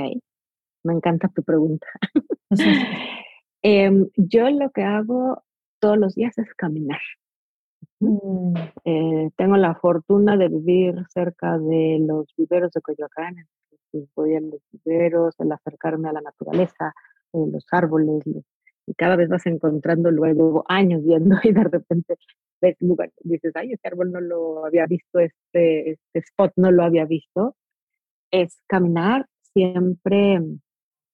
me 0.84 0.92
encanta 0.92 1.28
tu 1.34 1.42
pregunta. 1.42 1.86
Em, 3.62 4.08
yo 4.16 4.48
lo 4.50 4.70
que 4.70 4.82
hago 4.82 5.42
todos 5.80 5.98
los 5.98 6.14
días 6.14 6.36
es 6.38 6.54
caminar. 6.54 7.00
Mm. 8.00 8.54
Eh, 8.84 9.30
tengo 9.36 9.56
la 9.56 9.74
fortuna 9.74 10.36
de 10.36 10.48
vivir 10.48 10.94
cerca 11.08 11.58
de 11.58 11.98
los 12.00 12.26
viveros 12.36 12.70
de 12.72 12.80
Coyoacán, 12.80 13.34
entonces 13.38 14.10
voy 14.14 14.36
a 14.36 14.40
los 14.40 14.60
viveros, 14.70 15.34
el 15.40 15.50
acercarme 15.50 16.08
a 16.08 16.12
la 16.12 16.20
naturaleza, 16.20 16.94
eh, 17.32 17.46
los 17.50 17.66
árboles, 17.72 18.22
y 18.88 18.94
cada 18.94 19.16
vez 19.16 19.28
vas 19.28 19.46
encontrando 19.46 20.10
luego 20.10 20.64
años 20.68 21.04
viendo 21.04 21.36
y 21.42 21.52
de 21.52 21.64
repente 21.64 22.16
ves 22.60 22.76
lugar, 22.80 23.12
dices, 23.20 23.52
ay, 23.54 23.72
este 23.72 23.88
árbol 23.88 24.10
no 24.12 24.20
lo 24.20 24.64
había 24.64 24.86
visto, 24.86 25.20
este, 25.20 25.92
este 25.92 26.18
spot 26.18 26.52
no 26.56 26.72
lo 26.72 26.82
había 26.82 27.04
visto. 27.04 27.54
Es 28.32 28.60
caminar 28.66 29.26
siempre 29.54 30.40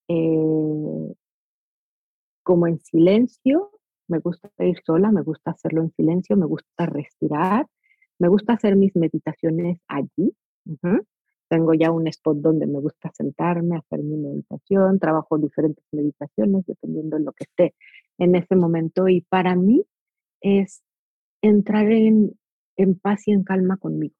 eh, 0.09 1.15
como 2.43 2.67
en 2.67 2.79
silencio, 2.81 3.71
me 4.09 4.19
gusta 4.19 4.51
ir 4.59 4.81
sola, 4.85 5.11
me 5.11 5.23
gusta 5.23 5.51
hacerlo 5.53 5.83
en 5.83 5.93
silencio, 5.93 6.37
me 6.37 6.47
gusta 6.47 6.87
respirar, 6.87 7.67
me 8.19 8.29
gusta 8.29 8.55
hacer 8.55 8.77
mis 8.77 8.95
meditaciones 8.97 9.81
allí. 9.89 10.35
Tengo 11.49 11.75
ya 11.75 11.91
un 11.91 12.07
spot 12.09 12.39
donde 12.39 12.67
me 12.67 12.81
gusta 12.81 13.11
sentarme, 13.15 13.77
hacer 13.77 14.03
mi 14.03 14.17
meditación, 14.17 14.99
trabajo 14.99 15.39
diferentes 15.39 15.85
meditaciones 15.93 16.65
dependiendo 16.67 17.17
de 17.17 17.25
lo 17.25 17.33
que 17.33 17.45
esté 17.45 17.75
en 18.19 18.35
ese 18.35 18.57
momento 18.57 19.09
y 19.09 19.21
para 19.21 19.55
mí 19.55 19.85
es 20.41 20.83
entrar 21.43 21.91
en, 21.91 22.33
en 22.77 22.99
paz 22.99 23.29
y 23.29 23.33
en 23.33 23.45
calma 23.45 23.77
conmigo. 23.77 24.15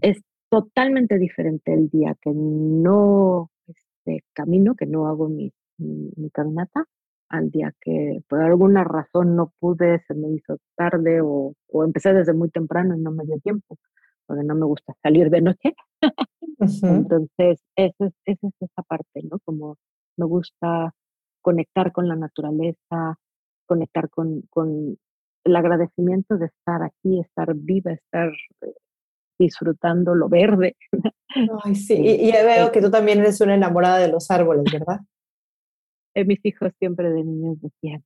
Es 0.00 0.22
totalmente 0.48 1.18
diferente 1.18 1.72
el 1.72 1.88
día 1.88 2.16
que 2.20 2.32
no 2.34 3.50
este, 3.66 4.24
camino, 4.32 4.74
que 4.74 4.86
no 4.86 5.06
hago 5.06 5.28
mi, 5.28 5.52
mi 5.78 6.30
caminata, 6.30 6.86
al 7.30 7.50
día 7.50 7.72
que 7.80 8.22
por 8.28 8.42
alguna 8.42 8.84
razón 8.84 9.36
no 9.36 9.52
pude, 9.60 10.00
se 10.06 10.14
me 10.14 10.30
hizo 10.32 10.58
tarde 10.74 11.20
o, 11.22 11.54
o 11.68 11.84
empecé 11.84 12.12
desde 12.12 12.34
muy 12.34 12.50
temprano 12.50 12.96
y 12.96 13.00
no 13.00 13.12
me 13.12 13.24
dio 13.24 13.38
tiempo, 13.38 13.78
porque 14.26 14.44
no 14.44 14.54
me 14.54 14.66
gusta 14.66 14.94
salir 15.02 15.30
de 15.30 15.40
noche. 15.40 15.74
Entonces, 16.82 17.62
esa 17.76 18.06
es, 18.06 18.12
esa 18.24 18.46
es 18.48 18.54
esa 18.60 18.82
parte, 18.82 19.22
¿no? 19.22 19.38
Como 19.44 19.76
me 20.16 20.26
gusta 20.26 20.94
conectar 21.42 21.92
con 21.92 22.08
la 22.08 22.16
naturaleza, 22.16 23.18
conectar 23.66 24.10
con, 24.10 24.42
con 24.50 24.98
el 25.44 25.56
agradecimiento 25.56 26.36
de 26.36 26.46
estar 26.46 26.82
aquí, 26.82 27.20
estar 27.20 27.54
viva, 27.54 27.92
estar 27.92 28.30
eh, 28.62 28.74
disfrutando 29.38 30.14
lo 30.14 30.28
verde. 30.28 30.76
Ay, 31.64 31.74
sí, 31.74 31.94
y, 31.94 32.28
y 32.28 32.32
veo 32.32 32.70
que 32.72 32.80
tú 32.82 32.90
también 32.90 33.20
eres 33.20 33.40
una 33.40 33.54
enamorada 33.54 33.98
de 33.98 34.08
los 34.08 34.30
árboles, 34.30 34.64
¿verdad? 34.72 35.00
Eh, 36.12 36.24
mis 36.24 36.44
hijos 36.44 36.72
siempre 36.80 37.08
de 37.08 37.22
niños 37.22 37.60
decían, 37.60 38.02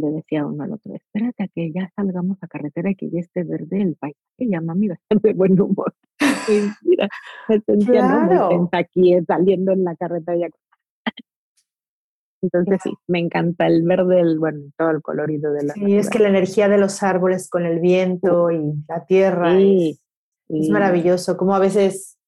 le 0.00 0.10
decía 0.10 0.46
uno 0.46 0.64
al 0.64 0.72
otro, 0.72 0.94
espérate 0.94 1.44
a 1.44 1.48
que 1.48 1.70
ya 1.72 1.90
salgamos 1.94 2.38
a 2.42 2.48
carretera 2.48 2.90
y 2.90 2.94
que 2.96 3.10
ya 3.10 3.20
esté 3.20 3.44
verde 3.44 3.82
el 3.82 3.96
paisaje, 3.96 4.20
ya 4.38 4.60
mami 4.60 4.88
va 4.88 4.94
a 4.94 4.98
estar 5.02 5.20
de 5.20 5.32
buen 5.34 5.60
humor. 5.60 5.94
Mira, 6.82 7.08
me 7.48 7.60
sentía 7.60 8.00
Claro. 8.00 8.68
aquí 8.72 9.14
eh, 9.14 9.24
saliendo 9.26 9.72
en 9.72 9.84
la 9.84 9.94
carretera. 9.96 10.48
Entonces 12.42 12.80
sí, 12.82 12.92
me 13.06 13.18
encanta 13.18 13.66
el 13.66 13.82
verde, 13.82 14.20
el, 14.20 14.38
bueno, 14.38 14.60
todo 14.78 14.90
el 14.90 15.02
colorido 15.02 15.52
de 15.52 15.64
la 15.64 15.74
Sí, 15.74 15.96
es 15.96 16.08
que 16.08 16.18
la 16.18 16.30
energía 16.30 16.68
de 16.68 16.78
los 16.78 17.02
árboles 17.02 17.50
con 17.50 17.66
el 17.66 17.80
viento 17.80 18.50
y 18.50 18.82
la 18.88 19.04
tierra 19.04 19.56
Sí, 19.58 19.90
es, 20.48 20.58
es 20.60 20.66
sí. 20.66 20.72
maravilloso. 20.72 21.36
Como 21.36 21.54
a 21.54 21.58
veces 21.58 22.18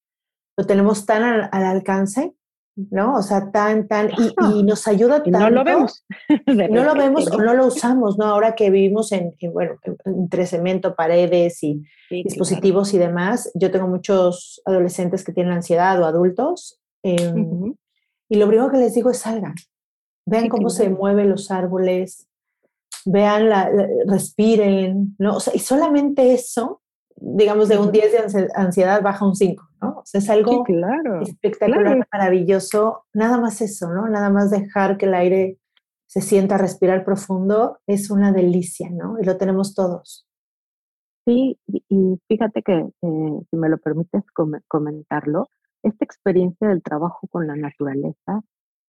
lo 0.59 0.67
tenemos 0.67 1.07
tan 1.07 1.23
al, 1.23 1.49
al 1.51 1.65
alcance, 1.65 2.35
¿no? 2.77 3.15
O 3.17 3.23
sea, 3.23 3.51
tan, 3.51 3.87
tan, 3.89 4.11
y, 4.57 4.63
nos 4.63 4.87
ayuda 4.89 5.23
tanto. 5.23 5.39
no 5.39 5.51
lo 5.51 5.65
vemos. 5.65 6.05
No 6.47 6.85
lo 6.85 6.95
vemos 6.95 7.27
o 7.31 7.39
¿no? 7.39 7.55
lo 7.55 7.67
usamos, 7.67 8.19
¿no? 8.19 8.25
Ahora 8.27 8.55
que 8.55 8.71
vivimos 8.71 9.13
en, 9.13 9.35
en, 9.41 9.53
bueno, 9.53 9.77
en- 9.85 9.97
entre 10.05 10.47
cemento, 10.47 10.95
paredes 10.95 11.63
y 11.63 11.83
Sí, 12.09 12.23
dispositivos 12.25 12.93
y 12.93 12.99
demás, 12.99 13.51
yo 13.55 13.71
tengo 13.71 13.89
muchos 13.89 14.61
adolescentes 14.67 15.25
que 15.25 15.33
tienen 15.33 15.53
ansiedad 15.55 16.01
o 16.03 16.05
adultos, 16.05 16.79
eh. 17.03 17.33
Ujú. 17.35 17.77
y 18.29 18.37
lo 18.37 18.47
primero 18.49 18.71
que 18.71 18.77
les 18.77 18.95
digo 18.95 19.11
es 19.11 19.19
salgan, 19.19 19.55
vean 20.27 20.45
Sí, 20.45 20.49
cómo 20.51 20.69
se 20.69 20.91
mueven 20.91 21.31
los 21.31 21.51
árboles, 21.51 22.29
vean, 23.07 23.49
la, 23.49 23.71
la- 23.71 23.89
respiren, 24.07 25.17
¿no? 25.19 25.37
O 25.37 25.41
sea, 25.41 25.55
y 25.57 25.59
solamente 25.61 26.35
eso, 26.35 26.82
digamos, 27.25 27.69
de 27.69 27.77
un 27.77 27.85
Ujú. 27.85 27.93
10 27.93 28.13
de 28.13 28.19
ansi- 28.27 28.51
ansiedad 28.55 29.01
baja 29.03 29.25
un 29.27 29.35
5, 29.37 29.69
¿no? 29.81 29.99
O 29.99 30.03
sea, 30.05 30.19
es 30.19 30.25
Sí, 30.27 30.33
algo 30.33 30.65
claro. 30.65 31.21
espectacular, 31.23 31.83
claro. 31.85 32.03
maravilloso, 32.13 33.05
nada 33.15 33.39
más 33.39 33.61
eso, 33.61 33.89
¿no? 33.93 34.09
Nada 34.09 34.29
más 34.31 34.51
dejar 34.51 34.97
que 34.99 35.07
el 35.07 35.15
aire 35.15 35.59
se 36.07 36.21
sienta, 36.21 36.59
respirar 36.59 37.05
profundo, 37.05 37.79
es 37.87 38.11
una 38.11 38.33
delicia, 38.33 38.91
¿no? 38.91 39.19
Y 39.21 39.25
lo 39.25 39.37
tenemos 39.39 39.75
todos. 39.75 40.27
Sí, 41.27 41.59
y, 41.69 42.19
fíjate 42.29 42.63
que, 42.63 42.73
eh, 42.75 43.41
si 43.51 43.57
me 43.57 43.69
lo 43.69 43.79
permites 43.79 44.23
come- 44.35 44.61
comentarlo, 44.69 45.49
esta 45.85 46.05
experiencia 46.05 46.69
del 46.69 46.83
trabajo 46.83 47.29
con 47.29 47.47
la 47.47 47.55
naturaleza, 47.57 48.43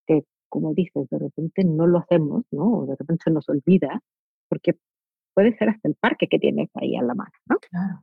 que 0.07 0.25
como 0.49 0.73
dices, 0.73 1.07
de 1.09 1.19
repente 1.19 1.63
no 1.63 1.87
lo 1.87 1.99
hacemos, 1.99 2.43
¿no? 2.51 2.79
O 2.79 2.85
de 2.85 2.95
repente 2.95 3.23
se 3.25 3.31
nos 3.31 3.47
olvida, 3.49 4.01
porque 4.49 4.77
puede 5.35 5.55
ser 5.57 5.69
hasta 5.69 5.87
el 5.87 5.95
parque 5.95 6.27
que 6.27 6.39
tienes 6.39 6.69
ahí 6.75 6.95
a 6.95 7.01
la 7.03 7.13
mano, 7.15 7.31
¿no? 7.47 7.57
Claro. 7.69 8.01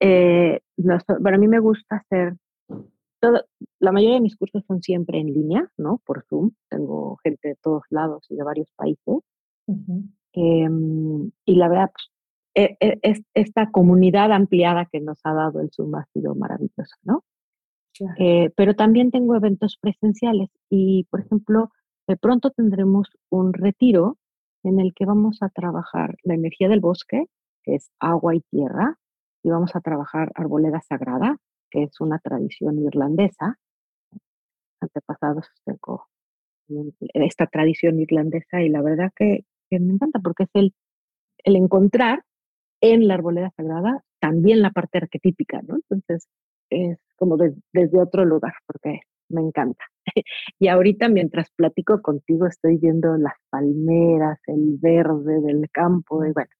Eh, 0.00 0.60
nos- 0.76 1.04
para 1.04 1.38
mí 1.38 1.48
me 1.48 1.58
gusta 1.60 1.96
hacer 1.96 2.36
todo, 3.20 3.44
la 3.80 3.92
mayoría 3.92 4.16
de 4.16 4.20
mis 4.20 4.36
cursos 4.36 4.62
son 4.66 4.82
siempre 4.82 5.18
en 5.18 5.32
línea, 5.32 5.70
¿no? 5.78 6.00
Por 6.04 6.24
Zoom. 6.28 6.50
Tengo 6.68 7.16
gente 7.24 7.48
de 7.48 7.54
todos 7.56 7.82
lados 7.90 8.26
y 8.30 8.36
de 8.36 8.44
varios 8.44 8.70
países. 8.76 9.18
Em, 10.32 11.30
y 11.44 11.54
la 11.56 11.68
verdad, 11.68 11.90
pues, 11.92 12.10
e- 12.54 12.76
e- 12.80 12.98
es- 13.02 13.22
esta 13.34 13.70
comunidad 13.70 14.32
ampliada 14.32 14.86
que 14.90 15.00
nos 15.00 15.18
ha 15.24 15.32
dado 15.32 15.60
el 15.60 15.70
Zoom 15.72 15.94
ha 15.94 16.04
sido 16.12 16.34
maravillosa, 16.34 16.96
¿no? 17.04 17.24
Claro. 17.96 18.14
Eh, 18.18 18.50
pero 18.56 18.74
también 18.74 19.10
tengo 19.10 19.34
eventos 19.34 19.78
presenciales 19.80 20.50
y, 20.70 21.04
por 21.10 21.20
ejemplo, 21.20 21.70
de 22.06 22.16
pronto 22.18 22.50
tendremos 22.50 23.08
un 23.30 23.52
retiro 23.54 24.18
en 24.62 24.78
el 24.80 24.92
que 24.94 25.06
vamos 25.06 25.38
a 25.42 25.48
trabajar 25.48 26.16
la 26.22 26.34
energía 26.34 26.68
del 26.68 26.80
bosque, 26.80 27.26
que 27.62 27.76
es 27.76 27.90
agua 27.98 28.34
y 28.34 28.40
tierra, 28.50 28.98
y 29.46 29.50
vamos 29.50 29.76
a 29.76 29.80
trabajar 29.80 30.32
arboleda 30.34 30.82
sagrada, 30.82 31.38
que 31.70 31.84
es 31.84 32.00
una 32.00 32.18
tradición 32.18 32.80
irlandesa. 32.80 33.58
Antepasados 34.80 35.46
tengo 35.64 36.06
esta 37.14 37.46
tradición 37.46 38.00
irlandesa 38.00 38.62
y 38.62 38.68
la 38.68 38.82
verdad 38.82 39.12
que, 39.16 39.44
que 39.70 39.80
me 39.80 39.94
encanta 39.94 40.20
porque 40.20 40.44
es 40.44 40.50
el, 40.54 40.74
el 41.44 41.56
encontrar 41.56 42.24
en 42.82 43.08
la 43.08 43.14
arboleda 43.14 43.52
sagrada 43.56 44.02
también 44.20 44.62
la 44.62 44.70
parte 44.70 44.98
arquetípica, 44.98 45.62
¿no? 45.62 45.76
Entonces 45.76 46.28
es 46.70 46.98
como 47.16 47.36
des- 47.38 47.56
desde 47.72 48.00
otro 48.00 48.24
lugar 48.24 48.54
porque 48.66 49.00
me 49.30 49.42
encanta. 49.42 49.84
y 50.60 50.68
ahorita 50.68 51.08
mientras 51.08 51.50
platico 51.52 52.02
contigo 52.02 52.46
estoy 52.46 52.78
viendo 52.78 53.16
las 53.18 53.34
palmeras, 53.50 54.40
el 54.48 54.78
verde 54.80 55.40
del 55.42 55.70
campo 55.72 56.24
y 56.24 56.32
bueno, 56.32 56.50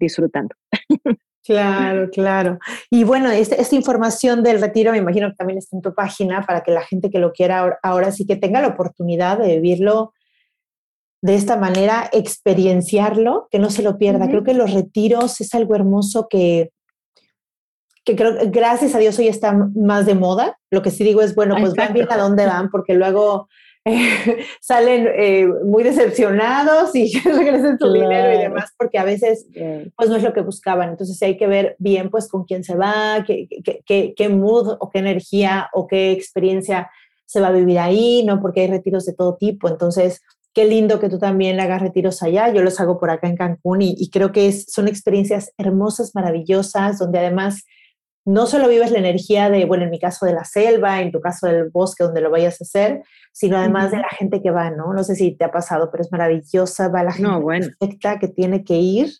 disfrutando. 0.00 0.54
Claro, 1.44 2.10
claro. 2.10 2.58
Y 2.90 3.04
bueno, 3.04 3.30
este- 3.30 3.60
esta 3.60 3.74
información 3.74 4.42
del 4.42 4.60
retiro 4.60 4.92
me 4.92 4.98
imagino 4.98 5.30
que 5.30 5.36
también 5.36 5.58
está 5.58 5.76
en 5.76 5.82
tu 5.82 5.94
página 5.94 6.42
para 6.42 6.62
que 6.62 6.70
la 6.70 6.82
gente 6.82 7.10
que 7.10 7.18
lo 7.18 7.32
quiera 7.32 7.60
ahora, 7.60 7.78
ahora 7.82 8.12
sí 8.12 8.26
que 8.26 8.36
tenga 8.36 8.60
la 8.60 8.68
oportunidad 8.68 9.38
de 9.38 9.56
vivirlo 9.56 10.12
de 11.22 11.34
esta 11.34 11.56
manera, 11.56 12.08
experienciarlo, 12.12 13.48
que 13.50 13.58
no 13.58 13.70
se 13.70 13.82
lo 13.82 13.98
pierda. 13.98 14.28
Creo 14.28 14.44
que 14.44 14.54
los 14.54 14.72
retiros 14.72 15.40
es 15.40 15.54
algo 15.54 15.74
hermoso 15.74 16.28
que, 16.28 16.72
que 18.04 18.16
creo 18.16 18.34
gracias 18.46 18.94
a 18.94 18.98
Dios 18.98 19.18
hoy 19.18 19.28
está 19.28 19.52
más 19.52 20.06
de 20.06 20.14
moda. 20.14 20.58
Lo 20.70 20.80
que 20.82 20.90
sí 20.90 21.04
digo 21.04 21.20
es, 21.20 21.34
bueno, 21.34 21.56
pues 21.60 21.74
vean 21.74 21.92
bien 21.92 22.06
a 22.10 22.16
dónde 22.16 22.46
van, 22.46 22.70
porque 22.70 22.94
luego 22.94 23.48
eh, 23.84 24.38
salen 24.60 25.08
eh, 25.16 25.46
muy 25.64 25.82
decepcionados 25.82 26.94
y 26.94 27.12
regresan 27.24 27.78
su 27.78 27.92
dinero 27.92 28.30
y 28.32 28.36
Claro. 28.36 28.38
demás, 28.40 28.70
porque 28.78 28.98
a 28.98 29.04
veces 29.04 29.46
pues 29.96 30.08
no 30.10 30.16
es 30.16 30.22
lo 30.22 30.32
que 30.32 30.42
buscaban. 30.42 30.90
Entonces 30.90 31.20
hay 31.22 31.36
que 31.36 31.46
ver 31.46 31.76
bien 31.78 32.10
pues 32.10 32.28
con 32.28 32.44
quién 32.44 32.64
se 32.64 32.76
va, 32.76 33.24
qué, 33.26 33.48
qué, 33.64 33.82
qué, 33.86 34.14
qué 34.16 34.28
mood 34.28 34.76
o 34.80 34.90
qué 34.90 34.98
energía 34.98 35.68
o 35.72 35.86
qué 35.86 36.12
experiencia 36.12 36.90
se 37.26 37.40
va 37.40 37.48
a 37.48 37.52
vivir 37.52 37.78
ahí, 37.78 38.24
¿no? 38.24 38.40
Porque 38.40 38.62
hay 38.62 38.66
retiros 38.66 39.06
de 39.06 39.12
todo 39.14 39.36
tipo. 39.36 39.68
Entonces, 39.68 40.20
qué 40.52 40.64
lindo 40.64 40.98
que 40.98 41.08
tú 41.08 41.18
también 41.20 41.56
le 41.56 41.62
hagas 41.62 41.80
retiros 41.80 42.22
allá. 42.24 42.52
Yo 42.52 42.60
los 42.62 42.80
hago 42.80 42.98
por 42.98 43.08
acá 43.10 43.28
en 43.28 43.36
Cancún 43.36 43.82
y, 43.82 43.94
y 43.96 44.10
creo 44.10 44.32
que 44.32 44.48
es, 44.48 44.64
son 44.66 44.88
experiencias 44.88 45.52
hermosas, 45.56 46.14
maravillosas, 46.14 46.98
donde 46.98 47.20
además 47.20 47.64
no 48.24 48.46
solo 48.46 48.68
vives 48.68 48.90
la 48.90 48.98
energía 48.98 49.50
de, 49.50 49.64
bueno, 49.64 49.84
en 49.84 49.90
mi 49.90 49.98
caso 49.98 50.26
de 50.26 50.34
la 50.34 50.44
selva, 50.44 51.00
en 51.00 51.10
tu 51.10 51.20
caso 51.20 51.46
del 51.46 51.70
bosque 51.70 52.04
donde 52.04 52.20
lo 52.20 52.30
vayas 52.30 52.60
a 52.60 52.64
hacer, 52.64 53.02
sino 53.32 53.56
además 53.56 53.90
de 53.90 53.98
la 53.98 54.08
gente 54.10 54.42
que 54.42 54.50
va, 54.50 54.70
¿no? 54.70 54.92
No 54.92 55.02
sé 55.04 55.14
si 55.14 55.32
te 55.36 55.44
ha 55.44 55.50
pasado, 55.50 55.90
pero 55.90 56.02
es 56.02 56.12
maravillosa, 56.12 56.88
va 56.88 57.04
la 57.04 57.12
gente 57.12 57.28
No, 57.30 57.40
bueno. 57.40 57.66
perfecta 57.78 58.18
que 58.18 58.28
tiene 58.28 58.64
que 58.64 58.76
ir 58.76 59.10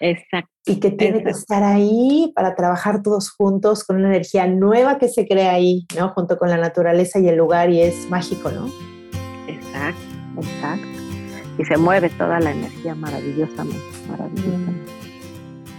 exacto. 0.00 0.50
y 0.66 0.80
que 0.80 0.90
tiene 0.90 1.22
que 1.22 1.30
estar 1.30 1.62
ahí 1.62 2.32
para 2.34 2.54
trabajar 2.54 3.02
todos 3.02 3.30
juntos 3.30 3.84
con 3.84 3.96
una 3.96 4.08
energía 4.08 4.46
nueva 4.46 4.98
que 4.98 5.08
se 5.08 5.26
crea 5.26 5.52
ahí, 5.52 5.86
¿no? 5.96 6.10
Junto 6.10 6.36
con 6.36 6.50
la 6.50 6.56
naturaleza 6.56 7.18
y 7.20 7.28
el 7.28 7.36
lugar 7.36 7.70
y 7.70 7.82
es 7.82 8.08
mágico, 8.10 8.50
¿no? 8.50 8.66
Exacto, 9.46 10.02
exacto. 10.36 10.86
Y 11.58 11.64
se 11.64 11.76
mueve 11.76 12.08
toda 12.10 12.38
la 12.40 12.50
energía 12.50 12.94
maravillosamente, 12.94 13.82
maravillosamente. 14.08 14.97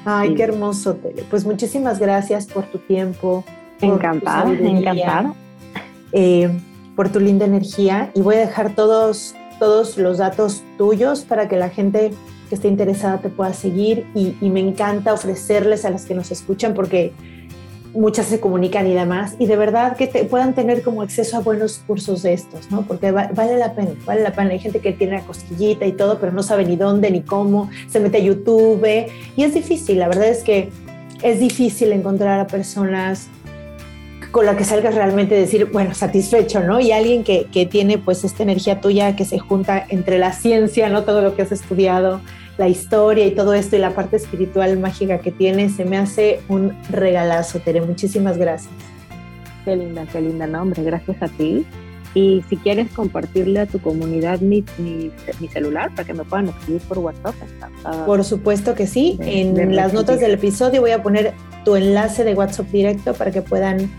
Ay, 0.06 0.34
qué 0.36 0.44
hermoso, 0.44 0.96
Tere. 0.96 1.24
Pues 1.30 1.46
muchísimas 1.46 2.00
gracias 2.00 2.48
por 2.48 2.64
tu 2.66 2.78
tiempo. 2.80 3.44
Encantada, 3.82 4.52
encantada. 4.52 5.34
eh, 6.12 6.50
por 6.96 7.10
tu 7.10 7.20
linda 7.20 7.46
energía 7.46 8.12
y 8.14 8.22
voy 8.22 8.36
a 8.36 8.40
dejar 8.40 8.76
todos, 8.76 9.36
todos 9.58 9.98
los 9.98 10.18
datos 10.18 10.64
tuyos 10.78 11.22
para 11.22 11.48
que 11.48 11.56
la 11.56 11.70
gente 11.70 12.12
que 12.50 12.56
esté 12.56 12.68
interesada 12.68 13.20
te 13.20 13.30
pueda 13.30 13.54
seguir 13.54 14.06
y, 14.14 14.36
y 14.42 14.50
me 14.50 14.60
encanta 14.60 15.14
ofrecerles 15.14 15.86
a 15.86 15.92
las 15.92 16.06
que 16.06 16.14
nos 16.16 16.30
escuchan 16.32 16.74
porque 16.74 17.14
muchas 17.94 18.28
se 18.28 18.40
comunican 18.40 18.86
y 18.88 18.94
demás 18.94 19.36
y 19.40 19.48
de 19.48 19.56
verdad 19.56 19.98
que 19.98 20.08
te, 20.08 20.24
puedan 20.24 20.54
tener 20.54 20.84
como 20.84 21.02
acceso 21.02 21.38
a 21.38 21.40
buenos 21.40 21.82
cursos 21.88 22.22
de 22.22 22.34
estos, 22.34 22.70
¿no? 22.72 22.84
Porque 22.84 23.12
va- 23.12 23.30
vale 23.34 23.58
la 23.58 23.74
pena, 23.74 23.92
vale 24.06 24.22
la 24.22 24.32
pena. 24.32 24.52
Hay 24.52 24.60
gente 24.60 24.80
que 24.80 24.94
tiene 24.94 25.14
la 25.18 25.22
cosquillita 25.24 25.86
y 25.86 25.94
todo, 25.94 26.20
pero 26.20 26.32
no 26.32 26.44
sabe 26.44 26.66
ni 26.66 26.76
dónde 26.76 27.10
ni 27.12 27.22
cómo, 27.22 27.70
se 27.88 28.00
mete 28.00 28.18
a 28.18 28.22
YouTube 28.22 28.86
y 29.36 29.44
es 29.44 29.54
difícil, 29.54 30.00
la 30.00 30.08
verdad 30.08 30.28
es 30.28 30.44
que 30.44 30.70
es 31.22 31.40
difícil 31.40 31.92
encontrar 31.92 32.40
a 32.40 32.48
personas 32.48 33.28
con 34.32 34.46
la 34.46 34.56
que 34.56 34.64
salgas 34.64 34.94
realmente 34.94 35.34
decir, 35.34 35.66
bueno, 35.74 35.96
satisfecho, 35.96 36.60
¿no? 36.62 36.80
Y 36.80 36.92
alguien 36.92 37.24
que, 37.24 37.48
que 37.52 37.66
tiene 37.66 37.98
pues 37.98 38.24
esta 38.24 38.44
energía 38.44 38.80
tuya 38.80 39.16
que 39.16 39.26
se 39.26 39.40
junta 39.40 39.84
entre 39.90 40.20
la 40.20 40.34
ciencia, 40.34 40.88
¿no? 40.90 41.04
Todo 41.04 41.22
lo 41.22 41.36
que 41.36 41.42
has 41.42 41.52
estudiado, 41.52 42.22
la 42.60 42.68
historia 42.68 43.26
y 43.26 43.32
todo 43.32 43.54
esto 43.56 43.76
y 43.78 43.80
la 43.80 43.96
parte 43.96 44.18
espiritual 44.18 44.78
mágica 44.78 45.18
que 45.20 45.32
tiene, 45.32 45.70
se 45.70 45.86
me 45.86 45.98
hace 45.98 46.42
un 46.50 46.78
regalazo, 46.92 47.60
Tere. 47.60 47.80
Muchísimas 47.82 48.38
gracias. 48.38 48.72
Qué 49.66 49.76
linda, 49.76 50.06
qué 50.12 50.20
linda 50.22 50.46
nombre, 50.46 50.84
gracias 50.84 51.18
a 51.24 51.28
ti. 51.30 51.66
Y 52.14 52.44
si 52.50 52.58
quieres 52.58 52.92
compartirle 52.92 53.62
a 53.62 53.66
tu 53.66 53.80
comunidad 53.80 54.40
mi, 54.42 54.66
mi, 54.78 55.10
mi 55.40 55.48
celular 55.48 55.92
para 55.96 56.06
que 56.06 56.14
me 56.14 56.24
puedan 56.26 56.50
escribir 56.50 56.82
por 56.82 56.98
WhatsApp, 57.00 57.36
encantada. 57.50 58.06
Por 58.06 58.24
supuesto 58.26 58.76
que 58.76 58.88
sí. 58.88 59.16
De- 59.20 59.42
en 59.42 59.54
de 59.54 59.66
las 59.68 59.94
notas 59.94 60.20
del 60.20 60.32
episodio 60.32 60.82
voy 60.82 60.92
a 60.92 61.02
poner 61.02 61.34
tu 61.64 61.76
enlace 61.76 62.24
de 62.26 62.34
WhatsApp 62.34 62.68
directo 62.68 63.14
para 63.14 63.32
que 63.32 63.42
puedan 63.42 63.90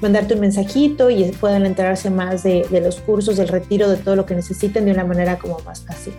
mandarte 0.00 0.34
un 0.34 0.40
mensajito 0.40 1.08
y 1.10 1.24
puedan 1.32 1.66
enterarse 1.66 2.10
más 2.10 2.42
de, 2.42 2.66
de 2.70 2.80
los 2.80 3.00
cursos, 3.00 3.36
del 3.36 3.48
retiro, 3.48 3.88
de 3.90 3.96
todo 3.98 4.16
lo 4.16 4.26
que 4.26 4.34
necesiten 4.34 4.86
de 4.86 4.90
una 4.92 5.04
manera 5.04 5.38
como 5.38 5.58
más 5.66 5.84
fácil. 5.84 6.14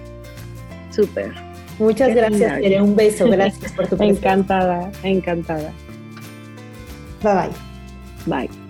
Súper. 0.92 1.49
Muchas 1.80 2.10
Qué 2.10 2.14
gracias. 2.14 2.62
Tere. 2.62 2.82
Un 2.82 2.96
beso. 2.96 3.26
Gracias 3.30 3.72
por 3.72 3.88
tu 3.88 3.98
presencia. 3.98 4.32
Encantada, 4.32 4.92
encantada. 5.04 5.72
Bye 7.24 7.34
bye. 7.34 8.48
Bye. 8.48 8.69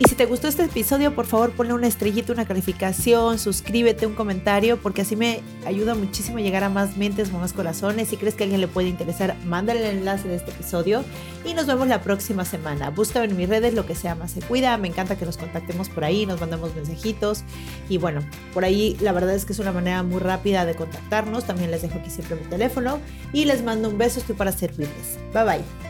Y 0.00 0.06
si 0.06 0.14
te 0.14 0.24
gustó 0.24 0.48
este 0.48 0.64
episodio, 0.64 1.14
por 1.14 1.26
favor 1.26 1.50
ponle 1.50 1.74
una 1.74 1.86
estrellita, 1.86 2.32
una 2.32 2.46
calificación, 2.46 3.38
suscríbete, 3.38 4.06
un 4.06 4.14
comentario, 4.14 4.78
porque 4.78 5.02
así 5.02 5.14
me 5.14 5.42
ayuda 5.66 5.94
muchísimo 5.94 6.38
a 6.38 6.40
llegar 6.40 6.64
a 6.64 6.70
más 6.70 6.96
mentes, 6.96 7.30
más 7.30 7.52
corazones. 7.52 8.08
Si 8.08 8.16
crees 8.16 8.34
que 8.34 8.42
a 8.42 8.46
alguien 8.46 8.62
le 8.62 8.66
puede 8.66 8.88
interesar, 8.88 9.36
mándale 9.44 9.86
el 9.90 9.98
enlace 9.98 10.26
de 10.26 10.36
este 10.36 10.52
episodio 10.52 11.04
y 11.44 11.52
nos 11.52 11.66
vemos 11.66 11.86
la 11.86 12.00
próxima 12.00 12.46
semana. 12.46 12.88
Búscame 12.88 13.26
en 13.26 13.36
mis 13.36 13.46
redes 13.46 13.74
lo 13.74 13.84
que 13.84 13.94
sea 13.94 14.14
más 14.14 14.30
se 14.30 14.40
cuida. 14.40 14.74
Me 14.78 14.88
encanta 14.88 15.18
que 15.18 15.26
nos 15.26 15.36
contactemos 15.36 15.90
por 15.90 16.02
ahí, 16.02 16.24
nos 16.24 16.40
mandamos 16.40 16.74
mensajitos 16.74 17.44
y 17.90 17.98
bueno, 17.98 18.22
por 18.54 18.64
ahí 18.64 18.96
la 19.02 19.12
verdad 19.12 19.34
es 19.34 19.44
que 19.44 19.52
es 19.52 19.58
una 19.58 19.70
manera 19.70 20.02
muy 20.02 20.20
rápida 20.20 20.64
de 20.64 20.76
contactarnos. 20.76 21.44
También 21.44 21.70
les 21.70 21.82
dejo 21.82 21.98
aquí 21.98 22.08
siempre 22.08 22.36
mi 22.36 22.48
teléfono 22.48 23.00
y 23.34 23.44
les 23.44 23.62
mando 23.62 23.90
un 23.90 23.98
beso, 23.98 24.18
estoy 24.18 24.34
para 24.34 24.50
servirles. 24.50 25.18
Bye 25.34 25.44
bye. 25.44 25.89